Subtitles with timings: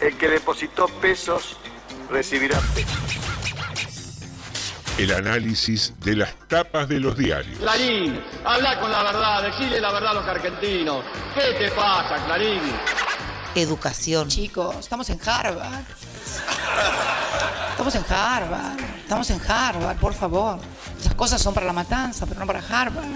[0.00, 1.56] El que depositó pesos
[2.10, 2.96] recibirá pesos.
[4.98, 7.58] El análisis de las tapas de los diarios.
[7.58, 11.04] Clarín, habla con la verdad, decile la verdad a los argentinos.
[11.34, 12.60] ¿Qué te pasa, Clarín?
[13.54, 14.28] Educación.
[14.28, 15.84] Chicos, estamos en Harvard.
[17.70, 18.80] Estamos en Harvard.
[18.98, 20.58] Estamos en Harvard, por favor.
[20.98, 23.06] Esas cosas son para la matanza, pero no para Harvard.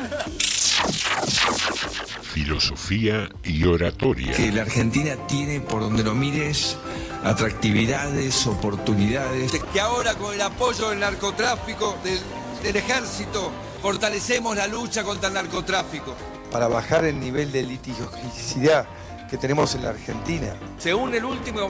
[2.33, 4.33] Filosofía y oratoria.
[4.33, 6.77] que la Argentina tiene, por donde lo mires,
[7.25, 9.50] atractividades, oportunidades.
[9.72, 12.20] Que ahora con el apoyo del narcotráfico, del,
[12.62, 13.50] del ejército,
[13.83, 16.14] fortalecemos la lucha contra el narcotráfico.
[16.53, 18.87] Para bajar el nivel de litigiosidad
[19.28, 20.55] que tenemos en la Argentina.
[20.78, 21.69] Según el último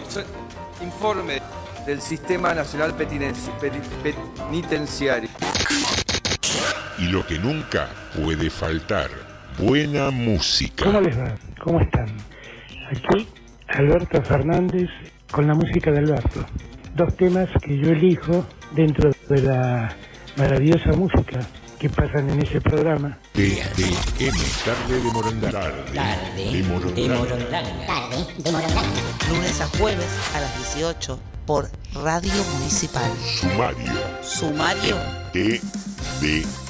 [0.83, 1.41] informe
[1.87, 5.31] del Sistema Nacional Penitenciario.
[6.99, 9.30] Y lo que nunca puede faltar.
[9.63, 10.85] Buena música.
[10.85, 11.35] ¿Cómo les va?
[11.63, 12.07] ¿Cómo están?
[12.91, 13.27] Aquí
[13.69, 14.89] Alberto Fernández
[15.31, 16.45] con la música de Alberto.
[16.97, 18.45] Dos temas que yo elijo
[18.75, 19.95] dentro de la
[20.37, 21.41] maravillosa música
[21.79, 23.19] que pasan en ese programa.
[23.33, 25.61] TDM, tarde de Morondanga.
[25.61, 27.63] Tarde de Morondanga.
[29.29, 33.11] Lunes a jueves a las 18 por Radio Municipal.
[33.41, 33.93] Sumario.
[34.23, 34.97] Sumario
[35.33, 36.70] TDM.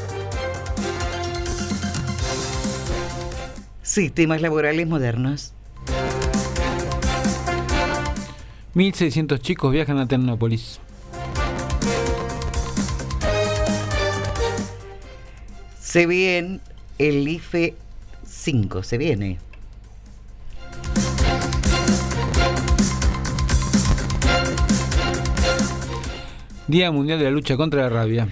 [3.91, 5.51] Sistemas laborales modernos.
[8.73, 10.79] 1.600 chicos viajan a Ternópolis.
[15.77, 16.61] Se viene
[16.99, 17.75] el IFE
[18.25, 19.39] 5, se viene.
[26.67, 28.29] Día Mundial de la Lucha contra la Rabia.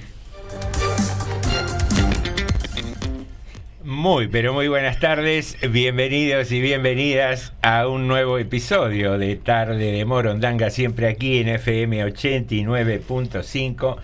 [3.89, 10.05] Muy, pero muy buenas tardes, bienvenidos y bienvenidas a un nuevo episodio de Tarde de
[10.05, 13.97] Morondanga, siempre aquí en FM 89.5.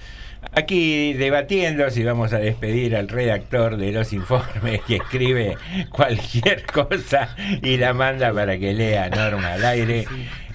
[0.53, 5.56] Aquí debatiendo si vamos a despedir al redactor de los informes que escribe
[5.91, 10.07] cualquier cosa y la manda para que lea Norma al aire.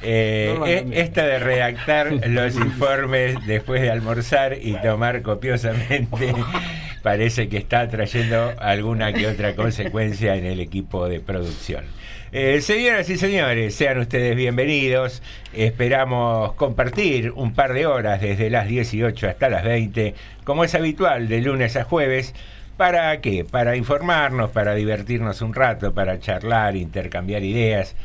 [0.03, 6.35] Eh, eh, esta de redactar los informes después de almorzar y tomar copiosamente
[7.03, 11.85] parece que está trayendo alguna que otra consecuencia en el equipo de producción.
[12.33, 15.21] Eh, señoras y señores, sean ustedes bienvenidos.
[15.53, 21.29] Esperamos compartir un par de horas desde las 18 hasta las 20, como es habitual
[21.29, 22.35] de lunes a jueves.
[22.77, 23.45] ¿Para qué?
[23.45, 27.97] Para informarnos, para divertirnos un rato, para charlar, intercambiar ideas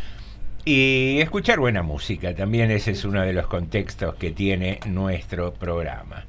[0.65, 2.33] y escuchar buena música.
[2.33, 6.25] También ese es uno de los contextos que tiene nuestro programa.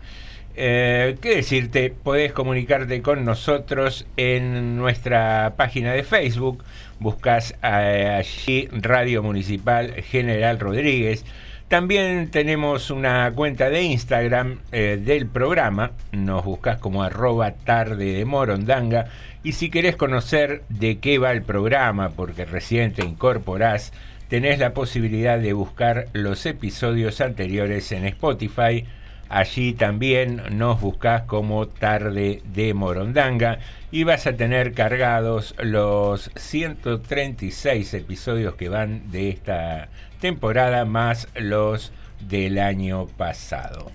[0.59, 1.91] Eh, ¿Qué decirte?
[1.91, 6.65] Podés comunicarte con nosotros en nuestra página de Facebook.
[6.99, 11.27] Buscas eh, allí Radio Municipal General Rodríguez.
[11.69, 15.91] También tenemos una cuenta de Instagram eh, del programa.
[16.13, 19.09] Nos buscas como arroba tarde de morondanga.
[19.43, 23.93] Y si querés conocer de qué va el programa, porque recién te incorporás,
[24.29, 28.87] tenés la posibilidad de buscar los episodios anteriores en Spotify
[29.29, 33.59] Allí también nos buscas como Tarde de Morondanga
[33.91, 39.89] y vas a tener cargados los 136 episodios que van de esta
[40.21, 43.91] temporada más los del año pasado.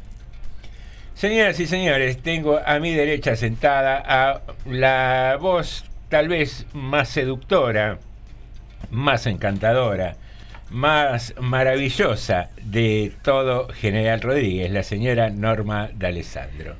[1.13, 7.99] Señoras y señores, tengo a mi derecha sentada a la voz tal vez más seductora,
[8.89, 10.15] más encantadora,
[10.71, 16.75] más maravillosa de todo General Rodríguez, la señora Norma D'Alessandro.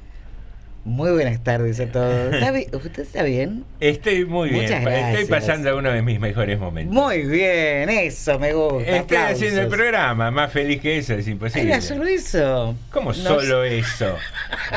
[0.83, 2.33] Muy buenas tardes a todos.
[2.33, 3.65] ¿Está bi- ¿Usted está bien?
[3.79, 5.29] Estoy muy bien, Muchas estoy gracias.
[5.29, 6.95] pasando uno de mis mejores momentos.
[6.95, 8.79] Muy bien, eso me gusta.
[8.89, 9.35] Estoy aplausos.
[9.35, 11.67] haciendo el programa, más feliz que eso es imposible.
[11.69, 12.75] Era solo eso.
[12.91, 13.77] ¿Cómo No solo sé.
[13.77, 14.15] eso?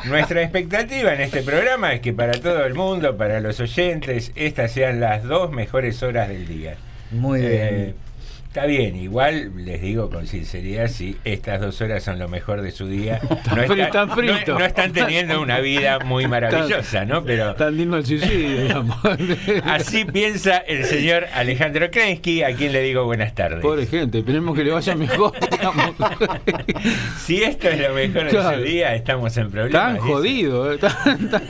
[0.04, 4.72] Nuestra expectativa en este programa es que para todo el mundo, para los oyentes, estas
[4.72, 6.76] sean las dos mejores horas del día.
[7.12, 7.94] Muy Eh, bien.
[8.54, 12.70] Está bien, igual les digo con sinceridad, si estas dos horas son lo mejor de
[12.70, 13.20] su día,
[13.50, 17.24] no, no- no están teniendo una vida muy maravillosa, ¿no?
[17.24, 18.96] Pero Tan lindo el suicidio, digamos.
[19.64, 23.58] así piensa el señor Alejandro Krensky, a quien le digo buenas tardes.
[23.60, 25.86] Pobre gente, esperemos que le vaya mejor, digamos.
[27.18, 29.82] Si esto es lo mejor de su día, estamos en problemas.
[29.94, 30.72] Tan jodido.
[30.72, 31.42] eh, tan- tan-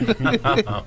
[0.63, 0.83] No,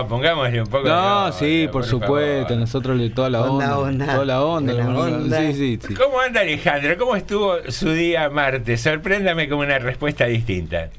[0.00, 2.44] no, pongámosle un poco de No, onda, sí, por, supuesto.
[2.48, 2.56] favor.
[2.58, 3.76] Nosotros le toda la onda.
[3.76, 4.14] Onda, onda.
[4.14, 4.72] Toda la onda.
[4.72, 5.41] Buena la- onda.
[5.48, 5.94] Sí, sí, sí.
[5.94, 6.96] ¿Cómo anda Alejandro?
[6.98, 8.80] ¿Cómo estuvo su día martes?
[8.80, 10.90] Sorpréndame con una respuesta distinta.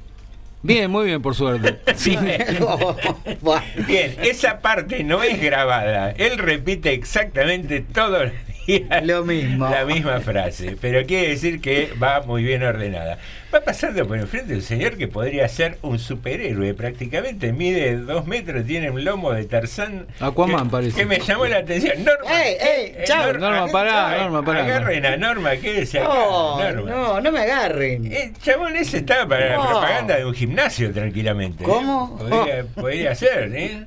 [0.61, 1.79] Bien, muy bien, por suerte.
[1.95, 2.17] Sí.
[3.87, 6.11] Bien, esa parte no es grabada.
[6.11, 8.31] Él repite exactamente todos
[9.03, 9.69] Lo mismo.
[9.69, 13.17] la misma frase, pero quiere decir que va muy bien ordenada.
[13.53, 17.53] Va pasando por enfrente un señor que podría ser un superhéroe prácticamente.
[17.53, 20.07] Mide dos metros, tiene un lomo de Tarzán.
[20.19, 20.99] Aquaman que, parece.
[20.99, 22.03] Que me llamó la atención.
[22.03, 22.93] Norma, ¡Ey, ey!
[22.97, 23.33] eh, chao.
[23.33, 24.63] Norma, pará, ay, Norma, pará.
[24.63, 26.07] Agarren a Norma, quédese acá.
[26.09, 26.89] No, Norma.
[26.91, 28.11] no, no me agarren.
[28.11, 29.69] El chabón ese estaba para la No.
[29.69, 31.63] propaganda de un gimnasio tranquilamente.
[31.63, 31.67] ¿eh?
[31.67, 32.17] ¿Cómo?
[32.17, 33.85] Podría, podría ser, ¿eh?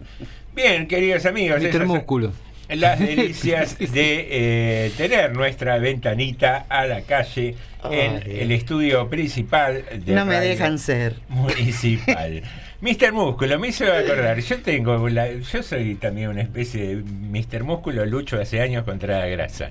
[0.55, 1.61] Bien, queridos amigos.
[1.61, 1.69] Mr.
[1.69, 2.33] esas Músculo.
[2.69, 7.55] Las delicias de eh, tener nuestra ventanita a la calle
[7.91, 11.17] en el estudio principal de No me dejan ser.
[11.29, 12.43] Municipal.
[12.81, 13.13] Mr.
[13.13, 17.65] Músculo, me hizo acordar, yo tengo la- yo soy también una especie de Mr.
[17.65, 19.71] Músculo, lucho hace años contra la grasa.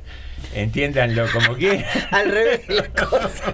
[0.56, 1.86] Entiéndanlo como quieran.
[2.12, 3.54] Al revés la cosa.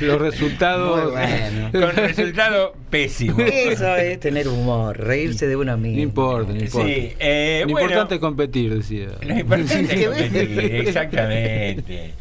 [0.00, 1.04] Los resultados.
[1.04, 1.70] Muy bueno.
[1.72, 3.38] Con resultado pésimo.
[3.40, 5.96] Eso es tener humor, reírse de uno mismo.
[5.98, 6.86] No importa, no importa.
[6.88, 9.08] Sí, eh, Lo bueno, importante es competir, decía.
[9.22, 12.12] Lo importante es competir, exactamente.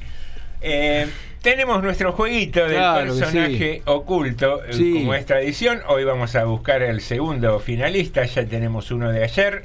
[0.61, 1.07] Eh,
[1.43, 4.93] tenemos nuestro jueguito del Claro personaje oculto, eh, Sí.
[4.93, 5.81] como es tradición.
[5.89, 9.63] Hoy vamos a buscar el segundo finalista, ya tenemos uno de ayer.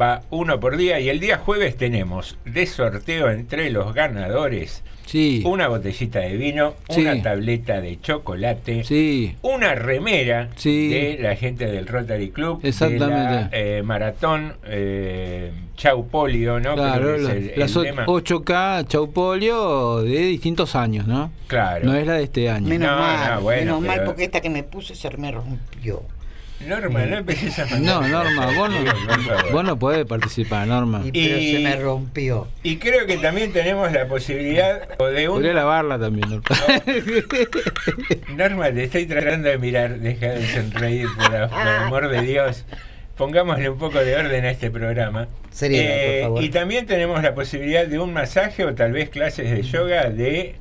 [0.00, 5.42] Va uno por día y el día jueves tenemos de sorteo entre los ganadores Sí.
[5.46, 7.00] una botellita de vino, Sí.
[7.00, 9.34] una tableta de chocolate, Sí.
[9.40, 10.88] una remera Sí.
[10.88, 13.14] de la gente del Rotary Club, Exactamente.
[13.14, 16.74] de la eh, maratón eh, Chau Polio, ¿no?
[16.74, 18.04] Claro, es el- las o- lema.
[18.06, 21.30] 8K Chaupolio de distintos años, ¿no?
[21.46, 21.86] Claro.
[21.86, 22.68] No es la de este año.
[22.68, 26.02] Menos No, mal, no, bueno, menos mal porque esta que me puse se me rompió.
[26.66, 31.02] Norma, no empecés a mandar No, Norma, vos no, vos no podés participar, Norma.
[31.04, 32.48] Y, pero Y- se me rompió.
[32.62, 35.34] Y creo que también tenemos la posibilidad de un...
[35.36, 36.44] Podría lavarla también, Norma.
[38.36, 42.64] Norma, te estoy tratando de mirar, deja de sonreír, por, por el amor de Dios.
[43.16, 45.26] Pongámosle un poco de orden a este programa.
[45.62, 46.44] Eh, por favor.
[46.44, 50.54] Y también tenemos la posibilidad de un masaje o tal vez clases de yoga de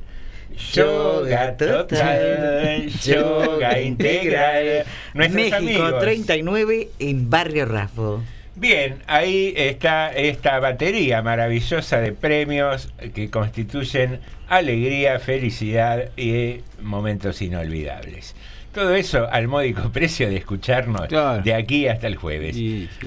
[0.74, 4.86] yoga total, yoga integral.
[5.13, 6.00] Nuestros México amigos.
[6.00, 8.24] 39 en Barrio Rafo.
[8.56, 18.36] Bien, ahí está esta batería maravillosa de premios que constituyen alegría, felicidad y momentos inolvidables.
[18.74, 21.42] Todo eso al módico precio de escucharnos Claro.
[21.42, 22.56] de aquí hasta el jueves.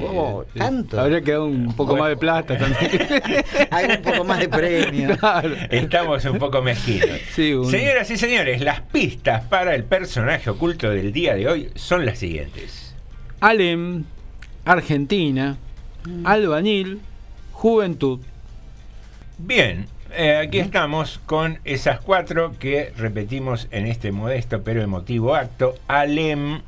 [0.00, 0.58] Oh, sí.
[0.58, 1.00] tanto.
[1.00, 2.90] Habría que dar un poco más de plata también.
[3.70, 5.16] Hay un poco más de premio.
[5.16, 5.54] Claro.
[5.70, 7.20] Estamos un poco mezquinos.
[7.34, 11.70] Sí, un- Señoras y señores, las pistas para el personaje oculto del día de hoy
[11.76, 12.96] son las siguientes.
[13.40, 14.04] Alem,
[14.64, 15.56] Argentina,
[16.24, 17.00] Albañil,
[17.52, 18.20] Juventud.
[19.38, 19.86] Bien,
[20.16, 25.74] eh, aquí estamos con esas cuatro que repetimos en este modesto pero emotivo acto.
[25.88, 26.62] Alem,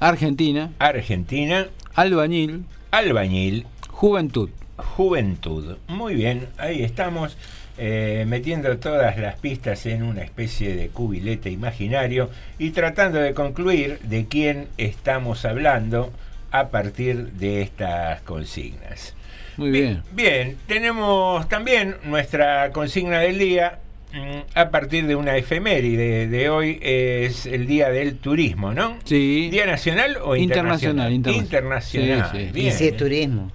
[0.00, 4.50] Argentina, Argentina, Albañil, Albañil, Juventud.
[4.76, 5.76] Juventud.
[5.88, 7.36] Muy bien, ahí estamos
[7.76, 13.98] eh, metiendo todas las pistas en una especie de cubilete imaginario y tratando de concluir
[14.00, 16.12] de quién estamos hablando
[16.50, 19.14] a partir de estas consignas.
[19.58, 20.02] Muy bien.
[20.12, 23.80] Bien, tenemos también nuestra consigna del día.
[24.10, 28.96] mm, a partir de una efeméride de hoy es el Día del Turismo, ¿no?
[29.04, 29.50] Sí.
[29.50, 31.12] ¿Día nacional o internacional?
[31.12, 31.44] Internacional, internacional.
[31.44, 32.52] Internacional, Sí, sí.
[32.54, 32.66] bien.
[32.68, 33.52] Y si es turismo.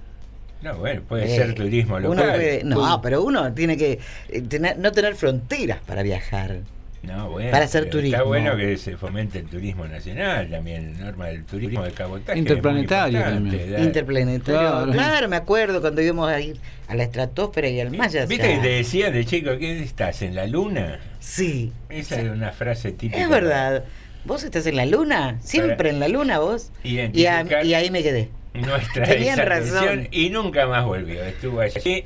[0.62, 2.30] No, bueno, puede Eh, ser turismo uno local.
[2.36, 6.58] puede- no, pero uno tiene que eh, tener- no tener fronteras para viajar.
[7.06, 8.16] No, bueno, para hacer turismo.
[8.16, 12.38] Está bueno que se fomente el turismo nacional también, norma del turismo de cabotaje.
[12.38, 13.82] Interplanetario también.
[13.82, 14.60] Interplanetario.
[14.60, 14.92] Claro.
[14.92, 15.28] Claro.
[15.28, 16.56] me acuerdo cuando íbamos a ir
[16.88, 18.26] a la estratosfera y al Maya.
[18.26, 21.00] ¿Viste que te decían de chico que estás en la luna?
[21.20, 21.72] Sí.
[21.88, 23.20] Esa es una frase típica.
[23.22, 23.84] Es verdad.
[24.24, 25.36] ¿Vos estás en la luna?
[25.40, 26.70] Siempre Para en la luna vos.
[26.82, 28.30] Y, a- identificar y ahí me quedé.
[28.54, 29.04] Nuestra
[29.44, 30.08] razón.
[30.12, 31.22] y nunca más volvió.
[31.24, 32.04] Estuvo allí,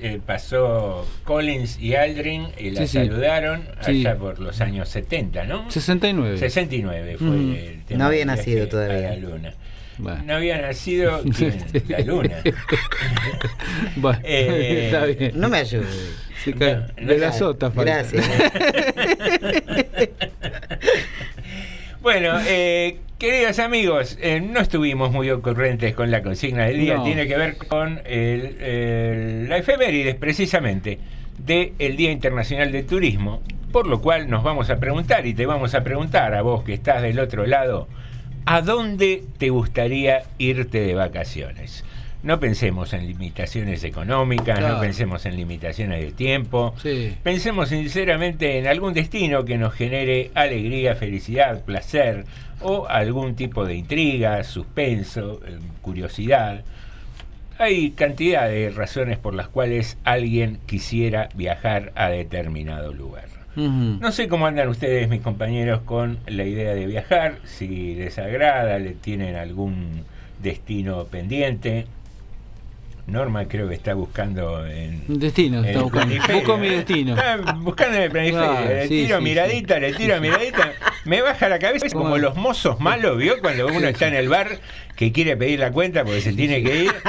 [0.00, 3.90] eh, pasó Collins y Aldrin y la Sí, saludaron Sí.
[4.06, 5.70] allá por los años 70, ¿no?
[5.70, 6.38] 69.
[6.38, 7.52] 69 fue Mm.
[7.54, 9.10] el tema No había nacido todavía.
[9.10, 9.54] La luna.
[9.98, 10.22] Bueno.
[10.24, 11.58] No había nacido ¿quién?
[11.88, 12.36] la luna.
[13.96, 15.32] Bueno, Eh, está bien.
[15.34, 16.14] No me ayudes.
[16.44, 16.76] Se cae.
[16.76, 17.70] No, no de la sota.
[17.74, 18.26] Gracias.
[22.00, 26.96] Bueno, eh, queridos amigos, eh, no estuvimos muy ocurrentes con la consigna del día.
[26.96, 27.04] No.
[27.04, 30.98] Tiene que ver con el, el- la efemérides, precisamente,
[31.38, 33.42] del Día Internacional del Turismo.
[33.70, 36.72] Por lo cual nos vamos a preguntar, y te vamos a preguntar a vos que
[36.74, 37.86] estás del otro lado,
[38.46, 41.84] ¿a dónde te gustaría irte de vacaciones?
[42.22, 44.74] No pensemos en limitaciones económicas, Claro.
[44.74, 46.74] no pensemos en limitaciones de tiempo.
[46.82, 47.14] Sí.
[47.22, 52.26] Pensemos sinceramente en algún destino que nos genere alegría, felicidad, placer
[52.60, 56.62] o algún tipo de intriga, suspenso, eh, curiosidad.
[57.58, 63.28] Hay cantidad de razones por las cuales alguien quisiera viajar a determinado lugar.
[63.56, 68.78] No sé cómo andan ustedes, mis compañeros, con la idea de viajar, si les agrada,
[68.78, 70.04] le tienen algún
[70.42, 71.86] destino pendiente.
[73.10, 76.14] Norma creo que está buscando en, Destino, en está el buscando.
[76.32, 76.70] Busco mi ¿eh?
[76.76, 77.14] destino.
[77.14, 78.46] Está buscando en el planiferio.
[78.50, 79.80] Claro, le sí, tiro sí, miradita, sí.
[79.80, 80.72] le tiro miradita.
[81.04, 83.40] Me baja la cabeza como Como- los mozos malos, ¿vio?
[83.40, 84.58] Cuando uno está en el bar
[84.96, 86.92] que quiere pedir la cuenta porque se tiene que ir.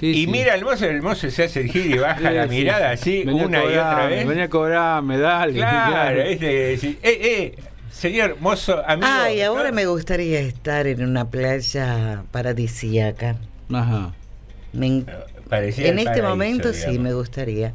[0.00, 0.26] Sí, y sí.
[0.26, 2.48] mira al mozo, el mozo se hace el gil y baja Sí, la sí.
[2.48, 4.26] mirada así Venía una y otra vez.
[4.26, 5.52] Venía a cobrarme, dale.
[5.54, 7.18] Claro, es de decir, eh,
[7.56, 7.58] eh,
[7.92, 9.06] señor mozo, amigo.
[9.08, 9.74] Ay, ahora ¿no?
[9.76, 13.36] me gustaría estar en una playa paradisíaca.
[13.72, 14.12] Ajá.
[14.72, 15.06] Me en-
[15.48, 17.72] Parecía en este paraíso, momento sí me gustaría.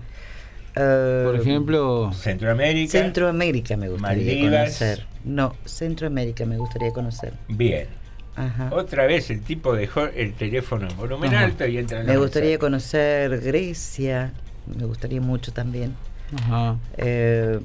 [0.75, 2.91] Por ejemplo, Centroamérica.
[2.91, 4.61] Centroamérica me gustaría Maldivas.
[4.79, 5.05] conocer.
[5.23, 7.33] No, Centroamérica me gustaría conocer.
[7.47, 7.87] Bien.
[8.35, 8.69] Ajá.
[8.73, 11.45] Otra vez el tipo dejó el teléfono en volumen Ajá.
[11.45, 12.59] alto y entra en Me gustaría mensaje.
[12.59, 14.31] conocer Grecia.
[14.75, 15.93] Me gustaría mucho también.
[16.35, 16.77] ajá.
[16.97, 17.59] Eh,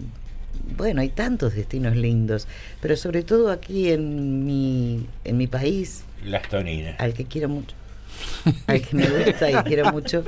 [0.76, 2.46] bueno, hay tantos destinos lindos,
[2.82, 6.96] pero sobre todo aquí en mi, en mi país, Las toninas.
[7.00, 7.74] al que quiero mucho,
[8.66, 10.24] al que me gusta y quiero mucho,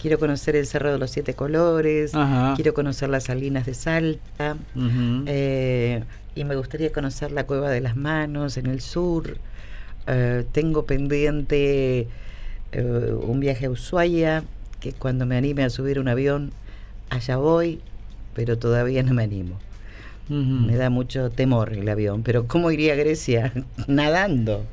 [0.00, 2.54] quiero conocer el Cerro de los Siete Colores, Ajá.
[2.54, 4.56] quiero conocer las Salinas de Salta,
[5.26, 9.38] eh, y me gustaría conocer la Cueva de las Manos en el sur.
[10.06, 12.06] Eh, tengo pendiente
[12.72, 14.44] eh, un viaje a Ushuaia,
[14.80, 16.52] que cuando me anime a subir un avión,
[17.10, 17.80] allá voy,
[18.34, 19.58] pero todavía no me animo.
[20.30, 23.50] Me da mucho temor el avión, pero ¿cómo iría a Grecia?
[23.86, 24.66] Nadando.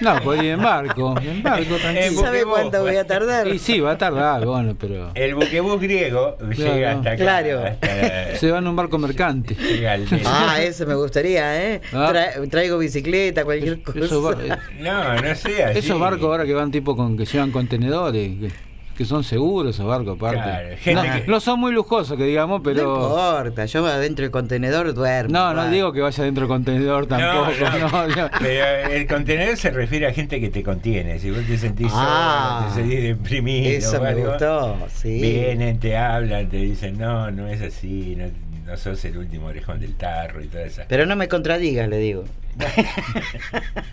[0.00, 1.14] No, podría ir en barco.
[1.20, 2.20] En barco, tranquilo.
[2.20, 3.46] ¿Sabe cuánto voy a tardar?
[3.48, 5.10] Y sí, va a tardar, bueno, pero.
[5.14, 7.16] El buquebús griego llega hasta acá.
[7.22, 7.64] Claro.
[7.64, 9.56] hasta- Se va en un barco mercante.
[10.26, 11.80] Ah, eso me gustaría, ¿eh?
[11.92, 12.10] Ah.
[12.12, 14.36] Tra- traigo bicicleta, cualquier cosa.
[14.42, 15.64] Eh, No, no sé.
[15.64, 15.78] así.
[15.78, 18.50] esos barcos ahora que van tipo con que llevan contenedores, que,
[18.96, 20.36] que son seguros esos barcos aparte.
[20.42, 22.94] Claro, gente no, que- no son muy lujosos, que digamos, No pero.
[22.94, 25.32] importa, yo adentro del contenedor duermo.
[25.32, 27.50] No, no digo que vaya dentro del contenedor tampoco.
[27.60, 28.16] No, No, no.
[28.16, 28.30] no.
[28.40, 31.18] Pero el contenedor se refiere a gente que te contiene.
[31.18, 33.70] Si vos te sentís Ah, solo, te sentís deprimido.
[33.70, 35.20] Eso me algo, gustó, sí.
[35.20, 38.24] Vienen, te hablan, te dicen, no, no es así, no,
[38.64, 41.98] no sos el último orejón del tarro y todas esas Pero no me contradigas, le
[41.98, 42.24] digo.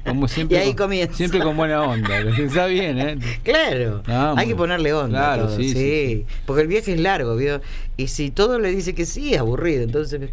[0.06, 1.14] Como siempre, Y ahí con, comienza.
[1.16, 2.20] siempre con buena onda.
[2.38, 3.18] Está bien, ¿eh?
[3.44, 4.04] Claro,
[4.38, 5.20] hay que ponerle onda.
[5.20, 6.26] Claro, todo, sí, sí.
[6.46, 7.62] Porque el viaje es largo, ¿vio?
[7.98, 9.84] Y si todo le dice que sí, es aburrido.
[9.84, 10.30] Entonces,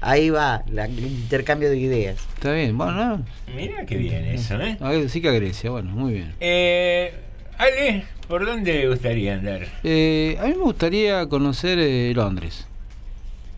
[0.00, 2.16] ahí va la- el intercambio de ideas.
[2.34, 3.24] Está bien, bueno, no.
[3.54, 4.76] Mira qué bien eso, ¿eh?
[5.08, 6.34] Sí que a Grecia, bueno, muy bien.
[6.40, 7.12] eh
[7.58, 9.66] Ale, ¿por dónde le gustaría andar?
[9.82, 12.66] Eh, a mí me gustaría conocer eh, Londres.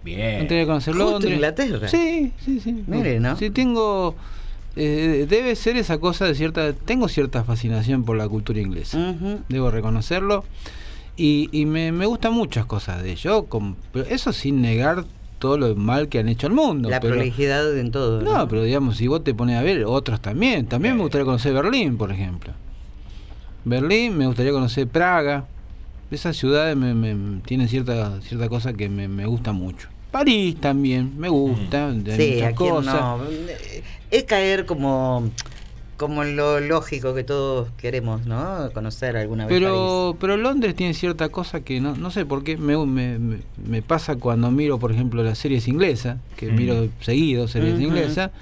[0.04, 0.40] Bien.
[0.40, 1.34] gustaría conocer Justo Londres.
[1.34, 1.88] Inglaterra.
[1.88, 2.84] Sí, sí, sí.
[2.86, 3.36] Mire, ¿no?
[3.36, 4.14] Sí, tengo.
[4.76, 6.72] eh, debe ser esa cosa de cierta.
[6.72, 9.14] Tengo cierta fascinación por la cultura inglesa.
[9.48, 10.44] Debo reconocerlo.
[11.16, 13.44] Y, y me, me gustan muchas cosas de ellos.
[13.48, 15.04] con- pero eso sin negar
[15.38, 16.88] todo lo mal que han hecho al mundo.
[16.88, 18.22] la pero- prolijidad en todo.
[18.22, 20.66] No, pero digamos, si vos te pones a ver, otros también.
[20.66, 22.52] También me gustaría conocer Berlín, por ejemplo.
[23.64, 25.46] Berlín, me gustaría conocer Praga.
[26.10, 29.88] Esas ciudades me, me- tienen cierta, cierta cosa que me, me gusta mucho.
[30.10, 31.92] París también, me gusta.
[31.92, 32.94] de Sí, muchas cosas.
[32.94, 33.20] no.
[34.10, 35.30] Es caer como,
[35.96, 38.70] como en lo lógico que todos queremos, ¿no?
[38.74, 39.68] Conocer alguna vez París.
[39.68, 43.18] Pero, pero Londres tiene cierta cosa que no, no sé por qué me, me,
[43.64, 46.54] me- pasa cuando miro, por ejemplo, las series inglesas, que Mm.
[46.56, 48.32] miro seguido series inglesas,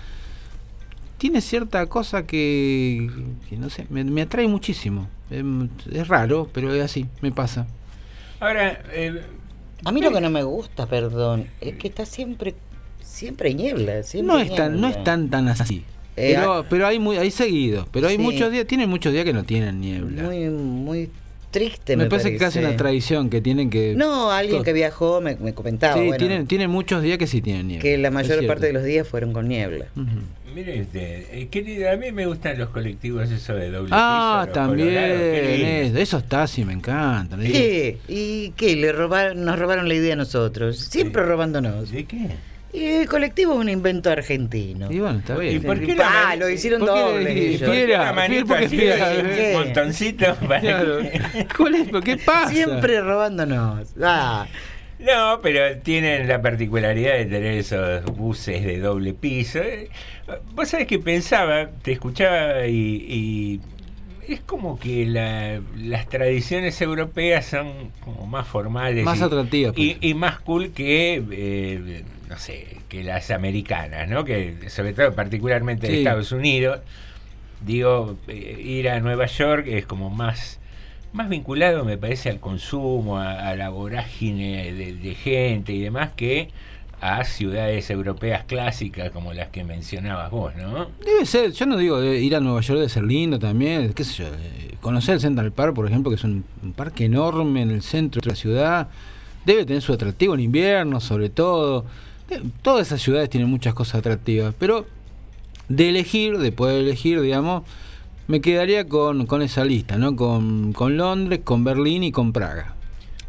[1.19, 3.11] tiene cierta cosa que,
[3.51, 5.07] que no sé, me, me atrae muchísimo.
[5.31, 7.67] Em, Es, raro, pero es así, me pasa.
[8.41, 9.23] Ahora, eh,
[9.85, 12.55] A mí lo que no me gusta, perdón, es que está siempre,
[13.03, 14.03] siempre hay niebla.
[14.03, 14.99] Siempre No hay es tan, no niebla.
[14.99, 15.85] es tan tan así.
[16.17, 18.23] Eh, pero, pero hay muy, hay seguido, pero hay Sí.
[18.23, 20.25] muchos días, tienen muchos días que no tienen niebla.
[20.25, 21.11] Muy, muy
[21.51, 25.21] triste, me, me, parece que casi una tradición que tienen que No, alguien que viajó
[25.21, 27.83] me, me comentaba sí, bueno, tienen, tienen muchos días que sí tienen niebla.
[27.83, 29.87] que la mayor parte de los días fueron con niebla.
[29.97, 30.07] Ujú.
[30.59, 34.43] Mire usted, eh, qué lindo, a mí me gustan los colectivos eso de doble Ah,
[34.47, 34.89] piso, también.
[34.89, 35.99] lindo.
[35.99, 37.41] eso, esos taxis me encantan.
[37.41, 37.99] ¿Qué?
[38.09, 38.75] ¿Y qué?
[38.77, 40.79] Le robaron, nos robaron la idea a nosotros.
[40.79, 41.91] Siempre robándonos.
[41.93, 42.29] ¿De qué?
[42.73, 44.91] Y el colectivo es un invento argentino.
[44.93, 45.57] Y bueno, está bien.
[45.57, 47.59] ¿Y por qué Pa, la mani- lo hicieron ¿Por qué doble.
[47.59, 48.13] Fiera,
[49.55, 50.99] montoncito para Claro.
[50.99, 51.89] que- ¿Cuál es?
[51.89, 52.51] ¿Por qué pasa?
[52.53, 53.89] Siempre robándonos.
[54.03, 54.47] Ah,
[54.99, 59.61] No, pero tienen la particularidad de tener esos buses de doble piso.
[59.61, 59.89] Eh,
[60.55, 63.61] Vos sabés que pensaba, te escuchaba y,
[64.27, 69.73] y es como que la- las tradiciones europeas son como más formales Más y, atractivas,
[69.75, 69.97] pues.
[70.01, 74.25] y, y más cool que, eh, no sé, que las americanas, ¿no?
[74.25, 75.99] Que sobre todo particularmente de.
[75.99, 76.81] Estados Unidos.
[77.65, 80.61] Digo, eh, ir a Nueva York es como más
[81.11, 86.11] más vinculado me parece al consumo, a, a la vorágine de, de gente y demás
[86.15, 86.51] que
[87.01, 90.89] a ciudades europeas clásicas como las que mencionabas vos, ¿no?
[91.05, 94.15] Debe ser, yo no digo ir a Nueva York debe ser lindo también, qué sé
[94.15, 97.71] yo, eh, conocer el Central Park, por ejemplo, que es un, un parque enorme en
[97.71, 98.89] el centro de la ciudad,
[99.45, 101.85] debe tener su atractivo en invierno, sobre todo.
[102.31, 104.87] Eh, Todas esas ciudades tienen muchas cosas atractivas, pero
[105.69, 107.63] de elegir, de poder elegir, digamos,
[108.27, 110.17] me quedaría con, con esa lista, ¿no?
[110.17, 112.75] Con, con Londres, con Berlín y con Praga.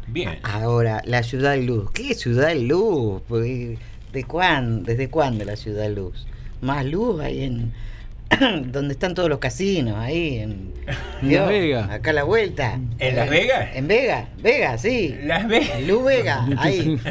[0.06, 0.38] Bien.
[0.42, 1.90] ahora, la ciudad luz.
[1.92, 3.22] ¿Qué ciudad luz?
[3.28, 4.84] ¿De cuándo?
[4.84, 6.26] ¿Desde cuándo la ciudad luz?
[6.60, 7.72] Más luz hay en...
[8.66, 10.70] donde están todos los casinos, ahí en...
[11.22, 11.90] En Dios, Las Vegas.
[11.90, 12.80] Acá a la vuelta.
[12.98, 13.68] ¿En Las Vegas?
[13.74, 15.14] En Vega, Vega, sí.
[15.22, 15.82] Las Vegas.
[15.82, 16.98] Luz Vega, ahí.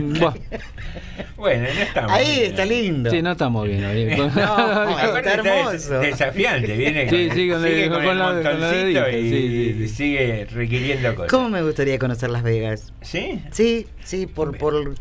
[1.38, 2.12] Bueno, no estamos.
[2.12, 2.50] Ahí bien.
[2.52, 3.10] está lindo.
[3.12, 3.86] sí, no estamos bien.
[3.86, 4.06] hoy.
[4.36, 6.00] No, Aparte está hermoso.
[6.00, 8.76] desafiante, viene Sí, con, sí, con sigue el- con con el la- con la montoncito
[8.76, 9.96] dedita, y, sí, sí, y sí.
[9.96, 11.32] sigue requiriendo cosas.
[11.32, 12.92] ¿Cómo me gustaría conocer Las Vegas?
[13.02, 13.42] ¿Sí?
[13.52, 14.96] Sí, sí, por, por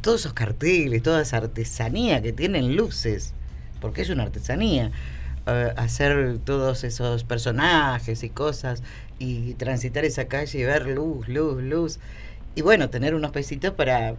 [0.00, 3.34] todos esos carteles, toda esa artesanía que tienen luces,
[3.80, 4.92] porque es una artesanía.
[5.46, 8.82] Eh, hacer todos esos personajes y cosas
[9.18, 11.98] y transitar esa calle y ver luz, luz, luz.
[12.54, 14.14] Y bueno, tener unos pesitos para,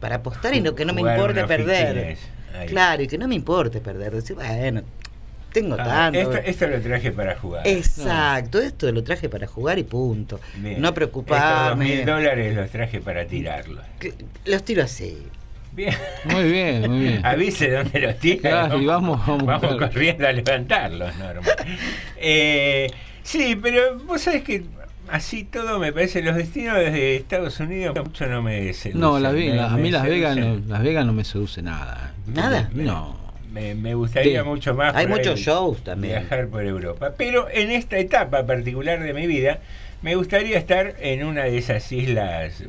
[0.00, 2.16] para apostar y no, que no me importe perder.
[2.68, 4.14] Claro, y que no me importe perder.
[4.14, 4.82] Decir, bueno,
[5.52, 6.18] tengo Ah, tanto.
[6.20, 7.66] esto, esto lo traje para jugar.
[7.66, 10.40] Exacto, esto lo traje para jugar y punto.
[10.56, 10.80] Bien.
[10.80, 11.84] No Estos dos preocuparme.
[11.84, 13.84] mil dólares los traje para tirarlos.
[14.44, 15.18] Los tiro así.
[15.74, 15.94] Bien.
[16.24, 17.20] Muy bien, muy bien.
[17.26, 18.40] Avise dónde los tira.
[18.68, 19.78] Claro, y vamos, vamos, vamos claro.
[19.78, 21.48] corriendo a levantarlos, Norma.
[22.16, 22.90] Eh,
[23.22, 24.64] sí, pero vos sabés que
[25.08, 29.00] así todo me parece, los destinos desde Estados Unidos mucho no me seducen.
[29.00, 30.60] No, Las me- Vegas, a mí Las Vegas, no.
[30.68, 32.14] Las Vegas no me seduce nada.
[32.26, 32.70] ¿Nada?
[32.72, 33.22] No.
[33.52, 34.48] Me, me gustaría Sí.
[34.48, 36.20] mucho más Hay muchos ahí shows también.
[36.20, 37.14] viajar por Europa.
[37.16, 39.60] Pero en esta etapa particular de mi vida,
[40.02, 42.64] me gustaría estar en una de esas islas,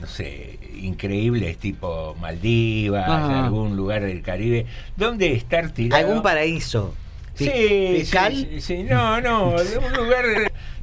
[0.00, 3.44] no sé, increíbles, tipo Maldivas, Ajá.
[3.44, 6.06] algún lugar del Caribe, donde estar tirado.
[6.06, 6.94] Algún paraíso.
[7.34, 8.34] Sí, Fi- sí, fiscal.
[8.34, 8.82] sí, sí.
[8.84, 10.24] no, no, un lugar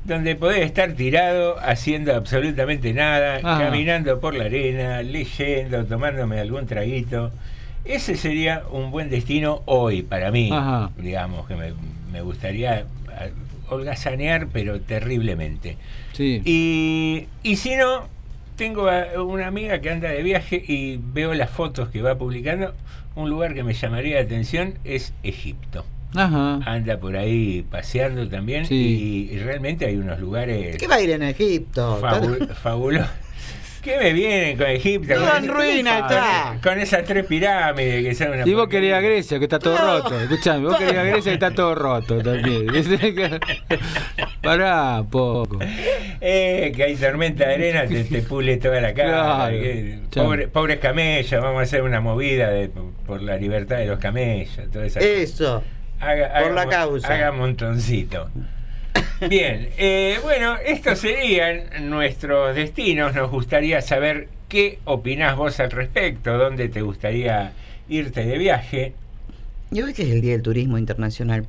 [0.03, 3.65] donde podés estar tirado haciendo absolutamente nada, Ajá.
[3.65, 7.31] caminando por la arena, leyendo, tomándome algún traguito.
[7.85, 10.91] Ese sería un buen destino hoy para mí, Ajá.
[10.97, 11.73] digamos, que me,
[12.11, 13.25] me gustaría ah,
[13.69, 15.77] holgazanear, pero terriblemente.
[16.13, 16.41] Sí.
[16.45, 18.07] Y, y si no,
[18.55, 22.73] tengo a una amiga que anda de viaje y veo las fotos que va publicando.
[23.15, 25.85] Un lugar que me llamaría la atención es Egipto.
[26.15, 26.59] Ajá.
[26.65, 29.27] Anda por ahí paseando también Sí.
[29.31, 31.99] y, y realmente hay unos lugares ¿Qué va a ir en Egipto?
[32.01, 33.09] fabu- fabulosos.
[33.83, 35.13] ¿Qué me vienen con Egipto?
[35.13, 36.57] Todo Con- en ruina está.
[36.63, 40.19] Con esas tres pirámides que son una Y vos querías Grecia, que está todo roto.
[40.21, 42.67] Escuchame, vos querías Grecia, que está todo roto también.
[44.41, 45.59] Pará, poco.
[46.21, 49.09] Eh, que hay tormenta de arena, te, te pule toda la cara.
[49.09, 49.59] Claro.
[49.59, 50.25] que- Chao.
[50.25, 52.69] pobre- pobres camellos, vamos a hacer una movida de,
[53.05, 54.69] por la libertad de los camellos.
[54.71, 55.63] Toda esa Eso.
[55.99, 57.13] Haga- por la causa.
[57.13, 58.29] Haga montoncito.
[59.29, 63.13] Bien, eh, bueno, estos serían nuestros destinos.
[63.15, 66.37] Nos gustaría saber ¿Qué opinás vos al respecto?
[66.37, 67.53] ¿Dónde te gustaría
[67.89, 68.93] irte de viaje?
[69.71, 71.47] Yo veo que es el Día del Turismo Internacional.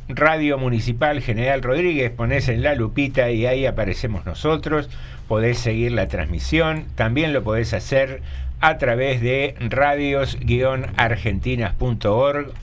[0.09, 4.89] Radio Municipal General Rodríguez, pones en la lupita y ahí aparecemos nosotros.
[5.27, 6.85] Podés seguir la transmisión.
[6.95, 8.21] También lo podés hacer
[8.59, 12.53] a través de radios-argentinas.org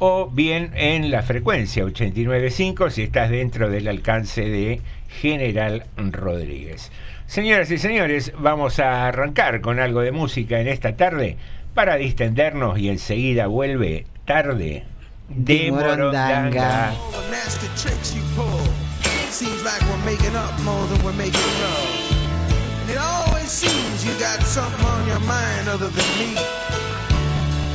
[0.00, 6.92] o bien en la frecuencia 895 si estás dentro del alcance de General Rodríguez.
[7.26, 11.36] Señoras y señores, vamos a arrancar con algo de música en esta tarde
[11.74, 14.84] para distendernos y enseguida vuelve tarde
[15.28, 16.92] de Morondanga.
[16.92, 18.60] All the nasty tricks you pull.
[19.30, 22.82] Seems like we're making up more than we're making love.
[22.82, 26.34] And it always seems you got something on your mind other than me.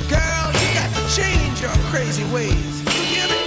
[0.09, 2.81] Girl, you got to change your crazy ways.
[2.81, 3.39] You hear me?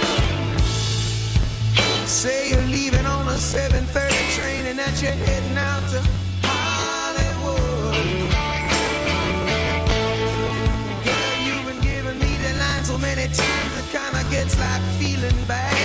[2.07, 5.99] Say you're leaving on a 7:30 train and that you're heading out to
[6.47, 7.93] Hollywood.
[11.03, 13.66] Girl, you've been giving me the line so many times it kinda
[14.29, 15.76] gets like feeling bad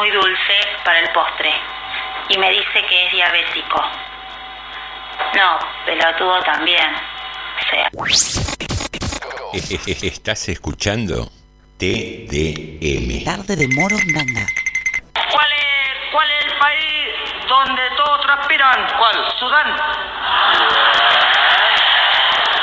[0.00, 1.52] muy dulce para el postre
[2.30, 3.82] y me dice que es diabético.
[5.34, 6.88] No, pelotudo también.
[7.58, 7.90] O sea.
[10.06, 11.28] Estás escuchando
[11.76, 13.24] TDM.
[13.24, 14.46] Tarde de Morondanga.
[15.12, 17.08] ¿Cuál es, ¿Cuál es el país
[17.46, 18.86] donde todos transpiran?
[18.96, 19.16] ¿Cuál?
[19.38, 19.76] Sudán.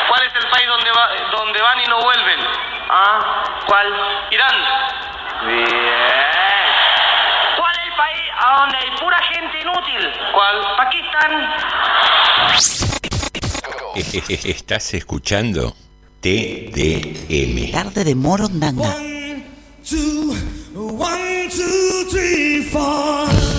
[0.07, 2.39] ¿Cuál es el país donde, va, donde van y no vuelven?
[2.89, 3.93] Ah, ¿cuál?
[4.31, 4.55] Irán.
[5.45, 6.37] Bien.
[7.57, 10.03] ¿Cuál es el país a donde hay pura gente inútil?
[10.33, 10.55] ¿Cuál?
[10.77, 11.31] Pakistán.
[14.45, 15.75] Estás escuchando
[16.21, 17.71] TDM.
[17.71, 18.95] Tarde de Morondanga.
[19.83, 20.35] two,
[20.75, 23.56] one, two, three, four.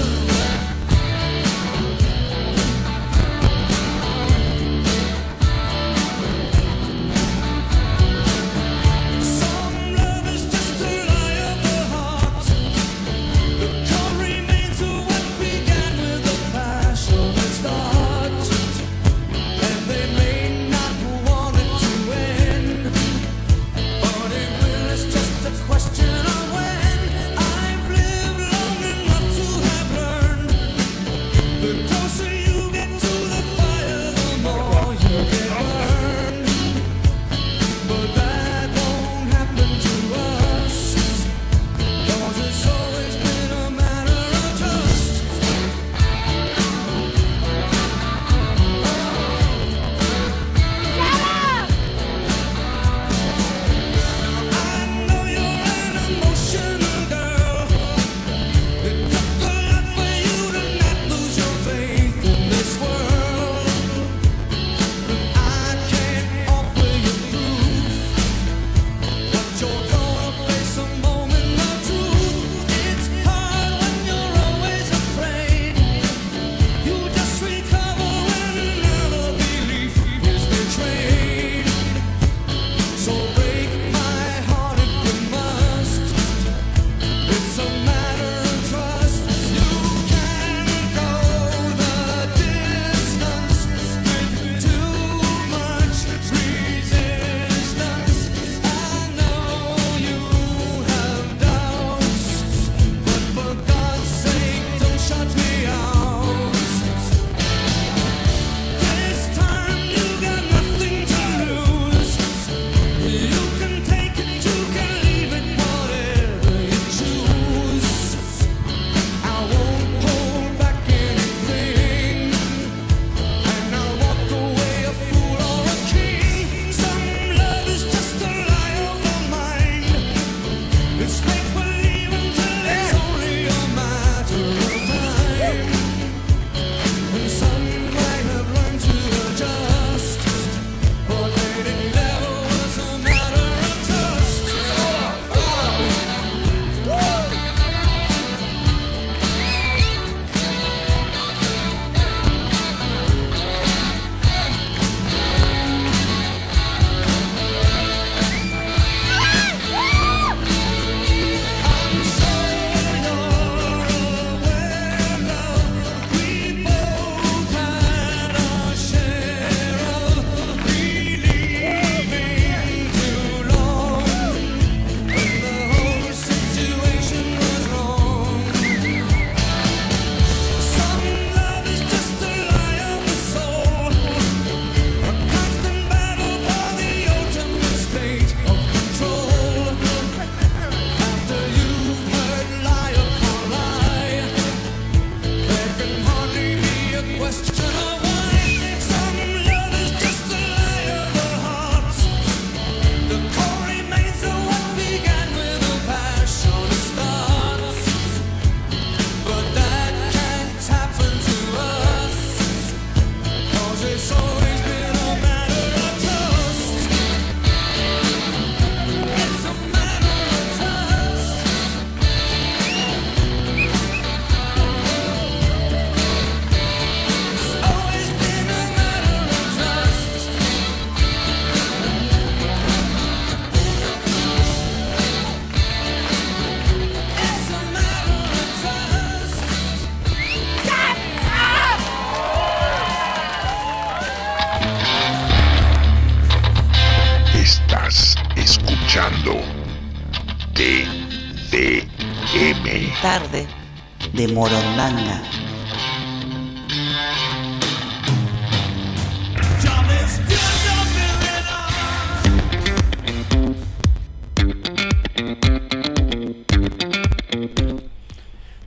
[254.35, 255.23] Morondanga.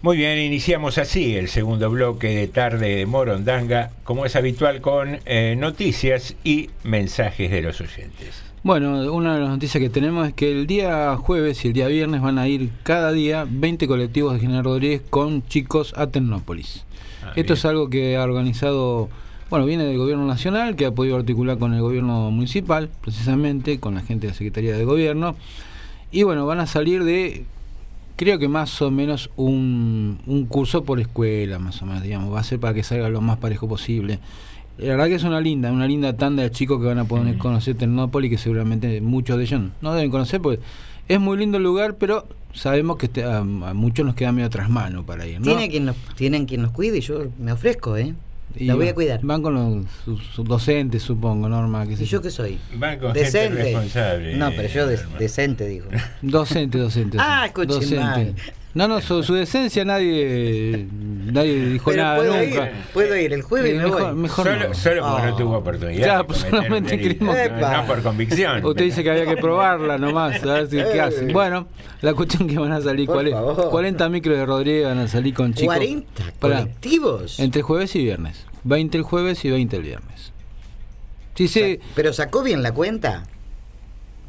[0.02, 5.19] Muy bien, iniciamos así el segundo bloque de tarde de Morondanga, como es habitual con
[5.26, 8.50] eh, noticias y mensajes de los oyentes.
[8.63, 11.88] Bueno, una de las noticias que tenemos es que el día jueves y el día
[11.88, 16.86] viernes van a ir cada día 20 colectivos de General Rodríguez con chicos a Tecnópolis.
[17.24, 19.10] Ah, Esto es algo que ha organizado,
[19.50, 23.95] bueno, viene del gobierno nacional, que ha podido articular con el gobierno municipal, precisamente, con
[23.95, 25.36] la gente de la Secretaría de Gobierno.
[26.12, 27.45] Y bueno, van a salir de,
[28.15, 32.32] creo que más o menos un, un curso por escuela, más o menos, digamos.
[32.32, 34.19] Va a ser para que salga lo más parejo posible.
[34.77, 37.38] La verdad que es una linda, una linda tanda de chicos que van a poder
[37.38, 40.60] conocer Tecnópolis, que seguramente muchos de ellos no deben conocer, porque
[41.07, 44.49] es muy lindo el lugar, pero sabemos que este- a, a muchos nos queda medio
[44.49, 45.45] tras mano para ir, ¿no?
[45.45, 48.13] Tiene quien nos, tienen quien nos cuide y yo me ofrezco, ¿eh?
[48.55, 49.19] Y La voy a cuidar.
[49.23, 51.86] Van con los sus, sus docentes, supongo, Norma.
[51.88, 52.60] Que ¿Y yo qué soy?
[52.75, 53.63] Van con gente Decente.
[53.63, 55.86] responsable, No, pero yo decente digo.
[56.21, 57.17] Docente, docente.
[57.19, 57.73] Ah, docente.
[57.79, 58.36] escuche mal.
[58.73, 60.88] No, no, su, su decencia nadie
[61.25, 62.45] nadie dijo Pero nada puedo nunca.
[62.45, 64.13] ir, puedo ir el jueves Eh, me mejor, voy.
[64.15, 64.73] mejor Solo, no.
[64.73, 65.29] solo porque Ah.
[65.29, 66.07] no tuvo oportunidad.
[66.07, 68.65] Ya, pues solamente queremos- No, por convicción.
[68.65, 71.01] Usted dice que había que probarla nomás, a ver si qué Eh.
[71.01, 71.34] hacen.
[71.34, 71.67] Bueno,
[72.01, 73.69] la cuestión que van a salir, Por cuare- favor.
[73.69, 75.75] 40 micros de Rodríguez van a salir con chicos.
[75.75, 77.39] 40 Pará, colectivos.
[77.41, 78.45] entre jueves y viernes.
[78.63, 80.31] 20 el jueves y 20 el viernes.
[81.36, 83.23] Sí, sí, Pero sacó bien la cuenta.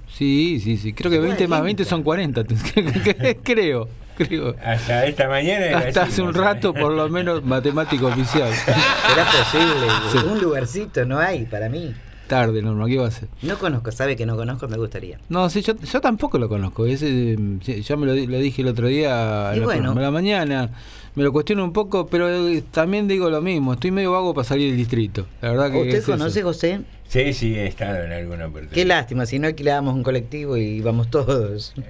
[0.09, 0.93] sí, sí, sí.
[0.93, 2.45] Creo que 20 más 20 son 40.
[3.43, 4.55] creo, creo.
[4.65, 8.51] Hasta esta mañana era Hasta así, hace un rato, por lo menos, matemático oficial.
[8.67, 9.87] Era posible.
[10.13, 10.19] Sí.
[10.31, 11.95] Un lugarcito no hay para mí.
[12.29, 13.29] Tarde, Norma, ¿qué va a hacer?
[13.43, 15.19] No conozco, sabe que no conozco, me gustaría.
[15.29, 16.87] No, sí, yo, yo tampoco lo conozco.
[16.87, 19.93] Ese, sí, ya me lo, di- lo dije el otro día Y en la, bueno.
[19.93, 20.71] a la mañana.
[21.15, 23.75] Me lo cuestiono un poco, pero eh, también digo lo mismo.
[23.75, 25.27] Estoy medio vago para salir del distrito.
[25.43, 26.13] La verdad que ¿Usted es eso.
[26.13, 26.81] conoce, José?
[27.07, 28.73] Sí, sí, he estado en alguna oportunidad.
[28.73, 31.75] Qué lástima, si no alquilábamos un colectivo y íbamos todos.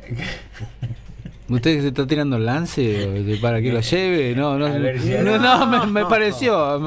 [1.53, 4.35] ¿Usted se está tirando el lance para que lo lleve?
[4.35, 6.79] No, no, no, no, me, me pareció.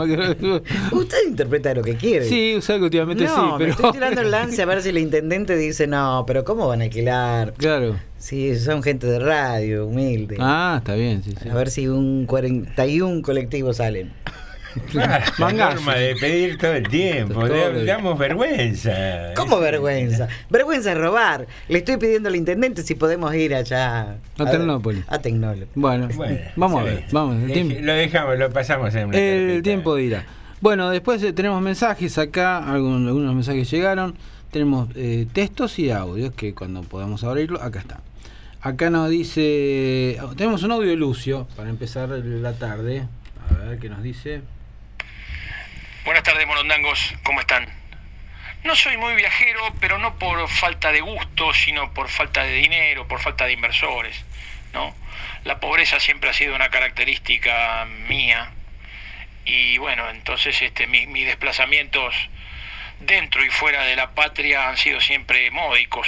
[0.91, 2.25] Usted interpreta lo que quiere.
[2.25, 3.71] Sí, o sea que últimamente no, sí, me pero.
[3.71, 6.85] estoy tirando el lance a ver si el intendente dice, no, pero ¿cómo van a
[6.85, 7.53] alquilar?
[7.53, 7.95] Claro.
[8.17, 10.37] Sí, son gente de radio, humilde.
[10.39, 11.47] Ah, está bien, sí, sí.
[11.49, 14.11] A ver si un 41 colectivos salen.
[14.93, 15.75] La Mangazo.
[15.75, 17.33] norma de pedir todo el tiempo.
[17.33, 19.33] Todo el- damos vergüenza.
[19.35, 20.27] ¿Cómo vergüenza?
[20.49, 21.47] Vergüenza es robar.
[21.69, 24.17] Le estoy pidiendo al intendente si podemos ir allá.
[24.37, 25.03] A Tecnópolis.
[25.07, 25.67] A Tecnópolis.
[25.75, 27.03] Bueno, Bueno, vamos a ver.
[27.11, 29.63] Vamos, el Deje- tiempo- Lo dejamos, lo pasamos en una El carpeta.
[29.63, 30.25] tiempo dirá.
[30.61, 34.15] Bueno, después eh, tenemos mensajes acá, algunos mensajes llegaron.
[34.51, 37.99] Tenemos eh, textos y audios que cuando podamos abrirlo, acá está.
[38.61, 40.17] Acá nos dice.
[40.23, 43.03] oh, Tenemos un audio de Lucio para empezar la tarde.
[43.61, 44.41] A ver qué nos dice.
[46.05, 47.67] Buenas tardes, morondangos, ¿cómo están?
[48.63, 53.07] No soy muy viajero, pero no por falta de gusto, sino por falta de dinero,
[53.07, 54.23] por falta de inversores,
[54.73, 54.95] ¿no?
[55.43, 58.51] La pobreza siempre ha sido una característica mía
[59.45, 62.15] y bueno, entonces este, mi- mis desplazamientos
[62.99, 66.07] dentro y fuera de la patria han sido siempre módicos,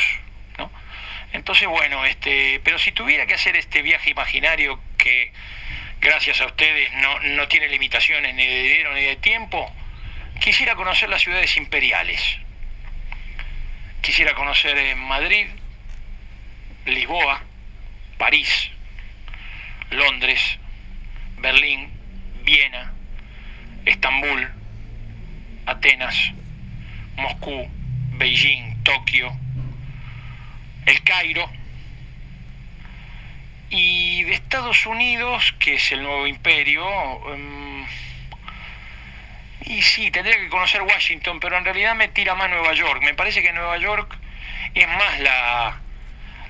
[0.58, 0.72] ¿no?
[1.34, 5.32] Entonces bueno, este, pero si tuviera que hacer este viaje imaginario que
[6.02, 9.72] gracias a ustedes no, no tiene limitaciones ni de dinero ni de tiempo,
[10.40, 12.22] quisiera conocer las ciudades imperiales.
[14.02, 15.48] Quisiera conocer eh, Madrid,
[16.86, 17.42] Lisboa,
[18.18, 18.70] París,
[19.92, 20.60] Londres,
[21.38, 21.90] Berlín,
[22.44, 22.94] Viena,
[23.86, 24.50] Estambul,
[25.66, 26.32] Atenas,
[27.18, 27.68] Moscú,
[28.18, 29.36] Beijing, Tokio,
[30.86, 31.50] El Cairo,
[33.70, 36.84] y de Estados Unidos, que es el nuevo imperio,
[37.34, 37.86] em,
[39.70, 43.02] y sí, tendría que conocer Washington, pero en realidad me tira más Nueva York.
[43.04, 44.16] Me parece que Nueva York
[44.74, 45.80] es más la,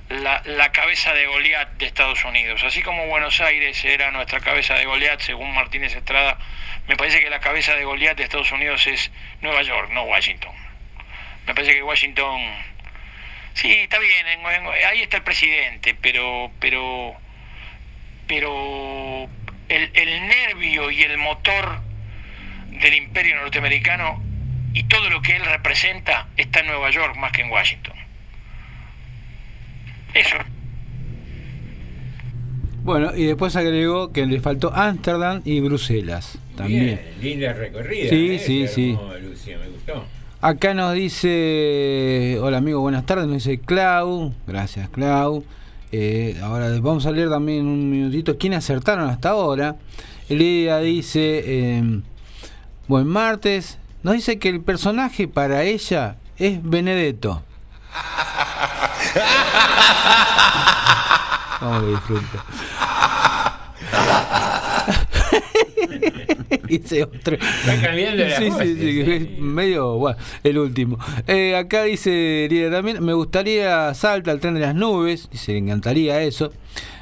[0.09, 2.63] la, la cabeza de Goliat de Estados Unidos.
[2.63, 6.37] Así como Buenos Aires era nuestra cabeza de Goliat, según Martínez Estrada,
[6.87, 9.11] me parece que la cabeza de Goliat de Estados Unidos es
[9.41, 10.53] Nueva York, no Washington.
[11.45, 12.41] Me parece que Washington
[13.53, 17.15] Sí, está bien, en- en- ahí está el presidente, pero pero
[18.27, 19.27] pero
[19.69, 21.81] el, el nervio y el motor
[22.81, 24.21] del imperio norteamericano
[24.73, 27.95] y todo lo que él representa está en Nueva York más que en Washington.
[30.13, 30.37] Eso.
[32.83, 37.01] Bueno, y después agregó que le faltó Ámsterdam y Bruselas también.
[37.19, 38.09] Bien, linda recorrida.
[38.09, 38.39] Sí, ¿eh?
[38.39, 38.97] sí, sí.
[39.21, 40.05] Lucia, me gustó.
[40.39, 45.43] Acá nos dice, hola amigo, buenas tardes, nos dice Clau, gracias Clau.
[45.91, 49.75] Eh, ahora vamos a leer también un minutito quiénes acertaron hasta ahora.
[50.29, 52.01] Lidia dice, eh,
[52.87, 57.43] buen martes, nos dice que el personaje para ella es Benedetto.
[61.61, 62.45] Vamos que disfruta.
[66.67, 67.35] dice otro.
[67.35, 70.97] Está cambiando la Sí, sí, sí, es medio, bueno, el último.
[71.27, 76.21] Eh, acá dice también, me gustaría Salta al tren de las nubes, dice, le encantaría
[76.21, 76.51] eso.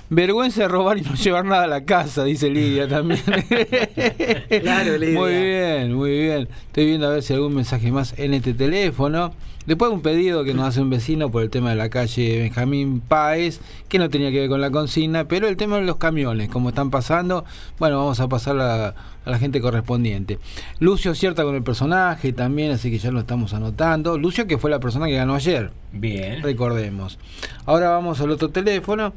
[0.10, 3.22] Vergüenza de robar y no llevar nada a la casa, dice Lidia también.
[4.62, 5.20] Claro, Lidia.
[5.20, 6.48] Muy bien, muy bien.
[6.68, 9.34] Estoy viendo a ver si hay algún mensaje más en este teléfono.
[9.66, 13.02] Después un pedido que nos hace un vecino por el tema de la calle Benjamín
[13.02, 16.50] Páez, que no tenía que ver con la consigna, pero el tema de los camiones,
[16.50, 17.46] como están pasando,
[17.80, 20.38] bueno, vamos a pasar a, a la gente correspondiente.
[20.80, 24.20] Lucio cierta con el personaje también, así que ya lo estamos anotando.
[24.20, 25.72] Lucio que fue la persona que ganó ayer.
[25.92, 26.44] Bien.
[26.44, 27.18] Recordemos.
[27.66, 29.14] Ahora vamos al otro teléfono.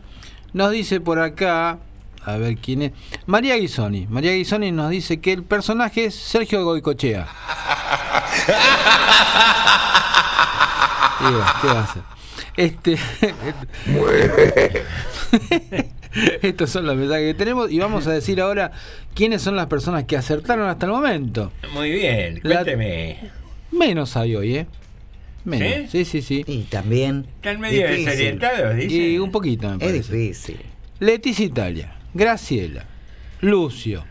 [0.53, 1.79] Nos dice por acá,
[2.25, 2.93] a ver quién es.
[3.27, 4.07] María Guisoni.
[4.09, 7.27] María Guisoni nos dice que el personaje es Sergio Goicochea.
[11.19, 12.03] ¿Qué va a hacer?
[12.57, 12.97] Este.
[16.43, 18.73] Estos son los mensajes que tenemos y vamos a decir ahora
[19.15, 21.53] quiénes son las personas que acertaron hasta el momento.
[21.75, 23.31] Muy bien, La- cuénteme.
[23.71, 24.67] Menos hay hoy, ¿eh?
[25.49, 25.91] Menos.
[25.91, 26.45] Sí, sí, sí.
[26.47, 27.27] Y también.
[27.37, 28.05] Están medio difícil.
[28.07, 28.95] desorientados, dice.
[28.97, 30.17] Y un poquito, me Es parece.
[30.17, 30.61] difícil.
[31.01, 32.85] Leticia Italia, Graciela,
[33.41, 34.05] Lucio,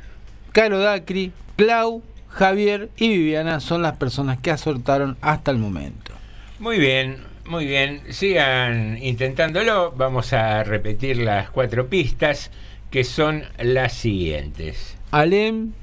[0.51, 6.13] Caro Dacri, Clau, Javier y Viviana son las personas que acertaron hasta el momento.
[6.59, 8.01] Muy bien, muy bien.
[8.09, 9.91] Sigan intentándolo.
[9.95, 12.51] Vamos a repetir las cuatro pistas
[12.91, 14.95] que son las siguientes.
[15.11, 15.73] Alem,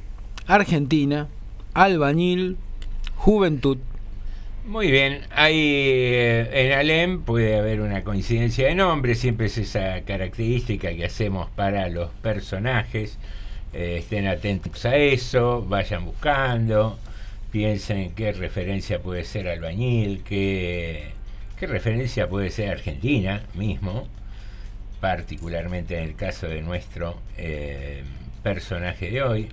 [0.47, 1.29] Argentina,
[1.75, 2.57] Albañil,
[3.17, 3.79] Juventud.
[4.65, 10.01] Muy bien, ahí eh, en Alem puede haber una coincidencia de nombre, siempre es esa
[10.07, 13.19] característica que hacemos para los personajes.
[13.75, 16.99] Eh, estén atentos a eso, vayan buscando,
[17.53, 21.11] piensen qué referencia puede ser albañil, qué,
[21.61, 24.09] qué referencia puede ser Argentina mismo,
[24.99, 28.03] particularmente en el caso de nuestro eh,
[28.43, 29.49] personaje de hoy.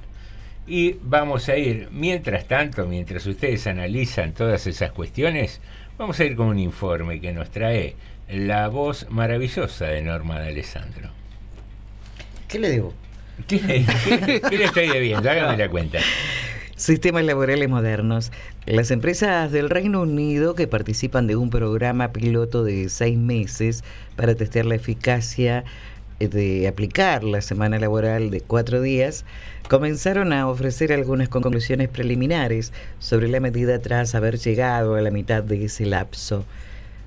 [0.74, 5.60] Y vamos a ir, mientras tanto, mientras ustedes analizan todas esas cuestiones,
[5.98, 7.96] vamos a ir con un informe que nos trae
[8.30, 11.10] la voz maravillosa de Norma de Alessandro.
[12.48, 12.94] ¿Qué le debo?
[13.50, 15.30] ¿Qué, qué- qué le estoy debiendo?
[15.30, 16.00] Hágame la cuenta.
[16.78, 18.32] Sistemas laborales modernos.
[18.66, 23.84] Las empresas del Reino Unido que participan de un programa piloto de seis meses
[24.16, 25.66] para testear la eficacia
[26.20, 29.26] de aplicar la semana laboral de cuatro días,
[29.72, 35.44] comenzaron a ofrecer algunas conclusiones preliminares sobre la medida tras haber llegado a la mitad
[35.44, 36.44] de ese lapso.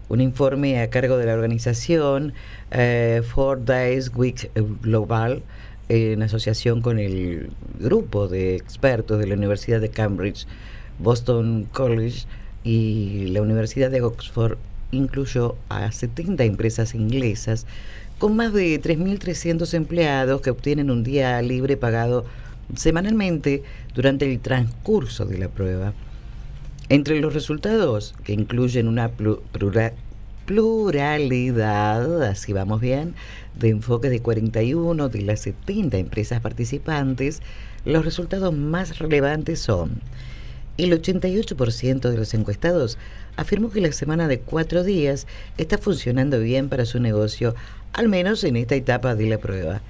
[0.08, 2.32] Un informe a cargo de la organización
[2.70, 4.50] eh, Four Days Week
[4.80, 5.42] Global,
[5.90, 7.50] en asociación con el
[7.80, 10.46] grupo de expertos de la Universidad de Cambridge,
[10.98, 12.24] Boston College
[12.62, 14.56] y la Universidad de Oxford,
[14.90, 17.66] incluyó a 70 empresas inglesas
[18.18, 22.24] con más de 3.300 empleados que obtienen un día libre pagado
[22.76, 23.62] semanalmente
[23.94, 25.92] durante el transcurso de la prueba.
[26.88, 29.94] Entre los resultados, que incluyen una plu- plura-
[30.46, 33.14] pluralidad, así vamos bien,
[33.58, 37.40] de enfoques de 41 de las 70 empresas participantes,
[37.84, 40.00] los resultados más relevantes son
[40.76, 42.98] el 88% de los encuestados
[43.36, 47.54] afirmó que la semana de cuatro días está funcionando bien para su negocio,
[47.92, 49.82] al menos en esta etapa de la prueba.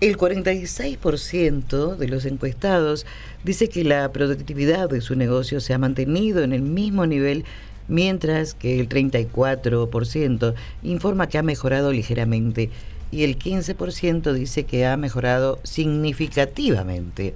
[0.00, 3.04] El 46% de los encuestados
[3.44, 7.44] dice que la productividad de su negocio se ha mantenido en el mismo nivel,
[7.86, 12.70] mientras que el 34% informa que ha mejorado ligeramente
[13.10, 17.34] y el 15% dice que ha mejorado significativamente.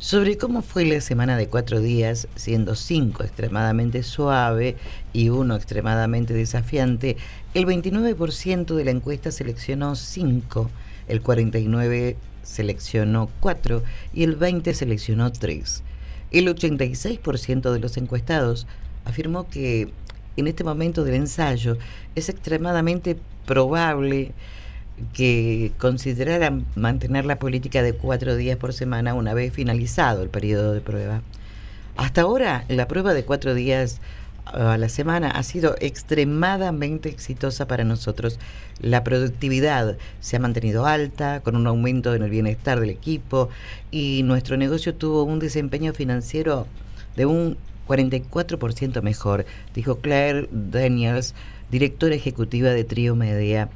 [0.00, 4.74] Sobre cómo fue la semana de cuatro días, siendo cinco extremadamente suave
[5.12, 7.16] y uno extremadamente desafiante,
[7.54, 10.72] el 29% de la encuesta seleccionó cinco,
[11.08, 13.82] el 49% seleccionó cuatro
[14.12, 15.82] y el 20% seleccionó tres.
[16.30, 18.66] El 86% de los encuestados
[19.04, 19.88] afirmó que
[20.36, 21.78] en este momento del ensayo
[22.14, 24.32] es extremadamente probable
[25.12, 30.72] que consideraran mantener la política de cuatro días por semana una vez finalizado el periodo
[30.72, 31.22] de prueba.
[31.96, 34.00] Hasta ahora, la prueba de cuatro días
[34.46, 38.38] a la semana ha sido extremadamente exitosa para nosotros.
[38.80, 43.48] La productividad se ha mantenido alta, con un aumento en el bienestar del equipo
[43.90, 46.66] y nuestro negocio tuvo un desempeño financiero
[47.16, 47.56] de un
[47.88, 51.34] 44% mejor, dijo Claire Daniels,
[51.70, 53.68] directora ejecutiva de Trio Media.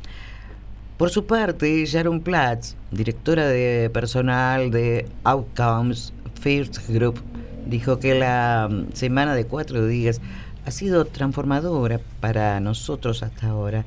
[0.96, 7.22] Por su parte, Sharon Platz, directora de personal de Outcomes First Group,
[7.66, 10.20] dijo que la semana de cuatro días
[10.68, 13.86] ha sido transformadora para nosotros hasta ahora.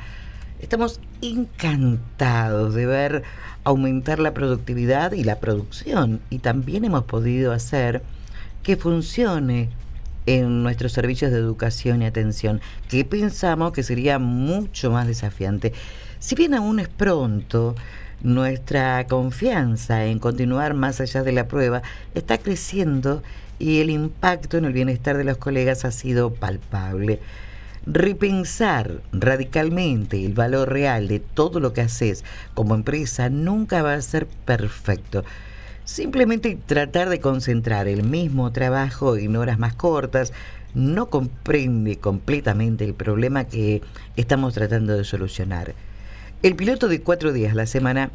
[0.59, 3.23] Estamos encantados de ver
[3.63, 8.01] aumentar la productividad y la producción y también hemos podido hacer
[8.63, 9.69] que funcione
[10.25, 15.73] en nuestros servicios de educación y atención, que pensamos que sería mucho más desafiante.
[16.17, 17.75] Si bien aún es pronto,
[18.23, 21.83] nuestra confianza en continuar más allá de la prueba
[22.15, 23.21] está creciendo
[23.61, 27.19] y el impacto en el bienestar de los colegas ha sido palpable.
[27.85, 34.01] Repensar radicalmente el valor real de todo lo que haces como empresa nunca va a
[34.01, 35.23] ser perfecto.
[35.83, 40.33] Simplemente tratar de concentrar el mismo trabajo en horas más cortas
[40.73, 43.81] no comprende completamente el problema que
[44.15, 45.73] estamos tratando de solucionar.
[46.43, 48.09] El piloto de cuatro días a la semana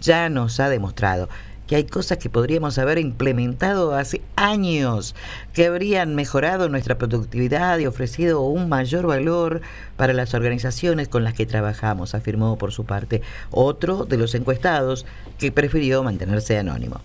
[0.00, 1.28] ya nos ha demostrado
[1.68, 5.14] que hay cosas que podríamos haber implementado hace años,
[5.52, 9.60] que habrían mejorado nuestra productividad y ofrecido un mayor valor
[9.96, 15.06] para las organizaciones con las que trabajamos, afirmó por su parte otro de los encuestados
[15.38, 17.00] que prefirió mantenerse anónimo.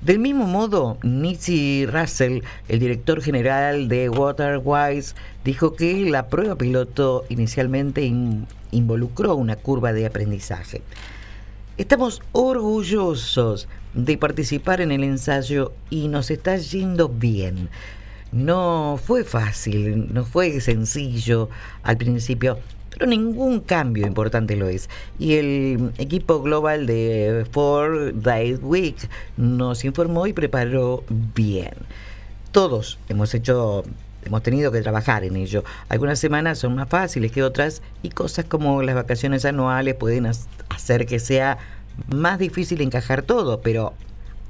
[0.00, 7.26] Del mismo modo, Nitsi Russell, el director general de Waterwise, dijo que la prueba piloto
[7.28, 10.80] inicialmente in- involucró una curva de aprendizaje.
[11.80, 17.70] Estamos orgullosos de participar en el ensayo y nos está yendo bien.
[18.32, 21.48] No fue fácil, no fue sencillo
[21.82, 22.58] al principio,
[22.90, 24.90] pero ningún cambio importante lo es.
[25.18, 28.98] Y el equipo global de Four Days Week
[29.38, 31.02] nos informó y preparó
[31.34, 31.72] bien.
[32.52, 33.84] Todos hemos hecho
[34.24, 35.64] hemos tenido que trabajar en ello.
[35.88, 41.06] Algunas semanas son más fáciles que otras y cosas como las vacaciones anuales pueden hacer
[41.06, 41.58] que sea
[42.08, 43.94] más difícil encajar todo, pero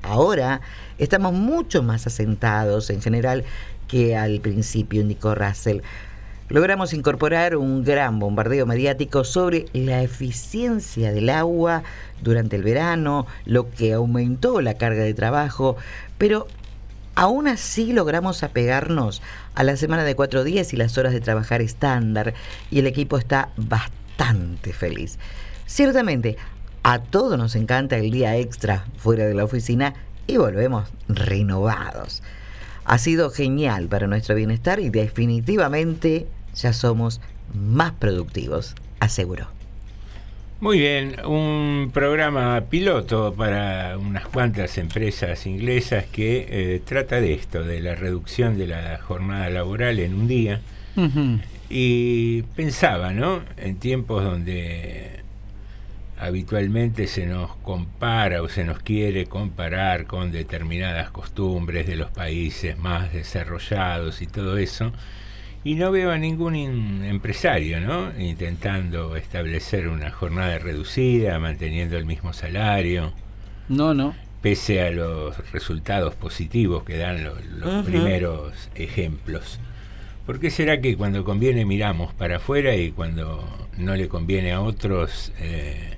[0.02, 0.60] ahora
[0.98, 3.44] estamos mucho más asentados en general
[3.88, 5.80] que al principio, indicó Russell.
[6.48, 11.84] Logramos incorporar un gran bombardeo mediático sobre la eficiencia del agua
[12.22, 15.76] durante el verano, lo que aumentó la carga de trabajo,
[16.18, 16.48] pero
[17.20, 19.20] Aún así logramos apegarnos
[19.54, 22.32] a la semana de cuatro días y las horas de trabajar estándar
[22.70, 25.18] y el equipo está bastante feliz.
[25.66, 26.38] Ciertamente,
[26.82, 29.92] a todos nos encanta el día extra fuera de la oficina
[30.26, 32.22] y volvemos renovados.
[32.86, 37.20] Ha sido genial para nuestro bienestar y definitivamente ya somos
[37.52, 39.59] más productivos, aseguró.
[40.60, 47.64] Muy bien, un programa piloto para unas cuantas empresas inglesas que eh, trata de esto,
[47.64, 50.60] de la reducción de la jornada laboral en un día.
[51.70, 53.40] Y pensaba, ¿no?
[53.56, 55.20] En tiempos donde
[56.18, 62.76] habitualmente se nos compara o se nos quiere comparar con determinadas costumbres de los países
[62.76, 64.92] más desarrollados y todo eso,
[65.64, 68.10] y no veo a ningún in- empresario, ¿no?
[68.18, 73.12] Intentando establecer una jornada reducida, manteniendo el mismo salario.
[73.68, 74.14] No, no.
[74.40, 79.58] Pese a los resultados positivos que dan lo- los primeros ejemplos.
[80.24, 84.60] ¿Por qué será que cuando conviene miramos para afuera y cuando no le conviene a
[84.62, 85.96] otros eh,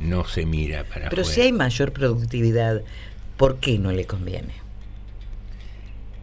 [0.00, 1.34] no se mira para Pero afuera?
[1.34, 2.82] si hay mayor productividad,
[3.36, 4.54] ¿por qué no le conviene?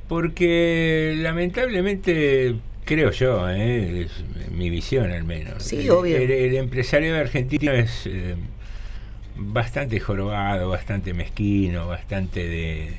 [0.08, 4.02] Porque lamentablemente, creo yo, ¿eh?
[4.02, 5.64] es mi visión al menos.
[5.64, 6.18] Sí, el, obvio.
[6.18, 8.36] El, el empresario argentino es eh,
[9.36, 12.94] bastante jorobado, bastante mezquino, bastante de,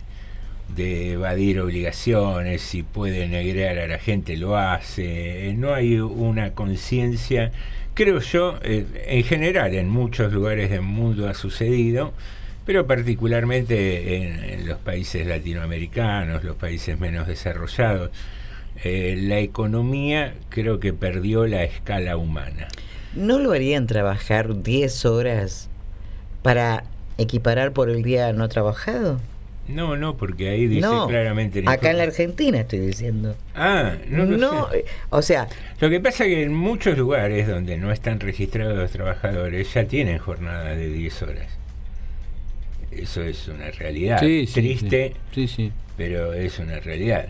[0.75, 6.53] de evadir obligaciones, si puede negrear a la gente lo hace, eh, no hay una
[6.53, 7.53] conciencia,
[7.95, 12.13] creo yo, eh, en general en muchos lugares del mundo ha sucedido,
[12.67, 18.11] pero particularmente en, en los países latinoamericanos, los países menos desarrollados,
[18.85, 22.69] eh, la economía creo que perdió la escala humana.
[23.15, 25.71] ¿No lo harían trabajar 10 horas
[26.43, 26.85] para
[27.17, 29.21] equiparar por el día no trabajado?
[29.69, 31.61] No, no, porque ahí dice no, claramente...
[31.61, 33.35] el acá en la Argentina estoy diciendo.
[33.55, 34.85] Ah, no lo No, sé.
[35.11, 35.49] o sea...
[35.81, 39.85] Lo que pasa es que en muchos lugares donde no están registrados los trabajadores ya
[39.87, 41.47] tienen jornada de 10 horas.
[43.03, 44.21] Eso es una realidad.
[44.21, 45.47] Sí, Triste, sí.
[45.49, 47.29] Sí, pero es una realidad.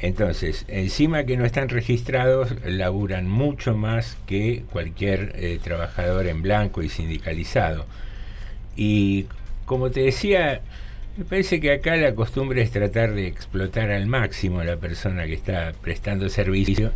[0.00, 6.82] Entonces, encima que no están registrados, laburan mucho más que cualquier eh, trabajador en blanco
[6.82, 7.86] y sindicalizado.
[8.76, 9.26] Y
[9.64, 10.60] como te decía,
[11.16, 15.24] Me parece que acá la costumbre es tratar de explotar al máximo a la persona
[15.26, 16.92] que está prestando servicio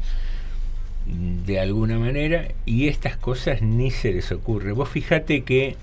[1.46, 4.72] de alguna manera y estas cosas ni se les ocurre.
[4.72, 5.76] Vos fijate que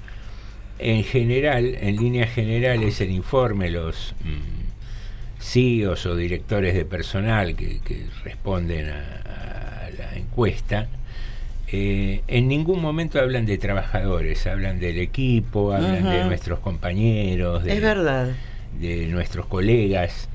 [0.80, 7.80] en general, en líneas generales, el informe, los mm, CEOs o directores de personal que,
[7.80, 10.88] que responden a, a la encuesta,
[11.69, 17.73] eh, en ningún momento hablan de trabajadores, hablan del equipo, hablan de nuestros compañeros, de,
[17.73, 18.30] Es verdad.
[18.80, 20.30] de nuestros colegas,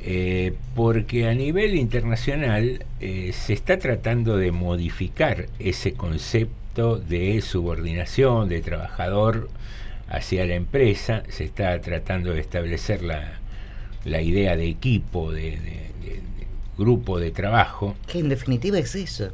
[0.00, 8.48] eh, porque a nivel internacional eh, se está tratando de modificar ese concepto de subordinación,
[8.48, 9.48] de trabajador
[10.08, 13.38] hacia la empresa, se está tratando de establecer la,
[14.04, 16.46] la idea de equipo, de, de- de- de
[16.78, 17.96] grupo de trabajo.
[18.06, 19.30] Que en definitiva es eso.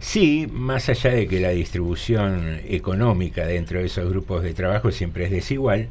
[0.00, 5.24] Sí, más allá de que la distribución económica dentro de esos grupos de trabajo siempre
[5.24, 5.88] es desigual,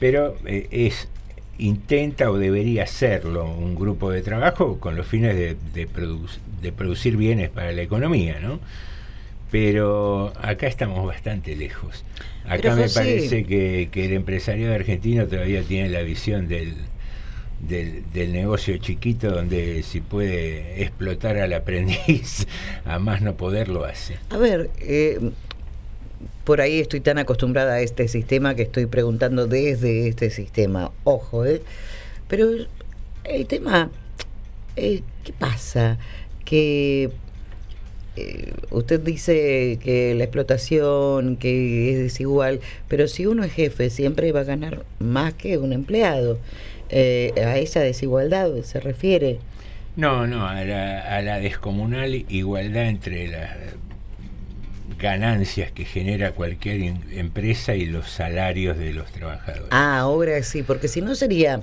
[0.00, 1.08] pero eh, es
[1.58, 6.72] intenta o debería serlo un grupo de trabajo con los fines de, de produ- de
[6.72, 8.58] producir bienes para la economía, ¿no?
[9.52, 12.04] Pero acá estamos bastante lejos.
[12.46, 16.74] Acá me parece que, que el empresariado argentino todavía tiene la visión del,
[17.60, 22.46] del, del negocio chiquito donde si puede explotar al aprendiz
[22.86, 24.16] a más no poder lo hace.
[24.30, 25.20] A ver, eh,
[26.44, 30.92] por ahí estoy tan acostumbrada a este sistema que estoy preguntando desde este sistema.
[31.04, 31.62] Ojo, ¿eh?
[32.26, 32.48] Pero
[33.24, 33.90] el tema,
[34.76, 35.98] eh, ¿qué pasa?
[36.44, 37.10] Que
[38.16, 44.32] eh, usted dice que la explotación, que es desigual, pero si uno es jefe siempre
[44.32, 46.38] va a ganar más que un empleado.
[46.94, 49.38] Eh, a esa desigualdad se refiere.
[49.96, 53.48] No, no, a la, a la descomunal igualdad entre las
[54.98, 59.68] ganancias que genera cualquier in- empresa y los salarios de los trabajadores.
[59.70, 61.62] Ah, ahora sí, porque si no sería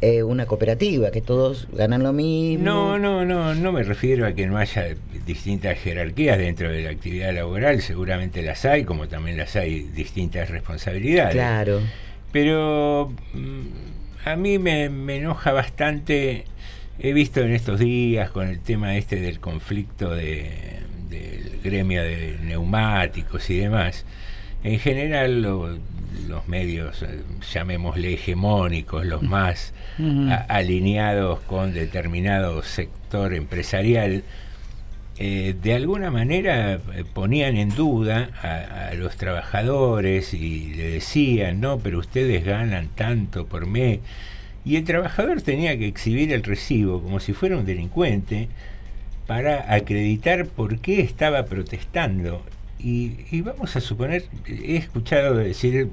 [0.00, 2.64] eh, una cooperativa, que todos ganan lo mismo.
[2.64, 4.86] No, no, no, no me refiero a que no haya
[5.26, 10.48] distintas jerarquías dentro de la actividad laboral, seguramente las hay, como también las hay distintas
[10.50, 11.34] responsabilidades.
[11.34, 11.80] Claro.
[12.32, 16.44] Pero mm, a mí me, me enoja bastante,
[16.98, 20.50] he visto en estos días con el tema este del conflicto de,
[21.08, 24.04] del gremio de neumáticos y demás,
[24.64, 25.78] en general lo-
[26.28, 29.72] los medios, eh, llamémosle hegemónicos, los más
[30.48, 34.24] alineados con determinado sector empresarial,
[35.22, 41.60] eh, de alguna manera eh, ponían en duda a, a los trabajadores y le decían,
[41.60, 43.98] no, pero ustedes ganan tanto por mes.
[44.64, 48.48] Y el trabajador tenía que exhibir el recibo como si fuera un delincuente
[49.26, 52.42] para acreditar por qué estaba protestando.
[52.78, 55.88] Y, y vamos a suponer, he escuchado decir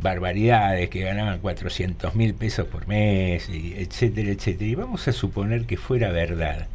[0.00, 4.70] barbaridades, que ganaban 400 mil pesos por mes, y etcétera, etcétera.
[4.70, 6.68] Y vamos a suponer que fuera verdad.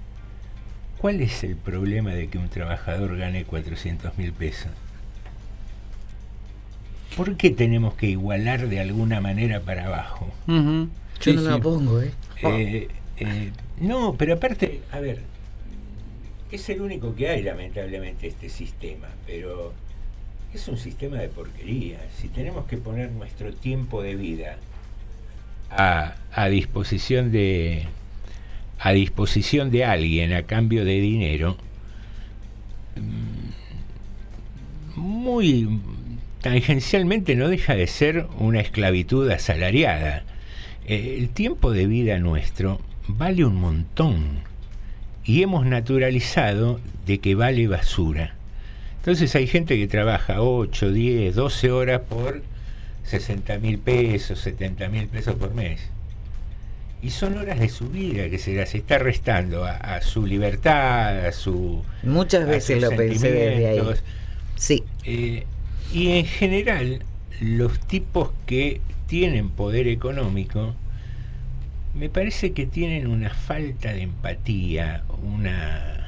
[0.97, 4.71] ¿Cuál es el problema de que un trabajador gane 400 mil pesos?
[7.15, 10.31] ¿Por qué tenemos que igualar de alguna manera para abajo?
[10.47, 10.87] Yo
[11.19, 11.53] Sí, no me sí.
[11.53, 12.11] opongo, ¿eh?
[12.41, 15.19] Eh, eh, no, pero aparte, a ver,
[16.51, 19.73] es el único que hay lamentablemente este sistema, pero
[20.53, 21.99] es un sistema de porquería.
[22.19, 24.57] Si tenemos que poner nuestro tiempo de vida
[25.69, 26.15] a,
[26.49, 27.87] disposición de
[28.79, 31.57] a disposición de alguien a cambio de dinero,
[32.95, 35.79] mm, muy
[36.41, 40.23] tangencialmente no deja de ser una esclavitud asalariada.
[40.85, 44.41] Eh, el tiempo de vida nuestro vale un montón
[45.23, 48.35] y hemos naturalizado de que vale basura.
[49.03, 52.41] Entonces hay gente que trabaja 8, 10, 12 horas por
[53.03, 55.81] 60 mil pesos, 70 mil pesos por mes.
[57.01, 61.25] Y son horas de su vida que se las está restando a, a su libertad,
[61.25, 61.83] a su...
[62.03, 63.81] Muchas veces lo pensé desde ahí.
[64.55, 64.85] Sí.
[65.03, 65.43] Eh,
[65.93, 67.03] y en general,
[67.41, 70.75] los tipos que tienen poder económico,
[71.93, 76.02] me parece que tienen una falta de empatía, una,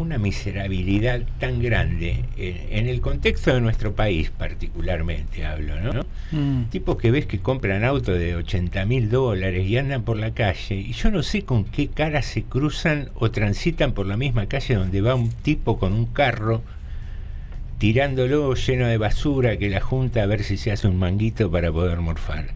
[0.00, 6.04] una miserabilidad tan grande, en, en el contexto de nuestro país particularmente hablo, ¿no?
[6.32, 6.64] Mm.
[6.70, 10.74] Tipos que ves que compran autos de 80 mil dólares y andan por la calle,
[10.76, 14.74] y yo no sé con qué cara se cruzan o transitan por la misma calle
[14.74, 16.62] donde va un tipo con un carro
[17.78, 21.72] tirándolo lleno de basura que la junta a ver si se hace un manguito para
[21.72, 22.48] poder morfar.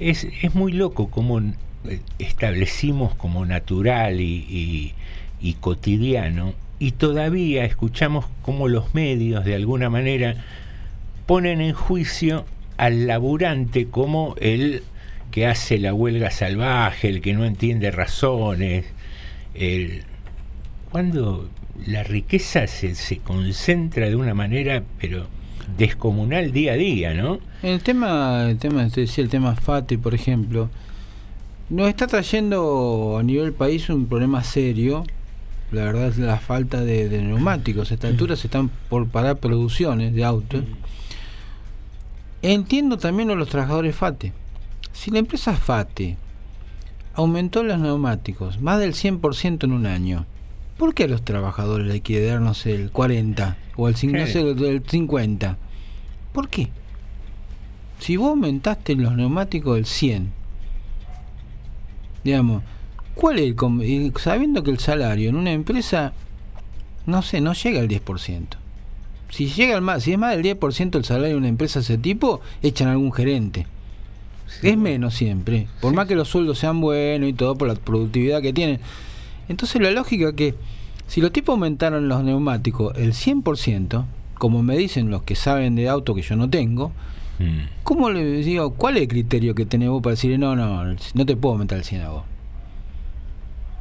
[0.00, 4.94] Es, es muy loco cómo eh, establecimos como natural y, y-
[5.44, 10.36] y cotidiano y todavía escuchamos cómo los medios de alguna manera
[11.26, 12.46] ponen en juicio
[12.78, 14.82] al laburante como el
[15.30, 18.86] que hace la huelga salvaje, el que no entiende razones.
[19.54, 20.04] El,
[20.90, 21.50] cuando
[21.86, 25.26] la riqueza se, se concentra de una manera, pero
[25.76, 27.38] descomunal día a día, ¿no?
[27.62, 30.70] El tema, el tema, te el tema FATE, por ejemplo,
[31.68, 35.04] nos está trayendo a nivel país un problema serio.
[35.74, 37.90] La verdad es la falta de, de neumáticos.
[37.90, 40.64] A esta altura se están por parar producciones de autos.
[42.42, 44.32] Entiendo también a los trabajadores FATE.
[44.92, 46.16] Si la empresa FATE
[47.14, 50.26] aumentó los neumáticos más del 100% en un año,
[50.78, 54.26] ¿por qué a los trabajadores le quiere dar, no sé, el 40 o el, no
[54.26, 55.56] sé, el, el 50?
[56.32, 56.68] ¿Por qué?
[57.98, 60.32] Si vos aumentaste los neumáticos del 100,
[62.24, 62.62] digamos,
[63.14, 66.12] ¿cuál es el sabiendo que el salario en una empresa
[67.06, 68.46] no sé, no llega al 10%.
[69.30, 71.84] Si llega al más, si es más del 10% el salario de una empresa de
[71.84, 73.66] ese tipo, echan a algún gerente.
[74.62, 78.40] es menos siempre, por más que los sueldos sean buenos y todo por la productividad
[78.40, 78.80] que tienen.
[79.48, 80.54] Entonces la lógica es que
[81.06, 84.04] si los tipos aumentaron los neumáticos el 100%,
[84.38, 86.92] como me dicen los que saben de auto que yo no tengo,
[87.82, 91.26] ¿cómo le digo, cuál es el criterio que tenés vos para decirle, no, no, no
[91.26, 92.22] te puedo aumentar el 100 a vos?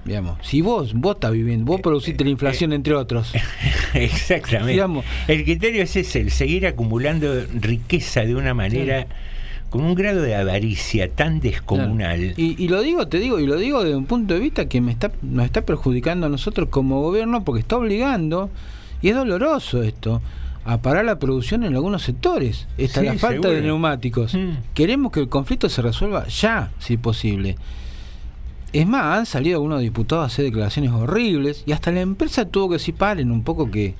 [0.05, 3.31] Digamos, si vos, vos estás viviendo, vos produciste la inflación entre otros.
[3.93, 4.73] Exactamente.
[4.73, 5.05] Digamos.
[5.27, 9.07] el criterio es ese, el seguir acumulando riqueza de una manera
[9.69, 12.33] con un grado de avaricia tan descomunal.
[12.37, 14.81] Y, y lo digo, te digo, y lo digo desde un punto de vista que
[14.81, 18.49] me está, nos está perjudicando a nosotros como gobierno porque está obligando,
[19.01, 20.21] y es doloroso esto,
[20.65, 22.67] a parar la producción en algunos sectores.
[22.77, 23.49] Está Sí, la falta seguro.
[23.51, 24.37] de neumáticos.
[24.73, 27.55] Queremos que el conflicto se resuelva ya, si posible.
[28.73, 32.69] Es más, han salido algunos diputados a hacer declaraciones horribles y hasta la empresa tuvo
[32.69, 33.93] que decir, paren un poco que...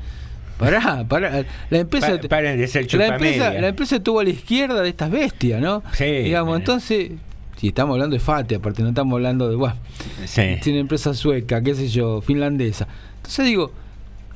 [0.57, 1.45] Pará, pará.
[1.69, 4.89] La empresa, Pa- paren de ser la empresa, la empresa estuvo a la izquierda de
[4.89, 5.83] estas bestias, ¿no?
[5.93, 6.59] Sí, Digamos, bueno.
[6.59, 7.11] entonces,
[7.57, 9.75] si estamos hablando de FATE, aparte no estamos hablando de, bueno,
[10.25, 10.41] Sí.
[10.61, 12.87] tiene empresa sueca, qué sé yo, finlandesa.
[13.17, 13.71] Entonces digo,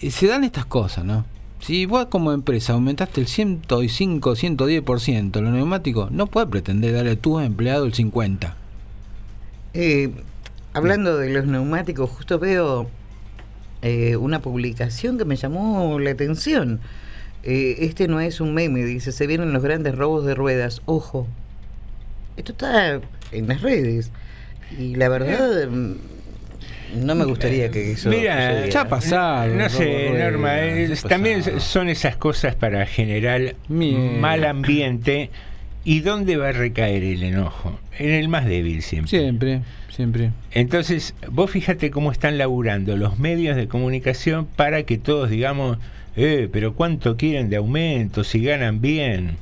[0.01, 1.25] eh, se dan estas cosas, ¿no?
[1.59, 7.15] Si vos como empresa aumentaste el 105, 110% los neumáticos, no puedes pretender darle a
[7.15, 8.55] tus empleados el 50.
[9.79, 10.09] Eh,
[10.73, 12.89] hablando de los neumáticos, justo veo
[13.83, 16.79] eh, una publicación que me llamó la atención.
[17.43, 20.81] Eh, este no es un meme, dice, se vienen los grandes robos de ruedas.
[20.85, 21.27] Ojo,
[22.37, 22.99] esto está
[23.31, 24.09] en las redes.
[24.79, 25.93] Y la verdad, mm,
[26.95, 28.69] no me gustaría que eso Mira, sucediera.
[28.69, 31.59] ya ha pasado, No sé, Norma, es- también pasado.
[31.59, 34.19] son esas cosas para generar Bien.
[34.19, 35.29] mal ambiente.
[35.89, 37.79] ¿Y dónde va a recaer el enojo?
[37.97, 39.09] En el más débil siempre.
[39.09, 40.31] Siempre, siempre.
[40.51, 45.77] Entonces, vos fíjate cómo están laburando los medios de comunicación para que todos digamos,
[46.17, 49.37] eh, pero ¿cuánto quieren de aumento si ganan bien?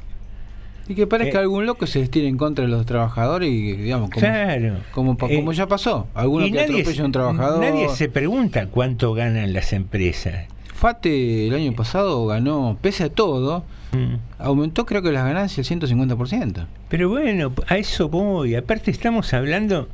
[0.87, 4.11] Y que parezca Eh, algún loco se estire en contra de los trabajadores y digamos,
[4.11, 4.75] como, Claro.
[4.91, 6.07] como, pa- Eh, como ya pasó.
[6.13, 7.59] Alguno que atropella a un trabajador.
[7.59, 10.45] nadie se pregunta cuánto ganan las empresas.
[10.75, 13.63] Fate el año pasado ganó, pese a todo,
[13.95, 14.15] Mm.
[14.39, 16.67] aumentó creo que las ganancias el 150%.
[16.89, 18.55] Pero bueno, a eso voy.
[18.55, 19.87] Aparte estamos hablando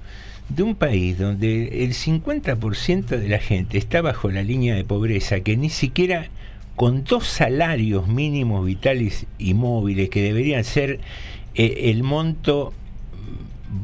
[0.49, 5.41] de un país donde el 50% de la gente está bajo la línea de pobreza,
[5.41, 6.29] que ni siquiera
[6.75, 10.99] con dos salarios mínimos vitales y móviles, que deberían ser
[11.53, 12.73] eh, el monto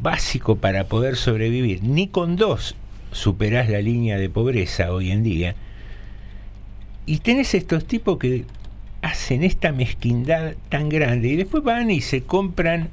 [0.02, 2.76] básico para poder sobrevivir, ni con dos
[3.12, 5.56] superás la línea de pobreza hoy en día.
[7.08, 8.44] Y tenés estos tipos que
[9.02, 12.90] hacen esta mezquindad tan grande y después van y se compran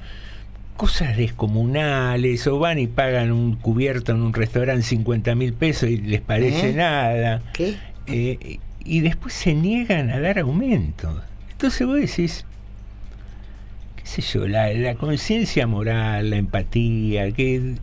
[0.77, 5.97] cosas descomunales o van y pagan un cubierto en un restaurante 50 mil pesos y
[5.97, 6.75] les parece ¿Eh?
[6.75, 7.43] nada.
[7.53, 7.75] ¿Qué?
[8.07, 11.21] Eh, y después se niegan a dar aumento.
[11.51, 12.45] Entonces vos decís,
[13.97, 17.75] qué sé yo, la, la conciencia moral, la empatía, ¿qué,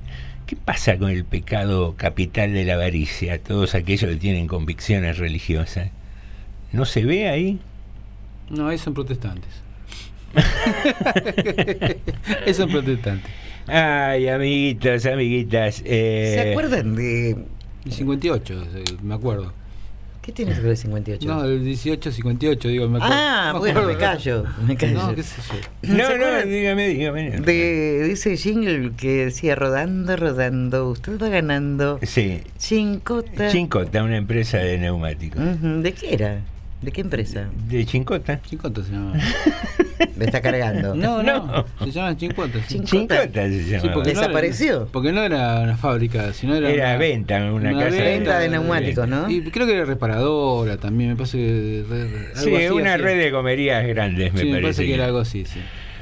[0.46, 3.38] ¿qué pasa con el pecado capital de la avaricia?
[3.42, 5.90] Todos aquellos que tienen convicciones religiosas.
[6.72, 7.60] ¿No se ve ahí?
[8.50, 9.50] No, esos son protestantes.
[12.46, 13.30] esos son protestantes.
[13.68, 15.82] Ay, amiguitos, amiguitas.
[15.86, 17.32] eh, ¿Se acuerdan de
[17.86, 19.54] El 58, eh, me acuerdo.
[20.22, 21.28] qué tiene que ver el 58?
[21.28, 23.16] No, el 18, 58, digo, me acuerdo.
[23.18, 24.00] Ah, me bueno, acuerdo.
[24.00, 24.94] me callo, me callo.
[25.08, 25.42] No, qué sé
[25.84, 25.94] yo.
[25.96, 27.32] No, ¿Se no, dígame, dígame.
[27.42, 32.00] De, de ese jingle que decía rodando, rodando, usted va ganando.
[32.04, 33.50] Sí, Chincota.
[33.50, 35.40] Chincota, una empresa de neumáticos.
[35.62, 36.42] ¿De qué era?
[36.82, 37.48] ¿De qué empresa?
[37.70, 38.42] ¿De Chincota?
[38.42, 39.14] Chincota se llama.
[40.16, 40.96] Me está cargando.
[40.96, 41.66] No, no, No.
[41.86, 42.60] se llaman Chincota.
[42.68, 42.80] sí.
[42.84, 43.22] Chincota.
[43.24, 44.88] Chincota se Sí, no era- ¿Desapareció?
[44.92, 46.70] porque no era una fábrica, sino era.
[46.72, 49.30] Era una- venta, una, casa venta de neumáticos, ¿no?
[49.30, 51.86] Y creo que era reparadora también, me parece que.
[51.88, 54.64] re- re- Sí, así una red de comerías grandes, me sí, me parece.
[54.64, 55.60] parece que que- era algo así, sí.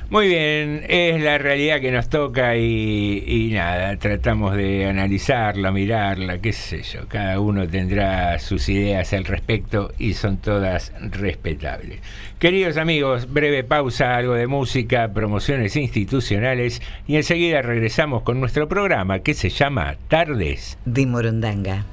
[0.10, 6.52] Muy bien, es la realidad que nos toca y, nada, tratamos de analizarla, mirarla, qué
[6.52, 7.08] sé yo.
[7.08, 12.00] Cada uno tendrá sus ideas al respecto y son todas respetables.
[12.40, 19.20] Queridos amigos, breve pausa, algo de música, promociones institucionales y enseguida regresamos con nuestro programa
[19.20, 21.86] que se llama Tardes de Morondanga.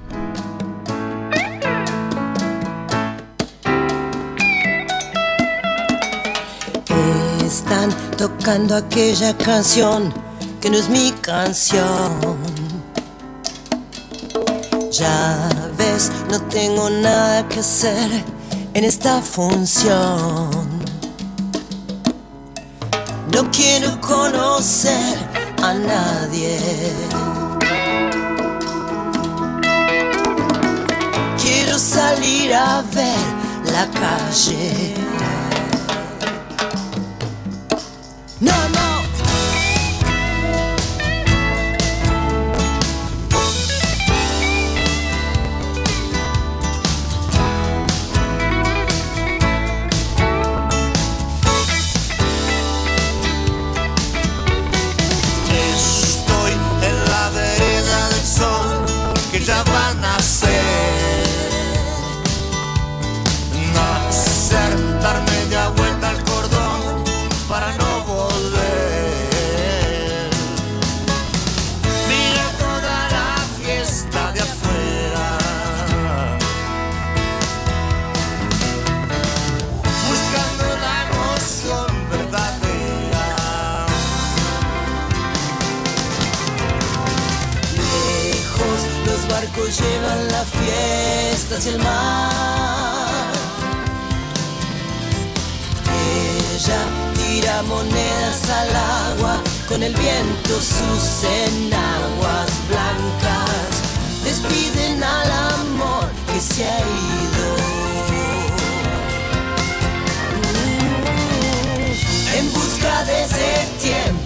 [7.69, 10.15] Están tocando aquella canción
[10.61, 12.39] que no es mi canción.
[14.93, 18.25] Ya ves, no tengo nada que hacer
[18.73, 20.49] en esta función.
[23.35, 25.19] No quiero conocer
[25.61, 26.61] a nadie.
[31.43, 34.95] Quiero salir a ver la calle.
[38.39, 38.66] No,
[90.67, 93.33] fiesta hacia el mar.
[96.55, 96.81] Ella
[97.15, 98.77] tira monedas al
[99.11, 103.87] agua, con el viento sus enaguas blancas
[104.25, 107.49] despiden al amor que se ha ido.
[112.39, 114.26] En busca de ese tiempo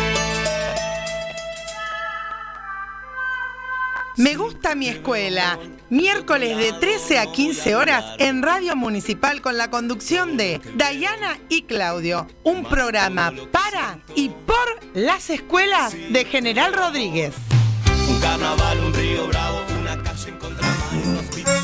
[4.17, 5.57] Me gusta mi escuela.
[5.89, 11.63] Miércoles de 13 a 15 horas en Radio Municipal con la conducción de Dayana y
[11.63, 12.27] Claudio.
[12.43, 17.33] Un programa para y por las escuelas de General Rodríguez.
[18.09, 21.61] Un carnaval, un río bravo, una calle en contramano, un hospital.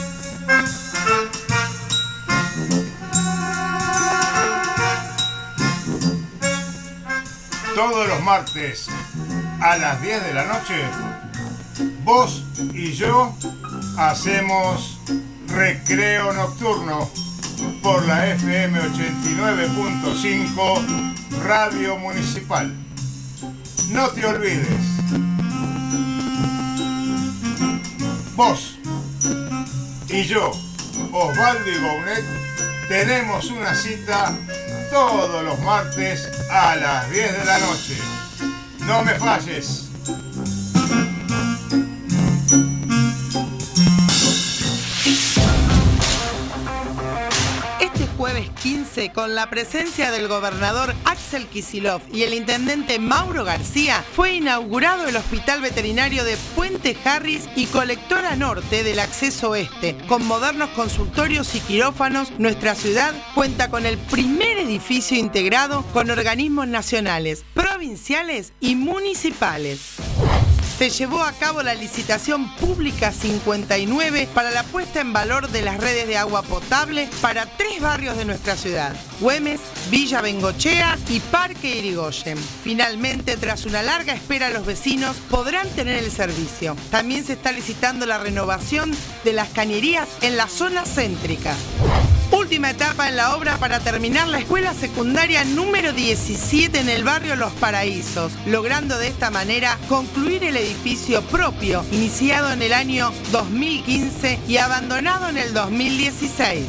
[7.76, 8.88] Todos los martes
[9.62, 10.74] a las 10 de la noche,
[12.04, 13.36] vos y yo
[13.98, 15.00] hacemos
[15.48, 17.10] recreo nocturno
[17.82, 22.72] por la FM 89.5 Radio Municipal.
[23.92, 24.86] No te olvides,
[28.36, 28.78] Vos
[30.10, 30.52] y yo,
[31.12, 32.24] Osvaldo y Bounet,
[32.88, 34.38] tenemos una cita
[34.92, 37.98] todos los martes a las 10 de la noche.
[38.86, 39.87] No me falles.
[48.58, 54.04] Este jueves 15, con la presencia del gobernador Axel Kisilov y el intendente Mauro García,
[54.16, 59.96] fue inaugurado el Hospital Veterinario de Puente Harris y Colectora Norte del Acceso Oeste.
[60.08, 66.68] Con modernos consultorios y quirófanos, nuestra ciudad cuenta con el primer edificio integrado con organismos
[66.68, 69.98] nacionales, provinciales y municipales
[70.78, 75.80] se llevó a cabo la licitación pública 59 para la puesta en valor de las
[75.80, 79.60] redes de agua potable para tres barrios de nuestra ciudad, Güemes,
[79.90, 82.38] Villa Bengochea y Parque Irigoyen.
[82.38, 86.76] Finalmente, tras una larga espera, los vecinos podrán tener el servicio.
[86.92, 88.92] También se está licitando la renovación
[89.24, 91.56] de las cañerías en la zona céntrica.
[92.32, 97.38] Última etapa en la obra para terminar la escuela secundaria número 17 en el barrio
[97.38, 104.40] Los Paraísos, logrando de esta manera concluir el edificio propio, iniciado en el año 2015
[104.46, 106.66] y abandonado en el 2016.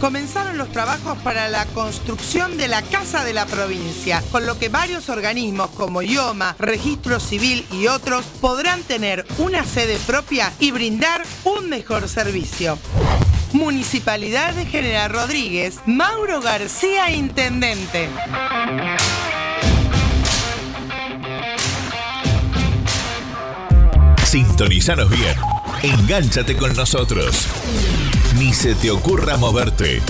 [0.00, 4.68] Comenzaron los trabajos para la construcción de la Casa de la Provincia, con lo que
[4.68, 11.24] varios organismos como IOMA, Registro Civil y otros podrán tener una sede propia y brindar
[11.44, 12.78] un mejor servicio.
[13.52, 18.08] Municipalidad de General Rodríguez, Mauro García, Intendente.
[24.24, 25.34] Sintonizanos bien.
[25.82, 27.46] Engánchate con nosotros.
[28.38, 30.02] Ni se te ocurra moverte.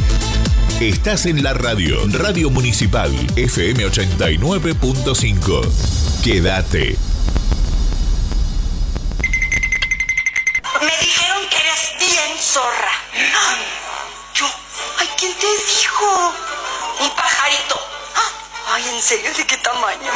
[0.81, 6.23] Estás en la radio, Radio Municipal, FM 89.5.
[6.23, 7.08] Quédate.
[18.99, 19.33] ¿En serio?
[19.33, 20.11] ¿De qué tamaño?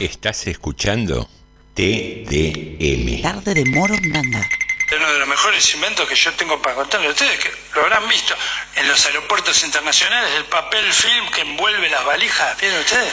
[0.00, 1.28] Estás escuchando
[1.74, 3.20] TDM.
[3.20, 4.48] Tarde de Morondanga.
[4.96, 8.08] Uno de los mejores inventos que yo tengo para contarle a ustedes, que lo habrán
[8.08, 8.34] visto
[8.76, 13.12] en los aeropuertos internacionales, el papel film que envuelve las valijas, ¿vieron ustedes?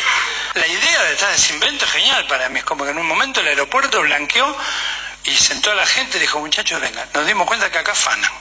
[0.56, 3.08] La idea detrás de ese invento es genial para mí, es como que en un
[3.08, 4.58] momento el aeropuerto blanqueó
[5.26, 8.32] y sentó a la gente y dijo, muchachos, vengan, nos dimos cuenta que acá afanan.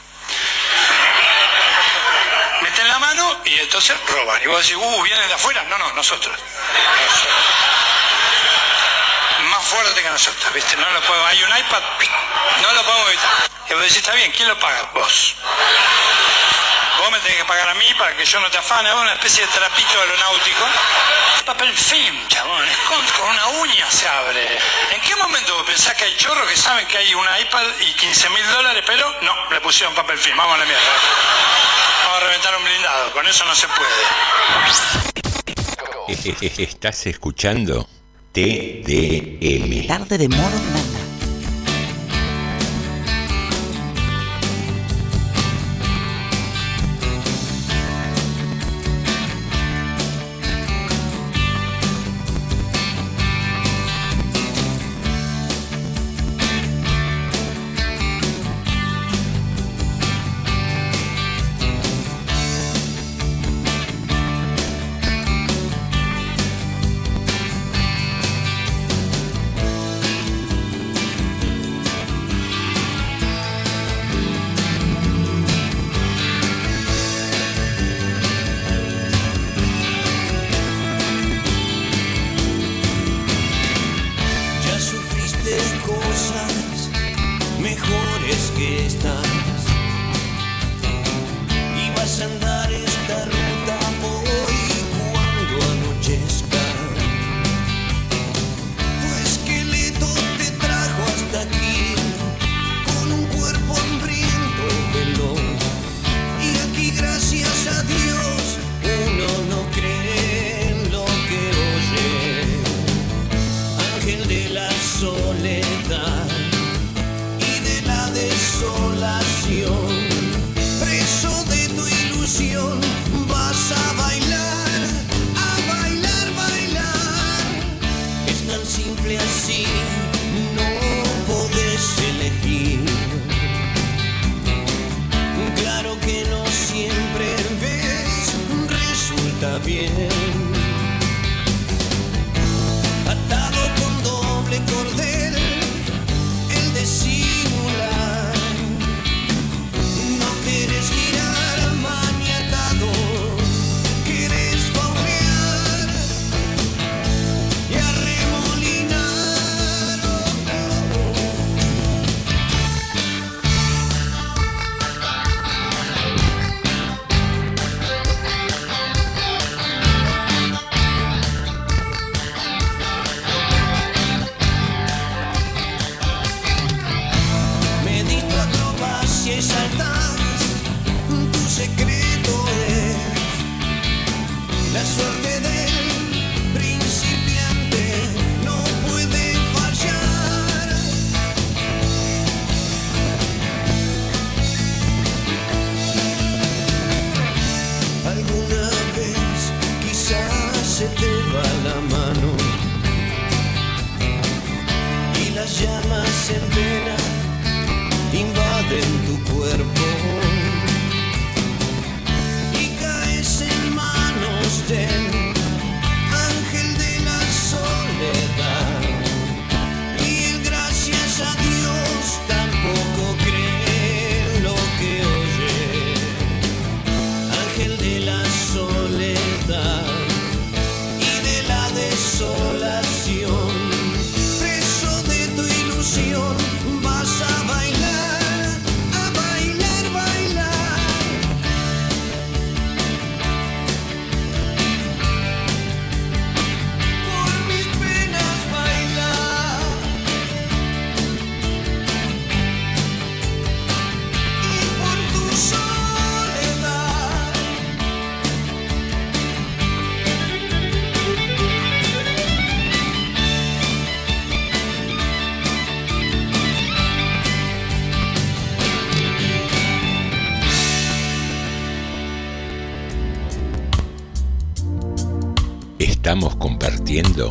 [2.69, 4.43] Meten la mano y entonces roban.
[4.43, 5.63] Y vos decís, uh, vienen de afuera.
[5.71, 6.39] No, no, nosotros.
[9.41, 10.77] Más fuerte que nosotros, ¿viste?
[10.77, 11.83] No lo podemos, hay un iPad,
[12.61, 13.31] no lo podemos evitar.
[13.71, 14.83] Y vos decís, está bien, ¿quién lo paga?
[14.93, 15.35] Vos.
[16.99, 19.13] Vos me tenés que pagar a mí para que yo no te afane, es una
[19.13, 20.65] especie de trapito aeronáutico.
[21.47, 24.59] Papel film, chabón, es con, con una uña se abre.
[24.93, 27.93] ¿En qué momento vos pensás que hay chorros que saben que hay un iPad y
[27.95, 30.83] 15 mil dólares, pero no, le pusieron papel film, vamos a la mierda.
[32.05, 33.91] Vamos a reventar un blindado, con eso no se puede.
[36.59, 37.89] Estás escuchando
[38.33, 39.87] TDM.
[39.87, 40.78] Tarde de Morondanga.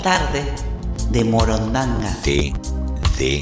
[0.08, 0.42] Tarde
[1.12, 2.08] de Morondanga.
[2.24, 3.36] TDM.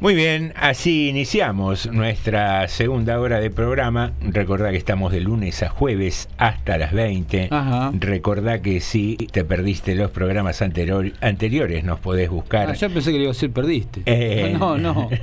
[0.00, 4.12] Muy bien, así iniciamos nuestra segunda hora de programa.
[4.20, 7.48] Recordá que estamos de lunes a jueves hasta las 20.
[7.50, 7.90] Ajá.
[7.98, 12.70] Recordá que si te perdiste los programas anterior- anteriores nos podés buscar.
[12.70, 14.02] Ah, yo pensé que le iba a decir perdiste.
[14.06, 15.10] Eh, No, no.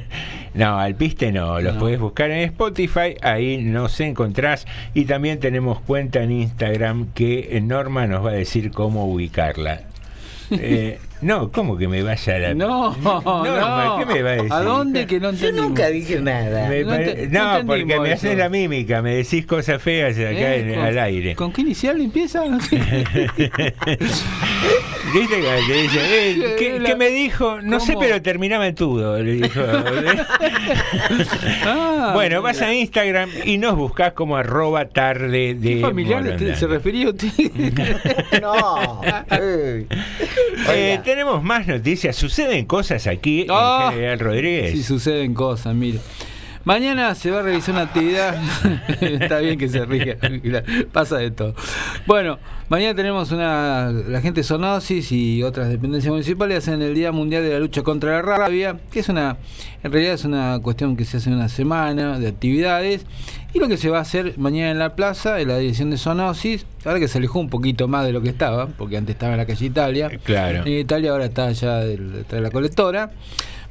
[0.55, 1.79] No, al piste no, los No.
[1.79, 8.07] podés buscar en Spotify, ahí nos encontrás y también tenemos cuenta en Instagram que Norma
[8.07, 9.81] nos va a decir cómo ubicarla.
[10.51, 12.53] Eh, no, ¿cómo que me vaya a la...
[12.53, 13.97] No, Norma, no.
[13.97, 14.53] ¿qué me va a decir?
[14.53, 15.69] ¿A dónde que no Yo entendimos?
[15.69, 16.69] nunca dije nada.
[16.69, 20.27] Me No pare- no, no porque me haces la mímica, me decís cosas feas acá
[20.29, 20.59] ¿Eh?
[20.59, 21.35] en- ¿Con- al aire.
[21.35, 22.43] ¿Con qué inicial empieza?
[24.65, 25.19] No sé.
[25.19, 27.61] ¿Viste que dice, eh, ¿qué, La- qué me dijo?
[27.61, 29.21] No sé, pero terminaba en todo.
[29.21, 29.61] Le dijo.
[31.65, 36.53] Ah, bueno, vas a Instagram y nos buscás como arroba tarde de ¿Qué familiar Morondanga.
[36.53, 37.29] te- se refería a usted?
[38.41, 39.01] No.
[39.31, 42.15] Eh, tenemos más noticias.
[42.15, 44.71] Suceden cosas aquí Ah, en General Rodríguez.
[44.71, 45.99] Sí, suceden cosas, mire.
[46.65, 48.41] Mañana se va a realizar una actividad.
[48.99, 50.17] Está bien que se ría.
[50.91, 51.53] Pasa de todo.
[52.07, 52.39] Bueno,
[52.69, 53.91] mañana tenemos una.
[53.91, 57.83] La gente de Sonosis y otras dependencias municipales hacen el Día Mundial de la Lucha
[57.83, 59.37] contra la Rabia, que es una.
[59.83, 63.05] En realidad es una cuestión que se hace en una semana de actividades.
[63.53, 65.97] Y lo que se va a hacer mañana en la plaza, en la dirección de
[65.97, 69.33] Sonosis, ahora que se alejó un poquito más de lo que estaba, porque antes estaba
[69.33, 70.09] en la calle Italia.
[70.23, 70.63] Claro.
[70.65, 73.11] En Italia ahora está allá detrás de la colectora.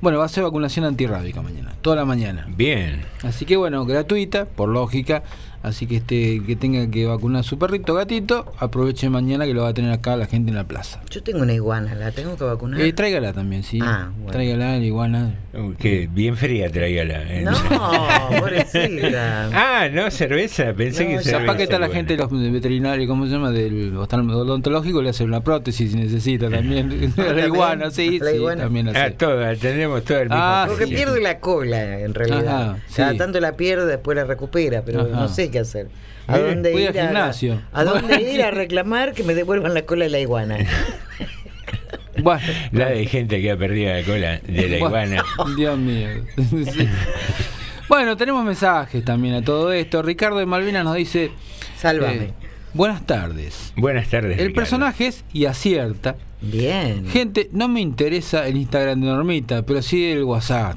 [0.05, 2.45] Bueno, va a ser vacunación antirrábica mañana, toda la mañana.
[2.47, 3.01] Bien.
[3.23, 5.23] Así que bueno, gratuita, por lógica.
[5.65, 9.63] Así que este que tenga que vacunar a su perrito gatito, aproveche mañana que lo
[9.63, 11.01] va a tener acá la gente en la plaza.
[11.11, 12.81] Yo tengo una iguana, ¿la tengo que vacunar?
[12.81, 13.79] Eh, tráigala también, sí.
[13.83, 14.31] Ah, bueno.
[14.33, 15.35] Tráigala, la iguana.
[15.55, 17.23] Uh, que bien fría tráigala.
[17.33, 17.43] eh.
[17.43, 17.53] No,
[18.41, 19.51] pobrecita.
[19.53, 20.73] ah, no, cerveza.
[20.75, 21.41] Pensé No, que cerveza.
[21.41, 23.51] Capaz que está la gente de los veterinarios, ¿cómo se llama?
[23.51, 27.13] Del oftal- odontológico, le hace una prótesis si necesita también.
[27.17, 28.65] la iguana, sí, La sí, iguana.
[28.65, 30.37] también Ah, todas, tenemos todo el mismo.
[30.43, 30.95] Ah, Porque sí.
[30.95, 32.71] pierde la cola, en realidad.
[32.73, 33.19] Ajá, Cada sí.
[33.19, 35.09] tanto la pierde, después la recupera, pero Ajá.
[35.11, 35.89] no sé qué hacer.
[36.27, 37.61] ¿A dónde voy ir al gimnasio.
[37.73, 40.59] A, dónde ir a reclamar que me devuelvan la cola de la iguana?
[42.23, 45.25] Bueno, La de gente que ha perdido la cola de la iguana.
[45.57, 46.09] Dios mío.
[46.37, 46.89] Sí.
[47.89, 50.01] Bueno, tenemos mensajes también a todo esto.
[50.01, 51.33] Ricardo de Malvinas nos dice:
[51.77, 52.15] Sálvame.
[52.15, 52.33] eh,
[52.73, 53.73] Buenas tardes.
[53.77, 54.39] Buenas tardes.
[54.39, 54.55] El Ricardo.
[54.55, 56.15] personaje es y acierta.
[56.41, 57.07] Bien.
[57.09, 60.77] Gente, no me interesa el Instagram de Normita, pero sí el WhatsApp.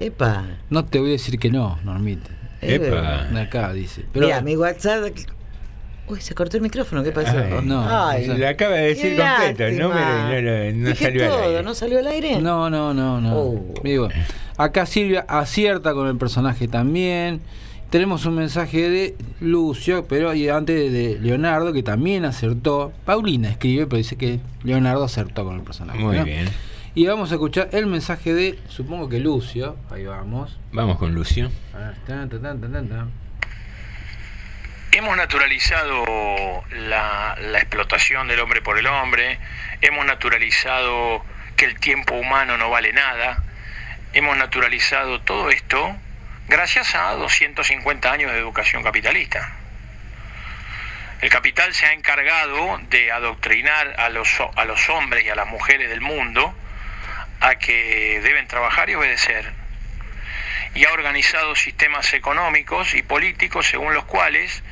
[0.00, 0.46] Epa.
[0.68, 2.30] No te voy a decir que no, Normita.
[2.60, 3.28] Epa.
[3.40, 4.04] Acá dice.
[4.12, 5.12] Pero, Mira, mi WhatsApp.
[6.08, 7.36] Uy, se cortó el micrófono, ¿qué pasó?
[7.36, 10.88] Ay, no, Ay, o sea, Lo acaba de decir completo, el número y no, no
[10.90, 11.62] Dije salió al todo, aire.
[11.64, 12.40] ¿no salió al aire?
[12.40, 13.36] No, no, no, no.
[13.36, 13.74] Oh.
[14.56, 17.40] Acá Silvia acierta con el personaje también.
[17.90, 22.92] Tenemos un mensaje de Lucio, pero y antes de Leonardo, que también acertó.
[23.04, 25.98] Paulina escribe, pero dice que Leonardo acertó con el personaje.
[25.98, 26.24] Muy ¿no?
[26.24, 26.46] bien.
[26.96, 29.76] Y vamos a escuchar el mensaje de, supongo que Lucio.
[29.90, 30.58] Ahí vamos.
[30.72, 31.50] Vamos con Lucio.
[31.74, 33.12] Ah, tan, tan, tan, tan, tan, tan.
[34.92, 39.38] Hemos naturalizado la, la explotación del hombre por el hombre,
[39.82, 41.22] hemos naturalizado
[41.58, 43.44] que el tiempo humano no vale nada.
[44.14, 45.94] Hemos naturalizado todo esto
[46.48, 49.54] gracias a 250 años de educación capitalista.
[51.20, 55.46] El capital se ha encargado de adoctrinar a los, a los hombres y a las
[55.46, 56.54] mujeres del mundo
[57.40, 59.52] a que deben trabajar y obedecer.
[60.74, 64.62] Y ha organizado sistemas económicos y políticos según los cuales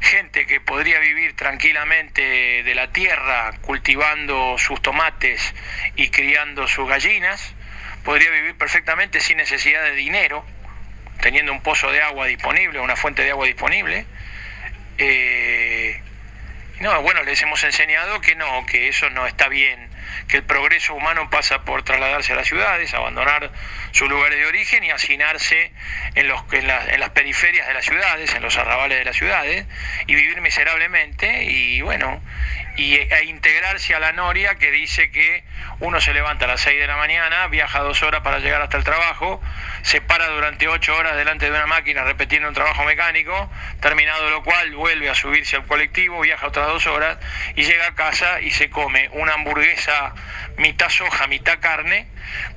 [0.00, 5.54] gente que podría vivir tranquilamente de la tierra cultivando sus tomates
[5.96, 7.54] y criando sus gallinas,
[8.04, 10.44] podría vivir perfectamente sin necesidad de dinero,
[11.20, 14.06] teniendo un pozo de agua disponible, una fuente de agua disponible.
[14.98, 16.00] Eh,
[16.80, 19.88] no, bueno, les hemos enseñado que no, que eso no está bien,
[20.28, 23.50] que el progreso humano pasa por trasladarse a las ciudades, abandonar
[23.92, 25.72] sus lugares de origen y hacinarse
[26.14, 29.16] en, los, en, la- en las periferias de las ciudades, en los arrabales de las
[29.16, 29.66] ciudades,
[30.06, 32.20] y vivir miserablemente y bueno,
[32.76, 35.44] y, e integrarse a la noria que dice que
[35.80, 38.76] uno se levanta a las 6 de la mañana, viaja dos horas para llegar hasta
[38.76, 39.40] el trabajo,
[39.82, 43.50] se para durante ocho horas delante de una máquina repitiendo un trabajo mecánico,
[43.80, 47.18] terminado lo cual vuelve a subirse al colectivo, viaja otras dos horas
[47.54, 50.03] y llega a casa y se come una hamburguesa
[50.56, 52.06] mitad soja, mitad carne,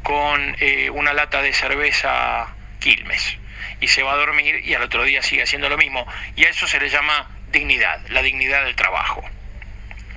[0.04, 2.48] con eh, una lata de cerveza
[2.80, 3.38] Quilmes.
[3.80, 6.06] Y se va a dormir y al otro día sigue haciendo lo mismo.
[6.36, 9.24] Y a eso se le llama dignidad, la dignidad del trabajo.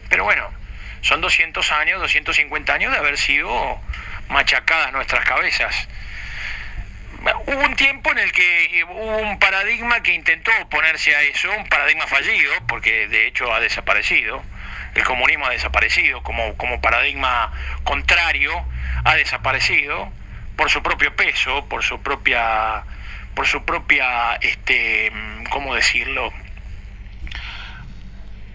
[0.08, 0.50] Pero bueno,
[1.02, 3.80] son 200 años, 250 años de haber sido
[4.28, 5.88] machacadas nuestras cabezas.
[7.46, 11.68] Hubo un tiempo en el que hubo un paradigma que intentó oponerse a eso, un
[11.68, 14.42] paradigma fallido, porque de hecho ha desaparecido.
[14.94, 17.52] El comunismo ha desaparecido como, como paradigma
[17.84, 18.52] contrario,
[19.04, 20.10] ha desaparecido
[20.56, 22.82] por su propio peso, por su propia,
[23.34, 25.12] por su propia, este,
[25.50, 26.32] ¿cómo decirlo?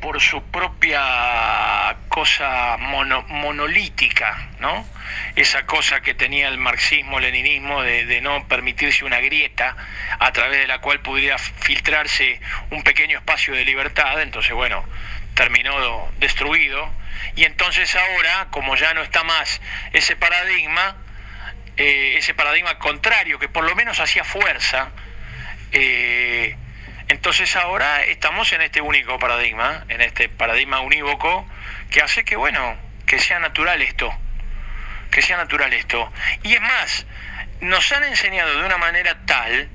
[0.01, 4.85] por su propia cosa mono- monolítica, ¿no?
[5.35, 9.75] Esa cosa que tenía el marxismo-leninismo de, de no permitirse una grieta
[10.19, 12.39] a través de la cual pudiera filtrarse
[12.69, 14.85] un pequeño espacio de libertad, entonces bueno,
[15.35, 16.91] terminó destruido.
[17.35, 19.61] Y entonces ahora, como ya no está más
[19.93, 20.95] ese paradigma,
[21.77, 24.89] eh, ese paradigma contrario, que por lo menos hacía fuerza,
[25.71, 26.55] eh,
[27.07, 31.47] entonces ahora estamos en este único paradigma, en este paradigma unívoco,
[31.91, 34.11] que hace que, bueno, que sea natural esto,
[35.11, 36.11] que sea natural esto.
[36.43, 37.05] Y es más,
[37.61, 39.69] nos han enseñado de una manera tal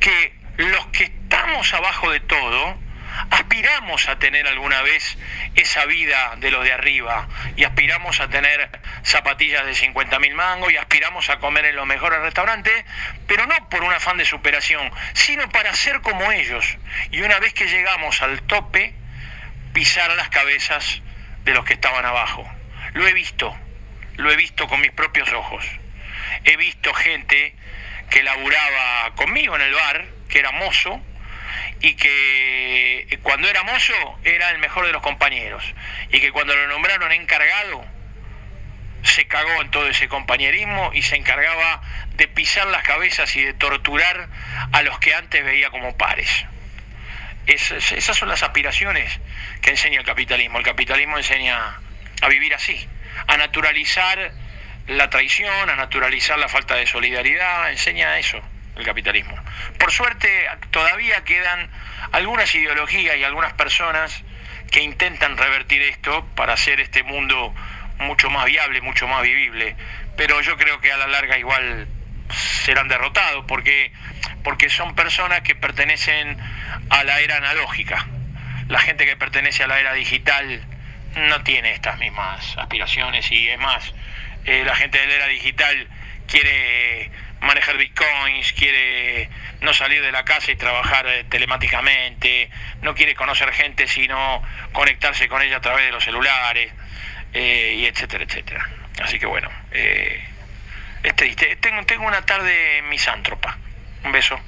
[0.00, 2.81] que los que estamos abajo de todo,
[3.30, 5.18] aspiramos a tener alguna vez
[5.54, 8.70] esa vida de los de arriba y aspiramos a tener
[9.02, 12.84] zapatillas de 50 mil mangos y aspiramos a comer en los mejores restaurantes,
[13.26, 16.76] pero no por un afán de superación, sino para ser como ellos.
[17.10, 18.94] Y una vez que llegamos al tope,
[19.72, 21.02] pisar las cabezas
[21.44, 22.48] de los que estaban abajo.
[22.94, 23.56] Lo he visto,
[24.16, 25.64] lo he visto con mis propios ojos.
[26.44, 27.54] He visto gente
[28.10, 31.00] que laburaba conmigo en el bar, que era mozo,
[31.80, 35.64] y que cuando era mozo era el mejor de los compañeros
[36.10, 37.84] y que cuando lo nombraron encargado
[39.02, 41.82] se cagó en todo ese compañerismo y se encargaba
[42.14, 44.28] de pisar las cabezas y de torturar
[44.72, 46.44] a los que antes veía como pares.
[47.46, 49.20] Esas, son las aspiraciones
[49.60, 50.58] que enseña el capitalismo.
[50.58, 51.80] El capitalismo enseña
[52.20, 52.88] a vivir así,
[53.26, 54.32] a naturalizar
[54.86, 58.40] la traición, a naturalizar la falta de solidaridad, enseña eso
[58.76, 59.36] el capitalismo.
[59.78, 61.68] Por suerte todavía quedan
[62.12, 64.22] algunas ideologías y algunas personas
[64.70, 67.54] que intentan revertir esto para hacer este mundo
[67.98, 69.76] mucho más viable, mucho más vivible,
[70.16, 71.86] pero yo creo que a la larga igual
[72.64, 73.92] serán derrotados porque
[74.42, 76.36] porque son personas que pertenecen
[76.90, 78.06] a la era analógica.
[78.68, 80.62] La gente que pertenece a la era digital
[81.16, 83.94] no tiene estas mismas aspiraciones y es más,
[84.44, 85.86] eh, la gente de la era digital
[86.26, 87.10] quiere
[87.42, 89.28] manejar bitcoins, quiere
[89.60, 92.50] no salir de la casa y trabajar eh, telemáticamente,
[92.82, 94.42] no quiere conocer gente sino
[94.72, 96.72] conectarse con ella a través de los celulares,
[97.32, 98.68] eh, y etcétera, etcétera.
[99.02, 100.22] Así que bueno, eh,
[101.02, 101.56] es triste.
[101.60, 103.58] Tengo, tengo una tarde misántropa.
[104.04, 104.38] Un beso.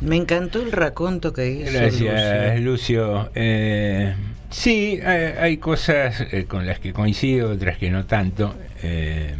[0.00, 1.72] Me encantó el raconto que hizo.
[1.72, 2.60] Gracias, Lucio.
[2.60, 3.32] Lucio.
[3.34, 4.14] Eh,
[4.50, 8.58] sí, hay, hay cosas eh, con las que coincido, otras que no tanto.
[8.82, 9.34] Eh,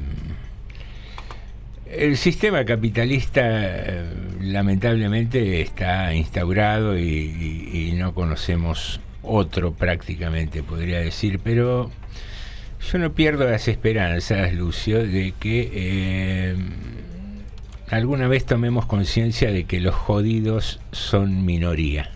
[1.96, 4.04] el sistema capitalista eh,
[4.40, 11.90] lamentablemente está instaurado y, no conocemos otro prácticamente, podría decir, pero
[12.90, 16.56] yo no pierdo las esperanzas, Lucio, de que eh,
[17.88, 22.10] alguna vez tomemos conciencia de que los jodidos son minoría.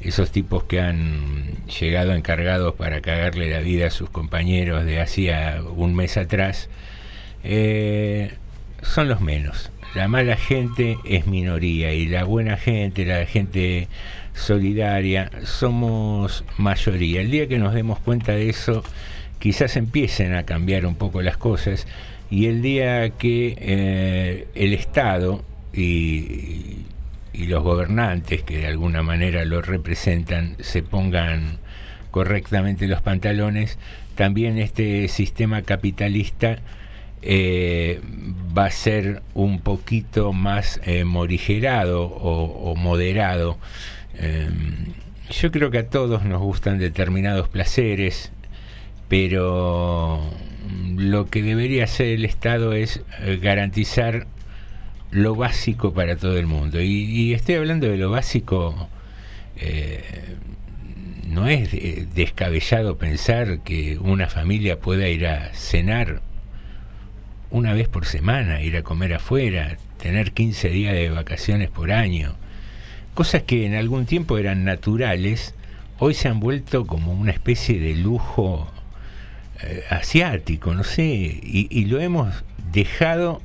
[0.00, 5.62] Esos tipos que han llegado encargados para cagarle la vida a sus compañeros de hacía
[5.76, 6.68] un mes atrás,
[7.44, 8.34] eh,
[8.82, 9.70] son los menos.
[9.94, 13.88] La mala gente es minoría y la buena gente, la gente
[14.34, 17.22] solidaria, somos mayoría.
[17.22, 18.84] El día que nos demos cuenta de eso,
[19.38, 21.86] quizás empiecen a cambiar un poco las cosas
[22.30, 25.42] y el día que eh, el Estado
[25.72, 26.84] y,
[27.32, 31.58] y los gobernantes que de alguna manera lo representan se pongan
[32.10, 33.78] correctamente los pantalones,
[34.14, 36.58] también este sistema capitalista
[37.22, 38.00] eh,
[38.56, 43.58] va a ser un poquito más eh, morigerado o, moderado.
[44.14, 44.48] Eh,
[45.30, 48.32] yo creo que a todos nos gustan determinados placeres,
[49.08, 50.22] pero
[50.96, 54.26] lo que debería hacer el Estado es eh, garantizar
[55.10, 56.80] lo básico para todo el mundo.
[56.80, 58.88] Y, estoy hablando de lo básico,
[59.56, 60.02] eh,
[61.28, 66.22] no es de- descabellado pensar que una familia pueda ir a cenar
[67.50, 72.34] una vez por semana, ir a comer afuera, tener 15 días de vacaciones por año.
[73.14, 75.54] Cosas que en algún tiempo eran naturales,
[75.98, 78.70] hoy se han vuelto como una especie de lujo
[79.62, 83.40] eh, asiático, no sé, y, y lo hemos dejado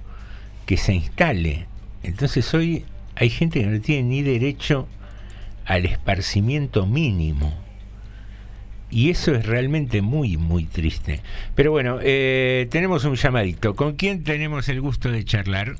[0.65, 1.68] que se instale.
[2.03, 4.88] Entonces hoy hay gente que no tiene ni derecho
[5.65, 7.60] al esparcimiento mínimo.
[8.91, 11.22] Y eso es realmente muy, muy triste.
[11.55, 13.73] Pero bueno, eh, tenemos un llamadito.
[13.73, 15.76] ¿Con quién tenemos el gusto de charlar?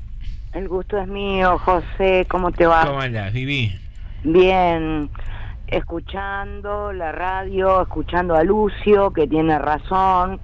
[0.54, 2.26] El gusto es mío, José.
[2.28, 2.86] ¿Cómo te va?
[2.86, 3.78] ¿Cómo andás, Vivi?
[4.24, 5.10] Bien.
[5.66, 10.40] Escuchando la radio, escuchando a Lucio, que tiene razón.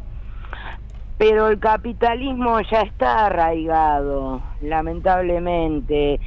[1.18, 6.20] Pero el capitalismo ya está arraigado, lamentablemente.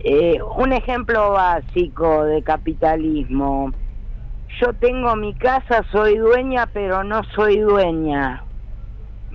[0.00, 3.72] Eh, un ejemplo básico de capitalismo.
[4.60, 8.44] Yo tengo mi casa, soy dueña, pero no soy dueña.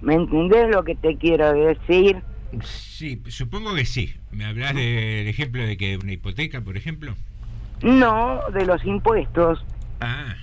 [0.02, 2.22] ¿Me entendés lo que te quiero decir?
[2.62, 4.16] Sí, supongo que sí.
[4.32, 7.16] ¿Me hablas del ejemplo de que una hipoteca, por ejemplo?
[7.82, 9.64] No, de los impuestos.
[10.00, 10.36] Ah.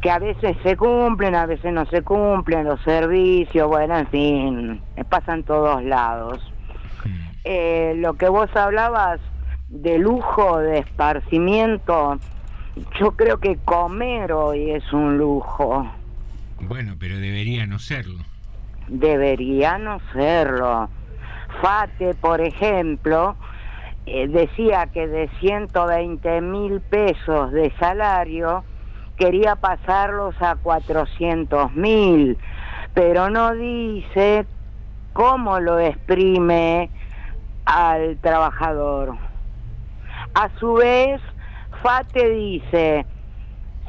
[0.00, 4.80] Que a veces se cumplen, a veces no se cumplen, los servicios, bueno, en fin,
[5.08, 6.40] pasan todos lados.
[7.44, 9.20] Eh, lo que vos hablabas
[9.68, 12.18] de lujo, de esparcimiento,
[12.98, 15.90] yo creo que comer hoy es un lujo.
[16.60, 18.24] Bueno, pero debería no serlo.
[18.88, 20.88] Debería no serlo.
[21.60, 23.36] Fate, por ejemplo,
[24.06, 28.64] eh, decía que de 120 mil pesos de salario
[29.16, 32.36] quería pasarlos a 400 mil,
[32.92, 34.46] pero no dice
[35.12, 36.90] cómo lo exprime
[37.64, 39.16] al trabajador.
[40.34, 41.20] A su vez,
[41.84, 43.04] Fate dice,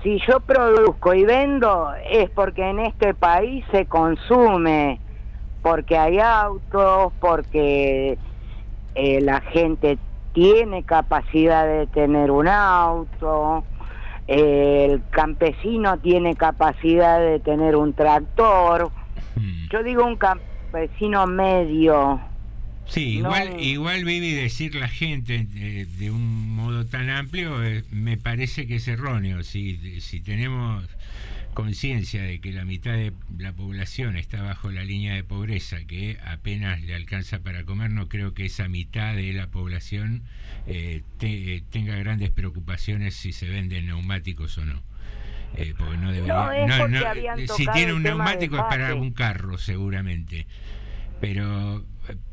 [0.03, 4.99] si yo produzco y vendo es porque en este país se consume,
[5.61, 8.19] porque hay autos, porque
[8.95, 9.97] eh, la gente
[10.33, 13.63] tiene capacidad de tener un auto,
[14.27, 18.91] eh, el campesino tiene capacidad de tener un tractor.
[19.71, 22.19] Yo digo un campesino medio.
[22.87, 23.29] Sí, No.
[23.29, 28.67] igual, igual Vivi decir la gente de, de un modo tan amplio eh, me parece
[28.67, 29.43] que es erróneo.
[29.43, 30.85] Si, si tenemos
[31.53, 36.17] conciencia de que la mitad de la población está bajo la línea de pobreza, que
[36.25, 40.23] apenas le alcanza para comer, no creo que esa mitad de la población
[40.67, 44.83] eh, te- tenga grandes preocupaciones si se venden neumáticos o no.
[45.57, 46.65] Eh, porque no debería.
[46.67, 50.47] No, porque habían si tiene un neumático es para un carro, seguramente.
[51.21, 51.83] Pero eh,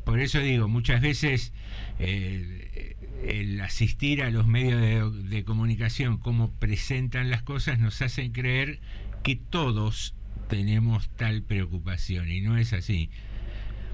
[0.03, 1.53] por eso digo, muchas veces
[1.99, 8.79] eh, el asistir a los medios de, comunicación, cómo presentan las cosas, nos hacen creer
[9.23, 10.15] que todos
[10.49, 13.09] tenemos tal preocupación y no es así.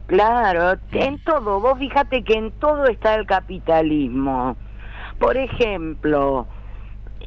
[0.08, 4.58] Claro, en todo, vos fíjate que en todo está el capitalismo.
[5.20, 6.48] Por ejemplo,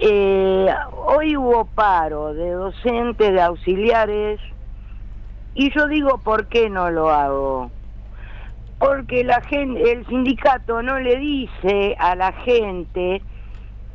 [0.00, 0.68] eh,
[1.06, 4.40] hoy hubo paro de docentes, de auxiliares,
[5.54, 7.70] y yo digo, ¿por qué no lo hago?
[8.82, 13.22] Porque la gente, el sindicato no le dice a la gente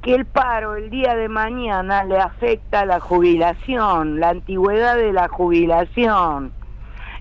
[0.01, 5.27] que el paro el día de mañana le afecta la jubilación, la antigüedad de la
[5.27, 6.53] jubilación.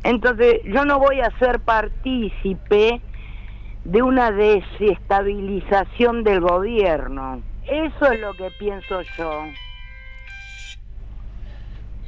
[0.05, 3.02] Entonces, yo no voy a ser partícipe
[3.82, 7.43] de una desestabilización del gobierno.
[7.66, 9.43] Eso es lo que pienso yo.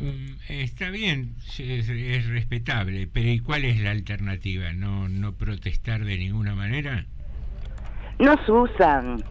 [0.00, 4.72] Mm, Está bien, es, es respetable, pero ¿y cuál es la alternativa?
[4.72, 7.04] ¿No, ¿No protestar de ninguna manera?
[8.18, 9.22] No se usan.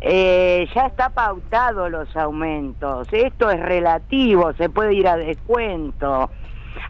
[0.00, 3.08] eh, ya está pautado los aumentos.
[3.12, 6.30] Esto es relativo, se puede ir a descuento.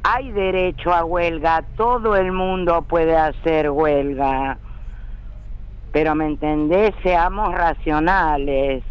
[0.05, 4.59] Hay derecho a huelga, todo el mundo puede hacer huelga.
[5.93, 8.83] Pero me entendés, seamos racionales.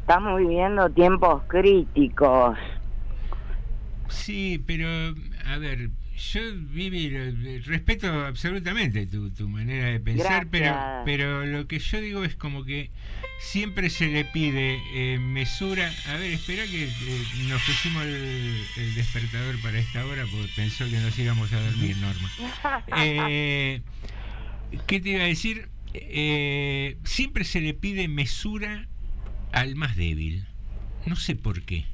[0.00, 2.58] Estamos viviendo tiempos críticos.
[4.10, 5.14] Sí, pero
[5.46, 5.90] a ver,
[6.32, 11.02] yo Vivi lo- respeto absolutamente tu, tu manera de pensar, pero Gracias.
[11.06, 12.90] pero lo que yo digo es como que
[13.40, 15.90] siempre se le pide eh, mesura.
[16.08, 16.90] A ver, espera que eh,
[17.48, 21.96] nos pusimos el, el despertador para esta hora porque pensó que nos íbamos a dormir,
[21.96, 22.30] Norma.
[22.98, 23.80] Eh,
[24.86, 25.68] ¿Qué te iba a decir?
[25.94, 28.88] Eh, siempre se le pide mesura
[29.52, 30.46] al más débil.
[31.06, 31.86] No sé por qué.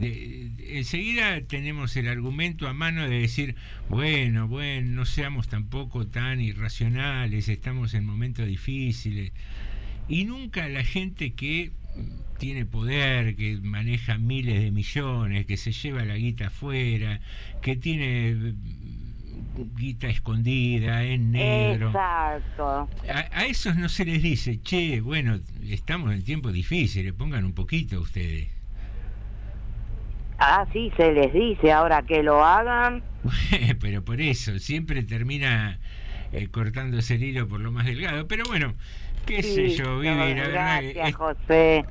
[0.00, 3.54] Enseguida tenemos el argumento a mano de decir,
[3.88, 9.32] bueno, bueno, no seamos tampoco tan irracionales, estamos en momentos difíciles.
[10.08, 11.72] Y nunca la gente que
[12.38, 17.20] tiene poder, que maneja miles de millones, que se lleva la guita afuera,
[17.62, 18.54] que tiene eh,
[19.76, 21.88] guita escondida en negro.
[21.88, 22.90] Exacto.
[23.08, 27.54] A, a esos no se les dice, che, bueno, estamos en tiempos difíciles, pongan un
[27.54, 28.48] poquito ustedes.
[30.46, 33.02] Ah, sí, se les dice ahora que lo hagan.
[33.80, 35.78] Pero por eso, siempre termina
[36.32, 38.28] eh, cortándose el hilo por lo más delgado.
[38.28, 38.74] Pero bueno,
[39.26, 41.84] qué sé Sí, yo, Vivi, no, la verdad gracias, es- José.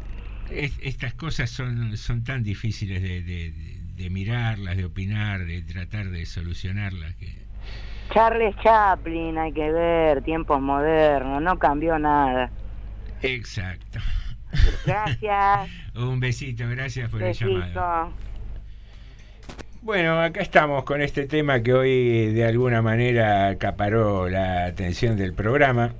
[0.52, 3.54] es- estas cosas son, son tan difíciles de, de-
[3.96, 7.16] de mirarlas, de opinar, de tratar de solucionarlas.
[7.16, 7.44] Que...
[8.14, 12.52] Charles Chaplin, hay que ver, tiempos modernos, no cambió nada.
[13.22, 14.00] Exacto.
[14.86, 15.70] Gracias.
[15.96, 18.14] Un besito, gracias por el llamado.
[19.84, 25.34] Bueno, acá estamos con este tema que hoy de alguna manera acaparó la atención del
[25.34, 25.92] programa.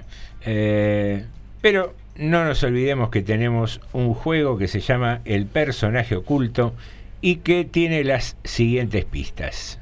[0.46, 1.26] Eh,
[1.60, 6.74] pero no nos olvidemos que tenemos un juego que se llama El personaje oculto
[7.20, 9.80] y que tiene las siguientes pistas.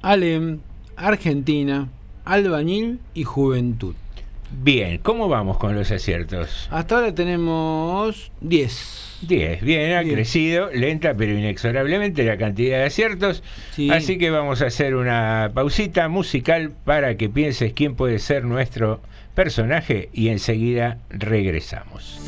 [0.00, 0.60] Alem,
[0.96, 1.88] Argentina,
[2.24, 3.94] Albañil y Juventud.
[4.50, 6.68] Bien, ¿cómo vamos con los aciertos?
[6.70, 9.18] Hasta ahora tenemos 10.
[9.22, 13.42] 10, bien, ha crecido lenta pero inexorablemente la cantidad de aciertos.
[13.72, 13.90] Sí.
[13.90, 19.00] Así que vamos a hacer una pausita musical para que pienses quién puede ser nuestro
[19.34, 22.20] personaje y enseguida regresamos.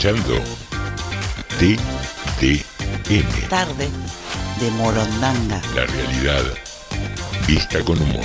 [0.00, 0.42] escuchando
[1.58, 3.48] TTM.
[3.50, 3.90] Tarde
[4.58, 5.60] de Morondanga.
[5.74, 6.42] La realidad
[7.46, 8.24] vista con humor.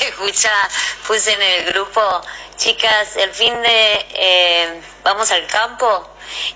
[0.00, 0.52] Escucha,
[1.04, 2.00] puse en el grupo,
[2.56, 6.10] chicas, el fin de eh, vamos al campo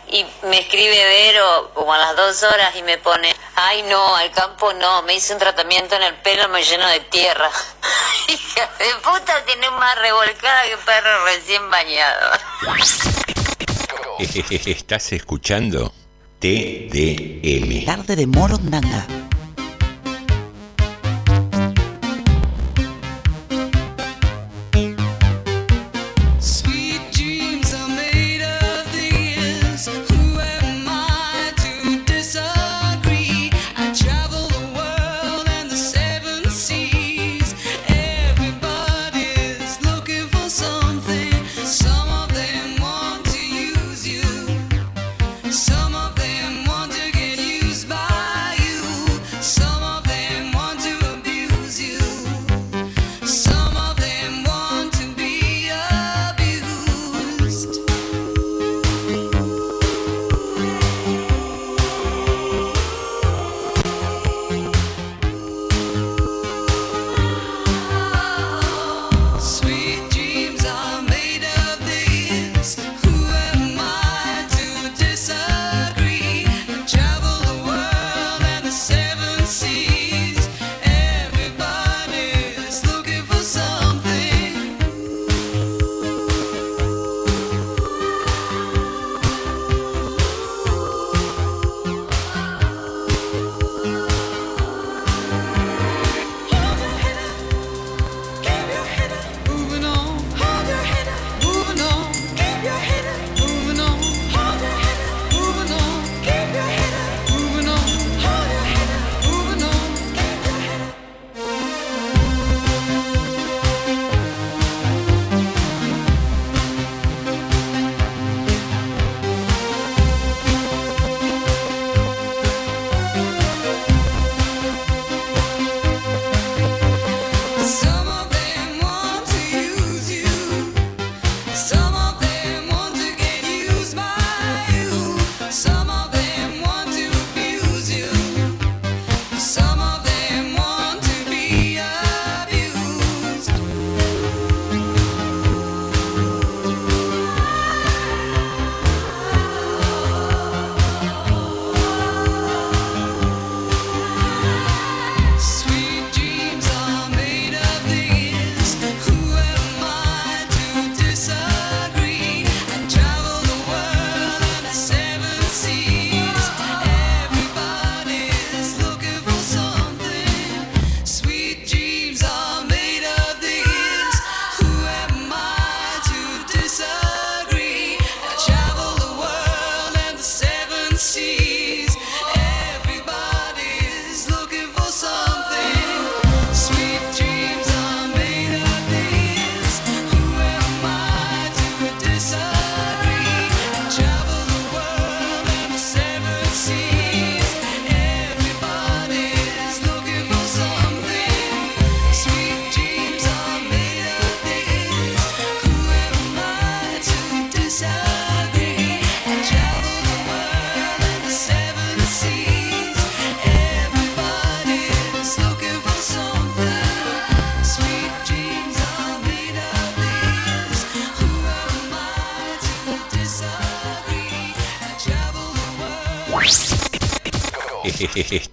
[0.07, 4.31] y me escribe Vero como a las dos horas y me pone, ay no, al
[4.31, 7.51] campo no, me hice un tratamiento en el pelo, me lleno de tierra.
[8.29, 12.39] hija de puta tiene más revolcada que perro recién bañado.
[14.67, 15.93] ¿Estás escuchando?
[16.39, 17.85] TDM.
[17.87, 19.07] Tarde de Morondanga.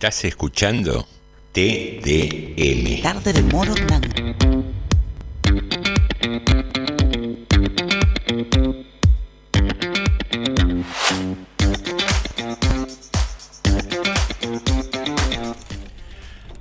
[0.01, 1.05] Estás escuchando
[1.51, 3.03] TDM.
[3.03, 4.30] Tarde de Moro Blanco.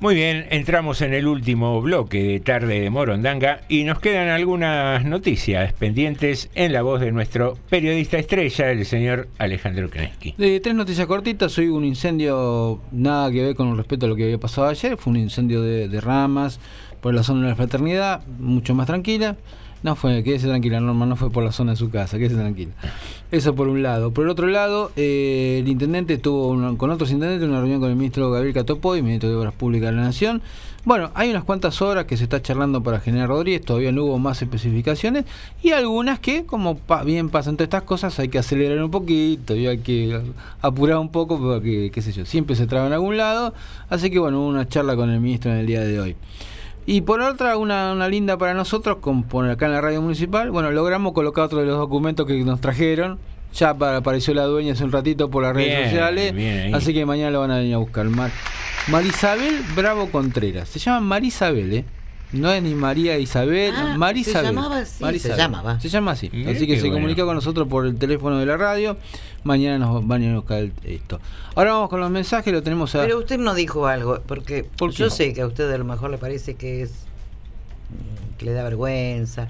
[0.01, 5.05] Muy bien, entramos en el último bloque de Tarde de Morondanga y nos quedan algunas
[5.05, 10.35] noticias pendientes en la voz de nuestro periodista estrella, el señor Alejandro Kreski.
[10.39, 14.25] De tres noticias cortitas, hoy un incendio, nada que ver con respecto a lo que
[14.25, 16.61] había pasado ayer, fue un incendio de, de ramas
[17.03, 19.37] por la zona de la fraternidad, mucho más tranquila.
[19.83, 22.73] No fue, quédese tranquila, Norma, no fue por la zona de su casa, quédese tranquila.
[23.31, 24.11] Eso por un lado.
[24.11, 27.97] Por el otro lado, eh, el intendente tuvo con otros intendentes una reunión con el
[27.97, 30.43] ministro Gabriel Catopoy, ministro de Obras Públicas de la Nación.
[30.85, 34.19] Bueno, hay unas cuantas horas que se está charlando para General Rodríguez, todavía no hubo
[34.19, 35.25] más especificaciones,
[35.63, 39.55] y algunas que, como pa- bien pasan todas estas cosas, hay que acelerar un poquito
[39.57, 40.21] y hay que
[40.61, 43.55] apurar un poco porque, qué sé yo, siempre se traba en algún lado.
[43.89, 46.17] Así que bueno, hubo una charla con el ministro en el día de hoy.
[46.91, 50.51] Y por otra, una, una linda para nosotros, con poner acá en la radio municipal,
[50.51, 53.19] bueno, logramos colocar otro de los documentos que nos trajeron.
[53.55, 56.35] Ya pa- apareció la dueña hace un ratito por las redes sociales.
[56.35, 56.75] bien.
[56.75, 58.07] Así que mañana lo van a venir a buscar.
[58.07, 58.31] Mar
[58.89, 60.69] Marisabel Bravo Contreras.
[60.69, 61.85] Se llama Marisabel, ¿eh?
[62.33, 64.47] No es ni María Isabel, Ah, Marisabel.
[64.49, 65.37] se llamaba así, Marisabel.
[65.37, 65.81] se llamaba.
[65.81, 66.31] Se llama así.
[66.33, 66.95] Mirá así que se bueno.
[66.97, 68.97] comunica con nosotros por el teléfono de la radio.
[69.43, 71.21] Mañana nos van a ir a buscar esto.
[71.57, 73.01] Ahora vamos con los mensajes, lo tenemos a...
[73.03, 75.11] Pero usted no dijo algo, porque ¿Por qué yo no?
[75.11, 76.93] sé que a usted a lo mejor le parece que es
[78.39, 79.49] que le da vergüenza.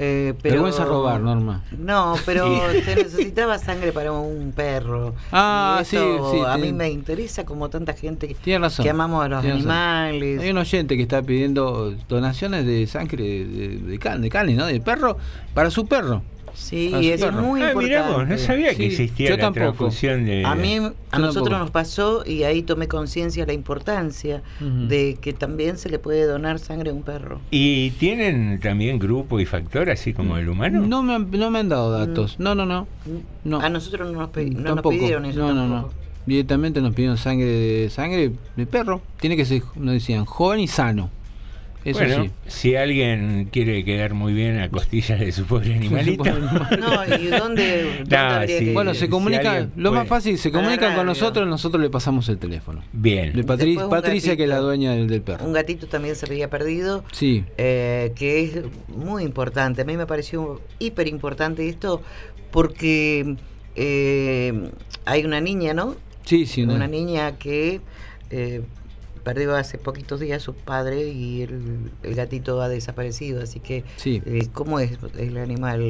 [0.00, 1.62] Eh, pero, Vergüenza robar, Norma.
[1.76, 2.80] No, pero Sí.
[2.82, 5.14] se necesitaba sangre para un perro.
[5.32, 8.84] Ah, eso sí, sí, A mí me interesa como tanta gente que, Tiene razón.
[8.84, 9.58] que amamos a los razón.
[9.58, 10.40] animales.
[10.40, 14.54] Hay un oyente que está pidiendo donaciones de sangre de, de, de can- de carne,
[14.54, 14.66] ¿no?
[14.66, 15.16] De perro,
[15.54, 16.22] para su perro.
[16.54, 17.42] Sí, Para su es perro.
[17.42, 18.12] muy Ah, importante.
[18.12, 19.64] vos, no sabía que existía yo la tampoco.
[19.76, 20.44] transfusión de...
[20.44, 21.58] A mí, a Yo nosotros tampoco.
[21.58, 26.24] nos pasó y ahí tomé conciencia de la importancia de que también se le puede
[26.26, 27.40] donar sangre a un perro.
[27.50, 30.80] ¿Y tienen también grupo y factor así como el humano?
[30.86, 32.36] No me, han- no me han dado datos.
[32.38, 32.86] No, no, no.
[33.44, 33.60] no.
[33.60, 34.90] A nosotros no nos, pe- no nos Tampoco.
[34.90, 35.38] pidieron eso.
[35.40, 35.90] No, no, no.
[36.26, 39.00] Directamente nos pidieron sangre de sangre de perro.
[39.18, 41.10] Tiene que ser, nos decían, joven y sano.
[41.90, 42.30] Eso bueno, sí.
[42.46, 46.24] si alguien quiere quedar muy bien a costillas de su pobre animalito.
[46.24, 48.64] No, ¿y dónde, dónde No, sí.
[48.64, 51.82] que Bueno, se comunica, alguien lo más fácil, se A la comunican con nosotros, nosotros
[51.82, 52.82] le pasamos el teléfono.
[52.92, 53.32] Bien.
[53.34, 55.44] De Patri- Patricia, que es la dueña del, del perro.
[55.44, 57.44] Un gatito también se había perdido, Sí.
[57.56, 59.82] eh, que es muy importante.
[59.82, 62.02] A mí me pareció hiper importante esto
[62.50, 63.36] porque
[63.76, 64.70] eh,
[65.04, 65.96] hay una niña, ¿no?
[66.24, 67.80] Sí, sí, una una- niña que
[68.30, 68.62] eh,
[69.34, 73.42] perdió hace poquitos días a su padre y el, el gatito ha desaparecido.
[73.42, 74.22] Así que, Sí.
[74.24, 75.82] eh, ¿cómo es el animal?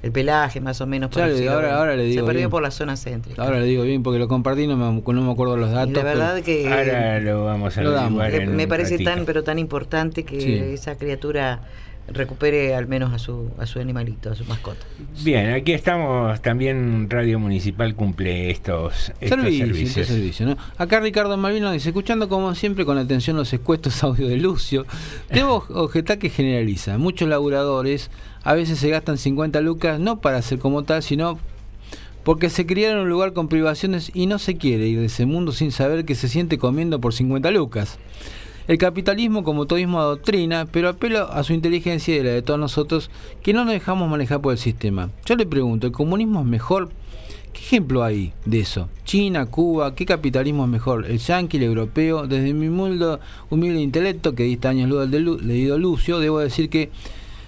[0.00, 1.10] El pelaje, más o menos.
[1.10, 1.52] Parecido.
[1.54, 2.50] ahora- ahora le Se digo perdió bien.
[2.50, 3.42] por la zona céntrica.
[3.42, 5.92] Ahora le digo bien porque lo compartí, no me, no me acuerdo los Y datos.
[5.92, 8.20] la verdad pero- que Ahora lo vamos a Lo damos.
[8.22, 9.10] averiguar le- en me un parece ratito.
[9.10, 10.54] tan pero tan importante que Sí.
[10.54, 11.62] esa criatura
[12.10, 14.84] recupere al menos a su a su animalito, a su mascota.
[15.22, 19.96] Bien, aquí estamos, también Radio Municipal cumple estos, estos Servicio, servicios.
[19.96, 20.56] este servicio, ¿no?
[20.76, 24.86] Acá Ricardo Malvino dice, escuchando como siempre con atención los escuestos audio de Lucio,
[25.30, 26.98] debo objetar que generaliza.
[26.98, 28.10] Muchos laburadores
[28.42, 31.38] a veces se gastan 50 lucas no para ser como tal, sino
[32.24, 35.24] porque se criaron en un lugar con privaciones y no se quiere ir de ese
[35.24, 37.98] mundo sin saber que se siente comiendo por 50 lucas.
[38.68, 42.60] El capitalismo como todismo adoctrina, pero apelo a su inteligencia y a la de todos
[42.60, 43.10] nosotros
[43.42, 45.08] que no nos dejamos manejar por el sistema.
[45.24, 46.90] Yo le pregunto, ¿el comunismo es mejor?
[47.54, 48.90] ¿Qué ejemplo hay de eso?
[49.06, 51.06] China, Cuba, ¿qué capitalismo es mejor?
[51.06, 52.26] ¿El yanqui, el europeo?
[52.26, 53.18] Desde mi humilde,
[53.48, 56.90] humilde intelecto, que dista años luz al de Lu- leído Lucio, debo decir que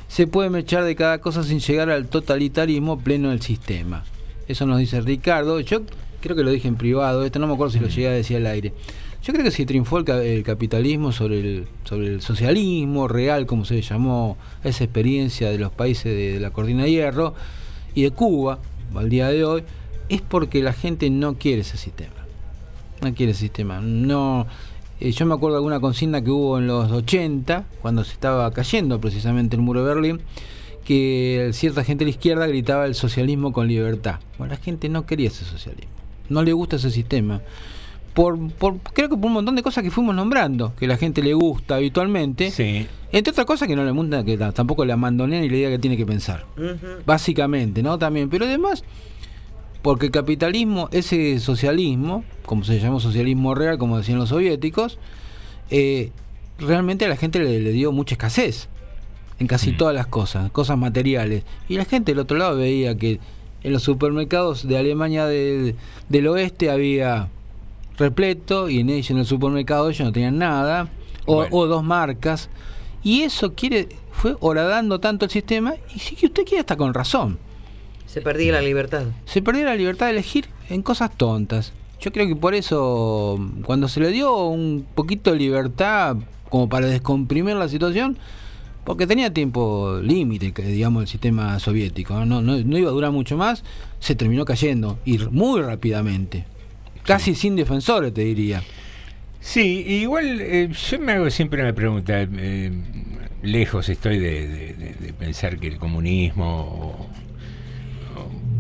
[0.09, 4.05] se puede mechar de cada cosa sin llegar al totalitarismo pleno del sistema.
[4.49, 5.61] Eso nos dice Ricardo.
[5.61, 5.83] Yo
[6.23, 8.39] creo que lo dije en privado, esto no me acuerdo si lo llegué a decir
[8.39, 8.73] al aire.
[9.23, 13.67] Yo creo que si triunfó el, el capitalismo sobre el, sobre el socialismo real, como
[13.67, 17.35] se llamó esa experiencia de los países de, la Cortina de Hierro
[17.95, 18.59] y de Cuba
[18.95, 19.63] al día de hoy,
[20.09, 22.15] es porque la gente no quiere ese sistema.
[23.03, 23.81] No quiere ese sistema.
[23.81, 24.47] No,
[25.01, 28.51] eh, yo me acuerdo de alguna consigna que hubo en los 80, cuando se estaba
[28.53, 30.21] cayendo precisamente el muro de Berlín,
[30.85, 34.17] que cierta gente de la izquierda gritaba el socialismo con libertad.
[34.39, 35.93] Bueno, la gente no quería ese socialismo.
[36.31, 37.43] No le gusta ese sistema.
[38.21, 41.23] Por, por, creo que por un montón de cosas que fuimos nombrando, que la gente
[41.23, 42.51] le gusta habitualmente.
[42.51, 42.87] Sí.
[43.13, 45.71] Entre otras cosas que no le gusta, que ta- tampoco le abandoné ni le diga
[45.71, 46.45] que tiene que pensar.
[47.07, 47.99] Básicamente, ¿no?
[47.99, 48.29] También.
[48.29, 48.85] Pero además,
[49.83, 54.99] porque el capitalismo, ese socialismo, como se llamó socialismo real, como decían los soviéticos,
[55.71, 56.11] eh,
[56.59, 58.69] realmente a la gente le, le dio mucha escasez
[59.39, 61.45] en casi todas las cosas, cosas materiales.
[61.71, 63.19] Y la gente del otro lado veía que
[63.63, 65.75] en los supermercados de Alemania del,
[66.11, 67.29] del oeste había
[68.01, 70.89] repleto y en ellos en el supermercado ellos no tenían nada
[71.27, 72.51] o, o dos marcas
[73.03, 76.93] y eso quiere fue horadando tanto el sistema y sí que usted quiere está con
[76.93, 77.39] razón
[78.07, 79.05] Se perdía la libertad.
[79.25, 83.87] se perdió la libertad de elegir en cosas tontas yo creo que por eso cuando
[83.87, 86.17] se le dio un poquito de libertad
[86.49, 88.19] como para descomprimir la situación
[88.85, 92.25] porque tenía tiempo límite, que, digamos, el sistema soviético, ¿no?
[92.25, 93.63] No, no, no iba a durar mucho más,
[94.01, 96.47] se terminó cayendo, y muy rápidamente.
[97.05, 98.63] Casi sin defensores, te diría.
[99.41, 102.21] Sí, igual eh, yo me hago siempre una pregunta.
[102.21, 102.71] eh,
[103.43, 107.09] lejos estoy de, pensar que el comunismo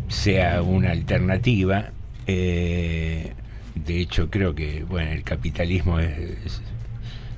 [0.09, 1.91] sea una alternativa.
[2.27, 3.33] Eh,
[3.75, 6.63] de hecho, creo que bueno, el capitalismo es,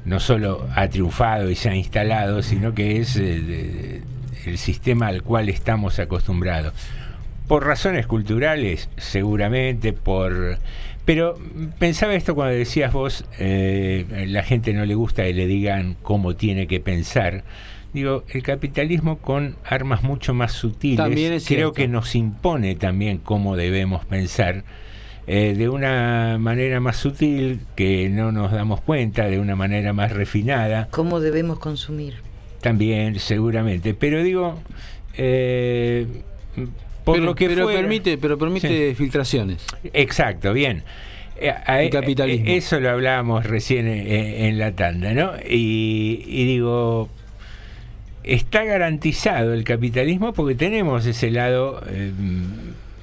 [0.04, 4.02] no solo ha triunfado y se ha instalado, sino que es eh,
[4.46, 6.74] el sistema al cual estamos acostumbrados.
[7.48, 10.58] Por razones culturales, seguramente, por...
[11.04, 11.36] Pero
[11.78, 16.36] pensaba esto cuando decías vos, eh, la gente no le gusta que le digan cómo
[16.36, 17.42] tiene que pensar.
[17.92, 21.72] Digo, el capitalismo con armas mucho más sutiles También es creo cierto.
[21.74, 24.64] que nos impone también cómo debemos pensar
[25.26, 30.12] eh, de una manera más sutil que no nos damos cuenta, de una manera más
[30.12, 30.88] refinada.
[30.90, 32.14] ¿Cómo debemos consumir?
[32.60, 33.92] También, seguramente.
[33.92, 34.58] Pero digo,
[35.16, 36.06] eh,
[37.04, 39.66] por pero, lo que pero permite, pero permite filtraciones.
[39.92, 40.82] Exacto, bien.
[41.40, 42.46] Eh, a- El capitalismo.
[42.48, 45.32] eh, Eso lo hablábamos recién eh, en la tanda, ¿no?
[45.48, 47.08] Y, y digo,
[48.22, 52.12] está garantizado el capitalismo porque tenemos ese lado eh,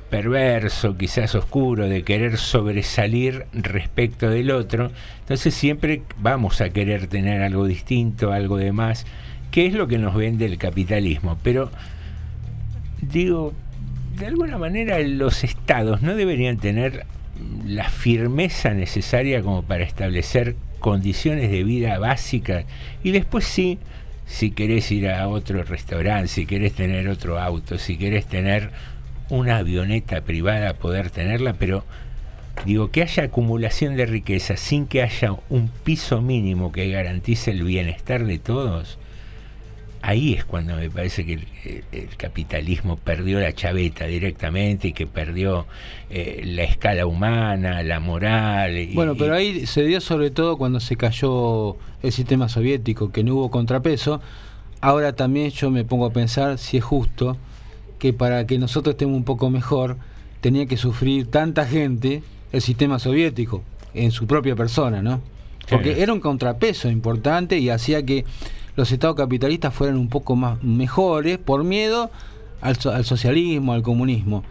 [0.09, 4.91] perverso, quizás oscuro, de querer sobresalir respecto del otro.
[5.21, 9.05] Entonces siempre vamos a querer tener algo distinto, algo de más,
[9.51, 11.37] que es lo que nos vende el capitalismo.
[11.43, 11.69] Pero
[13.01, 13.53] digo,
[14.19, 17.05] de alguna manera los estados no deberían tener
[17.65, 22.65] la firmeza necesaria como para establecer condiciones de vida básicas
[23.01, 23.79] y después sí,
[24.25, 28.71] si querés ir a otro restaurante, si querés tener otro auto, si querés tener
[29.29, 31.85] una avioneta privada, poder tenerla, pero
[32.65, 37.63] digo que haya acumulación de riqueza sin que haya un piso mínimo que garantice el
[37.63, 38.99] bienestar de todos,
[40.01, 41.33] ahí es cuando me parece que
[41.91, 45.65] el, capitalismo perdió la chaveta directamente y que perdió
[46.09, 48.77] eh, la escala humana, la moral.
[48.77, 53.23] y- Bueno, pero ahí se dio sobre todo cuando se cayó el sistema soviético, que
[53.23, 54.21] no hubo contrapeso.
[54.81, 57.37] Ahora también yo me pongo a pensar si es justo
[57.99, 59.97] que para que nosotros estemos un poco mejor,
[60.41, 62.23] tenía que sufrir tanta gente
[62.53, 63.61] el sistema soviético
[63.93, 65.21] en su propia persona, ¿no?
[65.69, 66.01] Porque Sí.
[66.01, 68.23] era un contrapeso importante y hacía que
[68.79, 72.09] los estados capitalistas fueran un poco más mejores por miedo
[72.61, 74.43] al, so- al socialismo, al comunismo.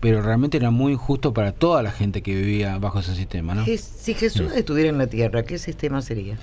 [0.00, 3.64] Pero realmente era muy injusto para toda la gente que vivía bajo ese sistema, ¿no?
[3.64, 6.36] Si Jesús estuviera en la tierra, ¿qué sistema sería?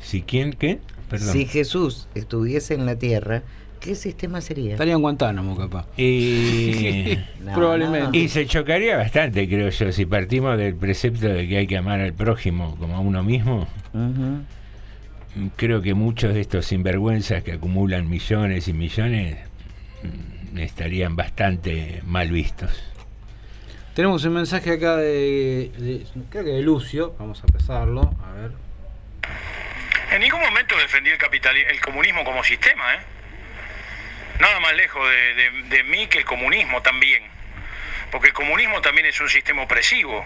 [0.00, 0.78] ¿Si quién qué?
[1.08, 1.32] Perdón.
[1.32, 3.42] Si Jesús estuviese en la tierra,
[3.80, 4.72] ¿qué sistema sería?
[4.72, 5.86] Estaría en Guantánamo, capaz.
[5.96, 8.18] Y, No, Probablemente.
[8.18, 12.00] y se chocaría bastante, creo yo, si partimos del precepto de que hay que amar
[12.00, 13.66] al prójimo como a uno mismo.
[15.56, 19.38] Creo que muchos de estos sinvergüenzas que acumulan millones y millones
[20.02, 22.70] mm, estarían bastante mal vistos.
[23.94, 28.52] Tenemos un mensaje acá de, de- creo que de Lucio, vamos a empezarlo, a ver.
[30.12, 32.98] En ningún momento defendí el, capitali- el comunismo como sistema, ¿eh?
[34.40, 37.22] Nada más lejos de, de- de mí que el comunismo también.
[38.10, 40.24] Porque el comunismo también es un sistema opresivo.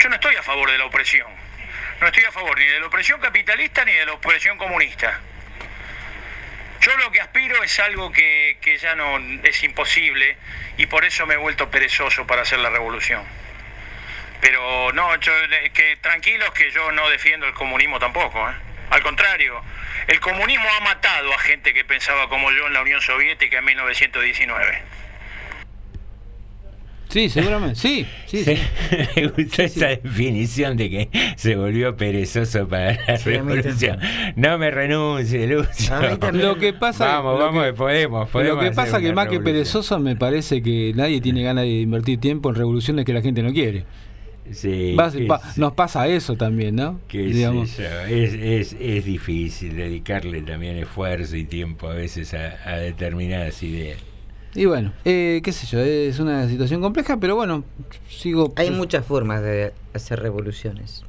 [0.00, 1.26] Yo no estoy a favor de la opresión.
[2.00, 5.20] No estoy a favor ni de la opresión capitalista ni de la opresión comunista.
[6.80, 10.36] Yo lo que aspiro es algo que, ya no es imposible
[10.76, 13.24] y por eso me he vuelto perezoso para hacer la revolución.
[14.40, 18.48] Pero no, yo, eh, que tranquilos que yo no defiendo el comunismo tampoco.
[18.48, 18.54] ¿eh?
[18.90, 19.60] Al contrario,
[20.06, 23.64] el comunismo ha matado a gente que pensaba como yo en la Unión Soviética en
[23.64, 24.82] 1919.
[27.08, 28.56] Sí, seguramente, sí, sí, sí.
[29.16, 33.98] Me gustó esa definición de que se volvió perezoso para la Sí, revolución.
[34.36, 35.94] No me renuncie, Lucio.
[36.32, 39.40] Lo que pasa, Vamos, lo vamos, que- podemos, podemos Lo que pasa que más que
[39.40, 43.42] perezoso me parece que nadie tiene ganas de invertir tiempo en revoluciones que la gente
[43.42, 43.84] no quiere.
[44.50, 44.96] Sí,
[45.56, 47.00] nos pasa eso también, ¿no?
[47.12, 47.78] Digamos.
[48.08, 53.98] Es, es, es difícil dedicarle también esfuerzo y tiempo a veces a, a determinadas ideas.
[54.54, 57.64] Y bueno, eh, qué sé yo, es una situación compleja, pero bueno,
[58.08, 58.52] sigo...
[58.56, 61.04] Hay muchas formas de hacer revoluciones.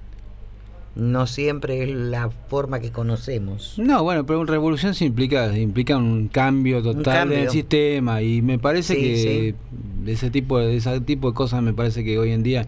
[0.95, 3.75] No siempre es la forma que conocemos.
[3.77, 7.37] No, bueno, pero una revolución sí implica, implica un cambio total cambio.
[7.37, 9.55] del sistema y me parece Sí, que
[10.11, 12.65] ese tipo de ese tipo de cosas me parece que hoy en día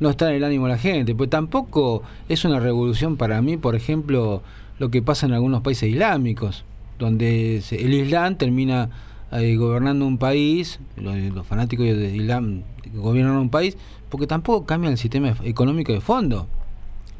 [0.00, 3.56] no está en el ánimo de la gente, pues tampoco es una revolución para mí,
[3.58, 4.42] por ejemplo,
[4.78, 6.64] lo que pasa en algunos países islámicos,
[6.98, 8.90] donde se- el Islam termina
[9.32, 12.62] eh, gobernando un país, los, fanáticos del Islam
[12.94, 13.76] gobiernan un país,
[14.08, 16.46] porque tampoco cambian el sistema económico de fondo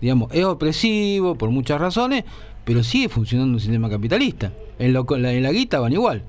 [0.00, 2.24] digamos, es opresivo por muchas razones,
[2.64, 4.52] pero sigue funcionando un sistema capitalista.
[4.78, 6.22] En, lo, en la, en la guita van igual.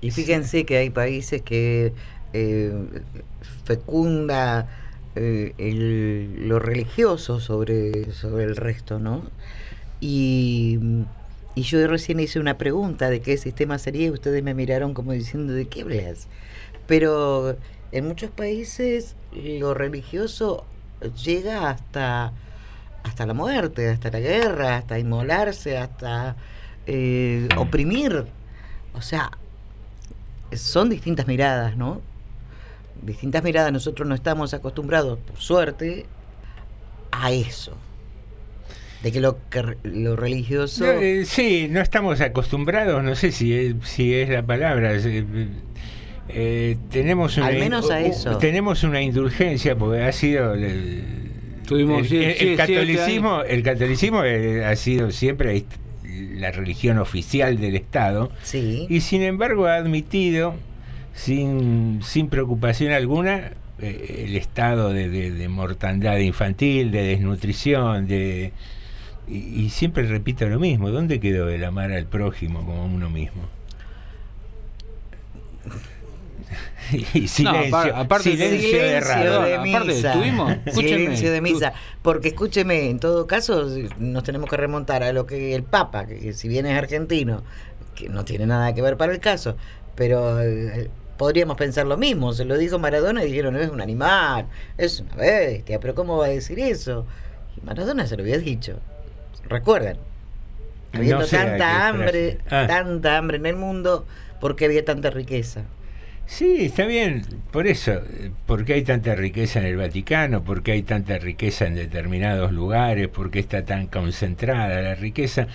[0.00, 1.92] Y fíjense que hay países que
[2.32, 2.72] eh,
[3.64, 4.68] fecunda
[5.14, 9.22] eh, el- lo religioso sobre, sobre el resto, ¿no?
[10.00, 10.78] Y,
[11.54, 15.12] Y yo recién hice una pregunta de qué sistema sería y ustedes me miraron como
[15.12, 16.28] diciendo de qué hablas.
[16.86, 17.56] Pero
[17.92, 20.64] en muchos países lo religioso
[21.22, 22.32] llega hasta,
[23.02, 26.36] hasta la muerte, hasta la guerra, hasta inmolarse, hasta
[26.86, 28.24] eh, oprimir.
[28.94, 29.30] O sea,
[30.54, 32.00] son distintas miradas, ¿no?
[33.02, 33.72] Distintas miradas.
[33.72, 36.06] Nosotros no estamos acostumbrados, por suerte,
[37.10, 37.72] a eso.
[39.02, 40.84] De que lo, que lo religioso...
[40.84, 44.92] No, eh, sí, no estamos acostumbrados, no sé si es, si es la palabra.
[44.94, 45.24] eh,
[46.28, 48.38] eh, tenemos una Al menos a eso.
[48.38, 51.02] tenemos una indulgencia porque ha sido el,
[51.66, 55.64] Tuvimos el- el- sie- el catolicismo el catolicismo eh, ha sido siempre
[56.36, 58.30] la religión oficial del Estado
[58.88, 60.54] y sin embargo ha admitido
[61.14, 68.52] sin, sin preocupación alguna el estado de, de- de mortandad infantil, de desnutrición, de
[69.28, 73.10] y, y siempre repito lo mismo, ¿dónde quedó el amar al prójimo como a uno
[73.10, 73.42] mismo?
[77.14, 79.42] y silencio, aparte silencio, de radio.
[79.42, 80.14] de misa.
[80.72, 81.72] Silencio de misa.
[82.02, 83.66] Porque escúcheme, en todo caso,
[83.98, 87.42] nos tenemos que remontar a lo que el Papa, que si bien es argentino,
[87.94, 89.56] que no tiene nada que ver para el caso,
[89.94, 92.32] pero eh, podríamos pensar lo mismo.
[92.32, 94.46] Se lo dijo Maradona y dijeron, es un animal,
[94.76, 97.06] es una bestia, pero ¿cómo va a decir eso?
[97.56, 98.78] Y Maradona se lo había dicho.
[99.48, 99.96] ¿Recuerdan?
[100.92, 102.38] Habiendo No sé a qué tanta hambre.
[102.50, 102.66] Ah.
[102.66, 104.06] tanta hambre en el mundo,
[104.40, 105.62] porque había tanta riqueza.
[106.26, 108.00] Sí, está bien, por eso,
[108.46, 113.40] porque hay tanta riqueza en el Vaticano, porque hay tanta riqueza en determinados lugares, porque
[113.40, 115.48] está tan concentrada la riqueza.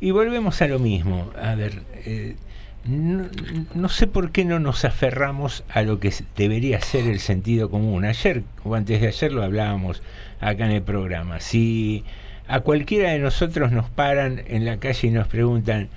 [0.00, 2.36] Y volvemos a lo mismo, a ver, eh,
[2.84, 3.28] no,
[3.74, 8.04] no sé por qué no nos aferramos a lo que debería ser el sentido común.
[8.04, 10.02] Ayer o antes de ayer lo hablábamos
[10.40, 11.40] acá en el programa.
[11.40, 12.04] Si
[12.50, 15.88] a cualquiera de nosotros nos paran en la calle y nos preguntan,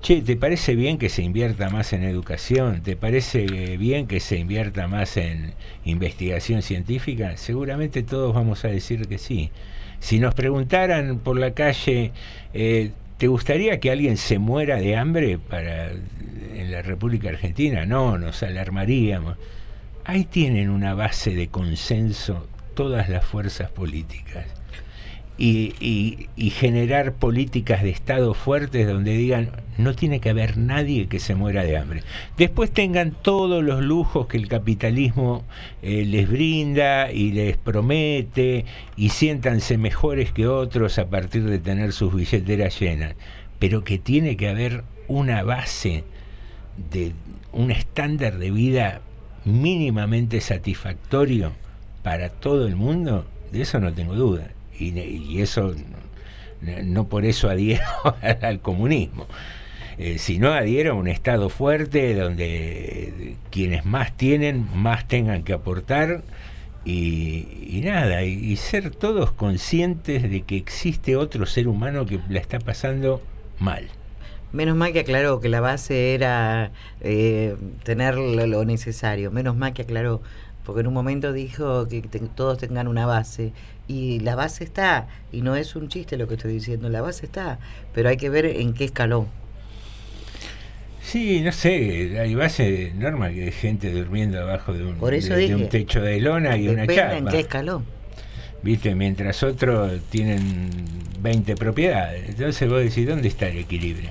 [0.00, 2.82] Che, ¿te parece bien que se invierta más en educación?
[2.82, 5.52] ¿Te parece bien que se invierta más en
[5.84, 7.36] investigación científica?
[7.36, 9.50] Seguramente todos vamos a decir que sí.
[9.98, 12.12] Si nos preguntaran por la calle,
[12.54, 17.84] eh, ¿te gustaría que alguien se muera de hambre para en la República Argentina?
[17.84, 19.36] No, nos alarmaríamos.
[20.04, 24.57] Ahí tienen una base de consenso todas las fuerzas políticas.
[25.40, 31.36] Y, generar políticas de Estado fuertes donde digan no tiene que haber nadie que se
[31.36, 32.02] muera de hambre.
[32.36, 35.44] Después tengan todos los lujos que el capitalismo
[35.82, 38.64] eh, les brinda y les promete
[38.96, 43.14] y siéntanse mejores que otros a partir de tener sus billeteras llenas.
[43.60, 46.02] Pero que tiene que haber una base
[46.90, 47.12] de
[47.52, 49.00] un estándar de vida
[49.44, 51.52] mínimamente satisfactorio
[52.02, 54.50] para todo el mundo, de eso no tengo duda.
[54.78, 55.74] Y, y eso,
[56.84, 57.84] no, por eso adhiero
[58.42, 59.26] al, comunismo,
[59.98, 66.22] eh, sino adhiero a un Estado fuerte donde quienes más tienen, más tengan que aportar.
[66.84, 72.40] Y, nada, y, y ser todos conscientes de que existe otro ser humano que la
[72.40, 73.20] está pasando
[73.58, 73.88] mal.
[74.52, 76.70] Menos mal que aclaró que la base era
[77.02, 79.30] eh, tener lo, lo necesario.
[79.30, 80.22] Menos mal que aclaró.
[80.68, 83.52] Porque en un momento dijo que te- todos tengan una base.
[83.88, 85.08] Y la base está.
[85.32, 86.90] Y no es un chiste lo que estoy diciendo.
[86.90, 87.58] La base está.
[87.94, 89.28] Pero hay que ver en qué escalón.
[91.02, 95.28] Sí, no sé, hay base norma que hay gente durmiendo abajo de un, Por eso
[95.30, 97.30] de, de dije, un techo de lona y una Depende en chapa.
[97.30, 97.84] qué escalón.
[98.62, 98.94] ¿Viste?
[98.94, 100.68] Mientras otros tienen
[101.20, 102.28] 20 propiedades.
[102.28, 104.10] Entonces vos decís, ¿dónde está el equilibrio?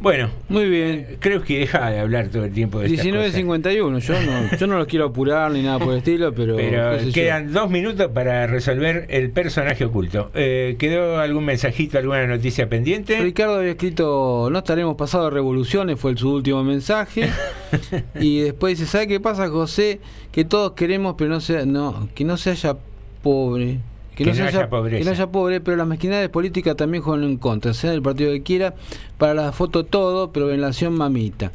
[0.00, 1.18] Bueno, muy bien.
[1.20, 3.34] Creo que deja de hablar todo el tiempo de estas cosas.
[3.34, 6.56] 19.51, yo no, yo no los quiero apurar ni nada por el estilo, pero...
[6.56, 7.12] Pero qué sé yo.
[7.12, 10.30] quedan dos minutos para resolver el personaje oculto.
[10.34, 13.20] Eh, ¿Quedó algún mensajito, alguna noticia pendiente?
[13.20, 17.28] Ricardo había escrito, no estaremos pasados de revoluciones, fue el, su último mensaje.
[18.18, 20.00] y después dice, ¿sabe qué pasa, José?
[20.32, 22.76] Que todos queremos, pero no sea, no, que no se haya
[23.22, 23.80] pobre.
[24.24, 24.98] Que no haya pobreza.
[24.98, 28.32] que no haya pobre, pero las mezquindades políticas también juegan en contra, sea del partido
[28.32, 28.74] que quiera,
[29.18, 31.52] para la foto todo, pero en la acción mamita.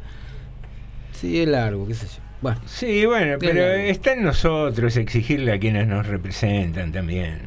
[1.12, 2.22] Sí, es largo, qué sé yo.
[2.42, 2.60] Bueno.
[2.66, 3.82] Sí, bueno, Es pero largo.
[3.84, 7.38] está en nosotros exigirle a quienes nos representan también.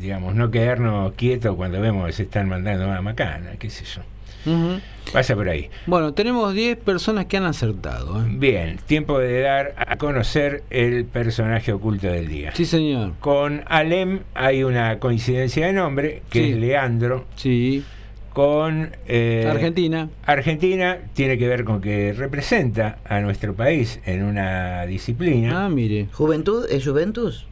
[0.00, 4.02] Digamos, no quedarnos quietos cuando vemos que se están mandando una macana, qué sé yo.
[4.46, 4.80] Ujú.
[5.12, 5.68] Pasa por ahí.
[5.86, 8.20] Bueno, tenemos 10 personas que han acertado.
[8.22, 8.28] ¿eh?
[8.30, 12.52] Bien, tiempo de dar a conocer el personaje oculto del día.
[12.54, 13.12] Sí, señor.
[13.20, 16.50] Con Alem hay una coincidencia de nombre, que Sí.
[16.52, 17.24] es Leandro.
[17.36, 17.84] Sí.
[18.32, 20.08] Con eh, Argentina.
[20.24, 25.66] Argentina tiene que ver con que representa a nuestro país en una disciplina.
[25.66, 26.06] Ah, mire.
[26.12, 26.64] ¿Juventud?
[26.70, 27.46] ¿Es Juventus?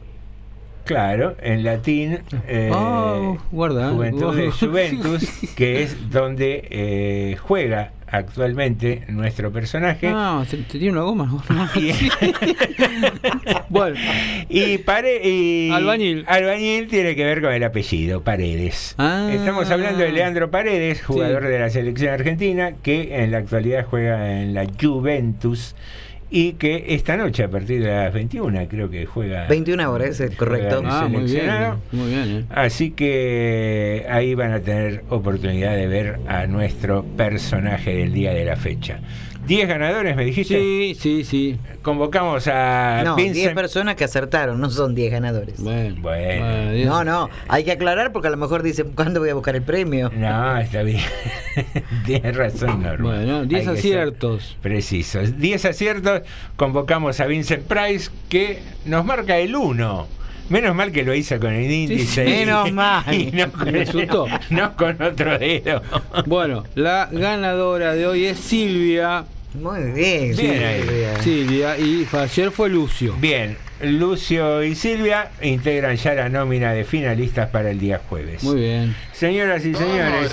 [0.91, 3.89] Claro, en latín, eh, Oh, guarda.
[3.91, 4.51] Juventud de.
[4.51, 5.23] Juventus,
[5.55, 10.09] que es donde eh, juega actualmente nuestro personaje.
[10.13, 11.41] Ah, te, te tiene una goma.
[13.69, 13.95] bueno.
[14.49, 16.25] Y, pare, y Albañil.
[16.27, 18.95] Albañil tiene que ver con el apellido, Paredes.
[18.97, 19.29] Ah.
[19.31, 21.49] Estamos hablando de Leandro Paredes, jugador Sí.
[21.49, 25.75] de la selección argentina, que en la actualidad juega en la Juventus
[26.31, 30.33] y que esta noche a partir de las 21 creo que juega 21 horas, es
[30.35, 30.81] correcto.
[30.85, 31.49] Ah, muy bien.
[31.91, 32.45] Muy bien, eh.
[32.49, 38.45] Así que ahí van a tener oportunidad de ver a nuestro personaje del día de
[38.45, 39.01] la fecha.
[39.47, 40.57] 10 ganadores, me dijiste.
[40.59, 41.57] Sí, sí, sí.
[41.81, 43.55] Convocamos a No, 10 Vincent.
[43.55, 45.61] personas que acertaron, no son 10 ganadores.
[45.61, 46.85] Bueno, Bueno.
[46.85, 49.63] No, no, hay que aclarar porque a lo mejor dicen, ¿cuándo voy a buscar el
[49.63, 50.11] premio?
[50.15, 51.01] No, está bien.
[52.05, 53.09] Tienes razón, Norma.
[53.15, 54.57] Bueno, 10 Hay que ser aciertos.
[54.61, 55.37] Precisos.
[55.39, 56.21] 10 aciertos.
[56.55, 60.07] Convocamos a Vincent Price que nos marca el 1.
[60.51, 62.25] Menos mal que lo hizo con el índice.
[62.25, 62.29] sí.
[62.29, 63.13] Menos mal.
[63.13, 64.27] Y no con, Me asustó.
[64.49, 65.81] no con otro dedo.
[66.25, 69.23] Bueno, la ganadora de hoy es Silvia.
[69.53, 70.81] Muy bien, Bien ahí.
[70.81, 71.21] Silvia.
[71.21, 71.77] Silvia.
[71.77, 73.15] Y ayer fue Lucio.
[73.19, 78.43] Bien, Lucio y Silvia integran ya la nómina de finalistas para el día jueves.
[78.43, 78.95] Muy bien.
[79.13, 80.31] Señoras y señores,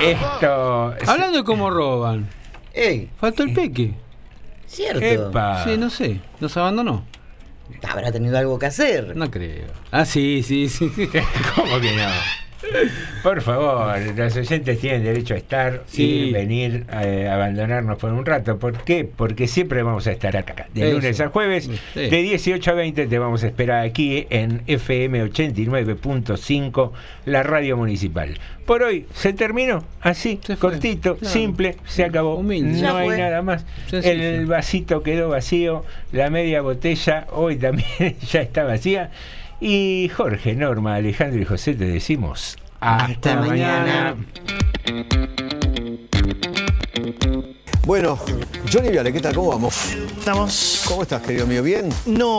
[0.00, 0.94] esto.
[1.06, 2.28] Hablando de cómo roban.
[2.72, 3.92] Ey, Faltó el peque.
[4.66, 5.00] cierto.
[5.04, 5.64] Epa.
[5.64, 6.20] Sí, no sé.
[6.40, 7.04] Nos abandonó.
[7.88, 9.16] Habrá tenido algo que hacer.
[9.16, 9.66] No creo.
[9.90, 10.90] Ah, sí, sí, sí.
[11.54, 12.08] ¿Cómo que no?
[13.22, 16.02] Por favor, los oyentes tienen derecho a estar, Sí.
[16.04, 18.58] ir, venir, eh, abandonarnos por un rato.
[18.58, 19.04] ¿Por qué?
[19.04, 20.66] Porque siempre vamos a estar acá.
[20.74, 20.94] De Eso.
[20.96, 22.00] lunes a jueves, Sí.
[22.00, 26.92] de 18 a 20 te vamos a esperar aquí en FM 89.5,
[27.26, 28.38] la radio municipal.
[28.66, 31.32] Por hoy se terminó así, Se cortito, Claro.
[31.32, 32.36] simple, se acabó.
[32.36, 32.80] Humilde.
[32.82, 33.64] No hay nada más.
[33.90, 39.10] El vasito quedó vacío, la media botella hoy también ya está vacía.
[39.60, 44.16] Y Jorge, Norma, Alejandro y José te decimos hasta, Hasta mañana.
[47.84, 48.18] Bueno,
[48.72, 49.34] Johnny Viale, ¿qué tal?
[49.34, 49.94] ¿Cómo vamos?
[50.18, 50.84] Estamos.
[50.88, 51.62] ¿Cómo estás, querido mío?
[51.62, 51.90] ¿Bien?
[52.06, 52.38] No.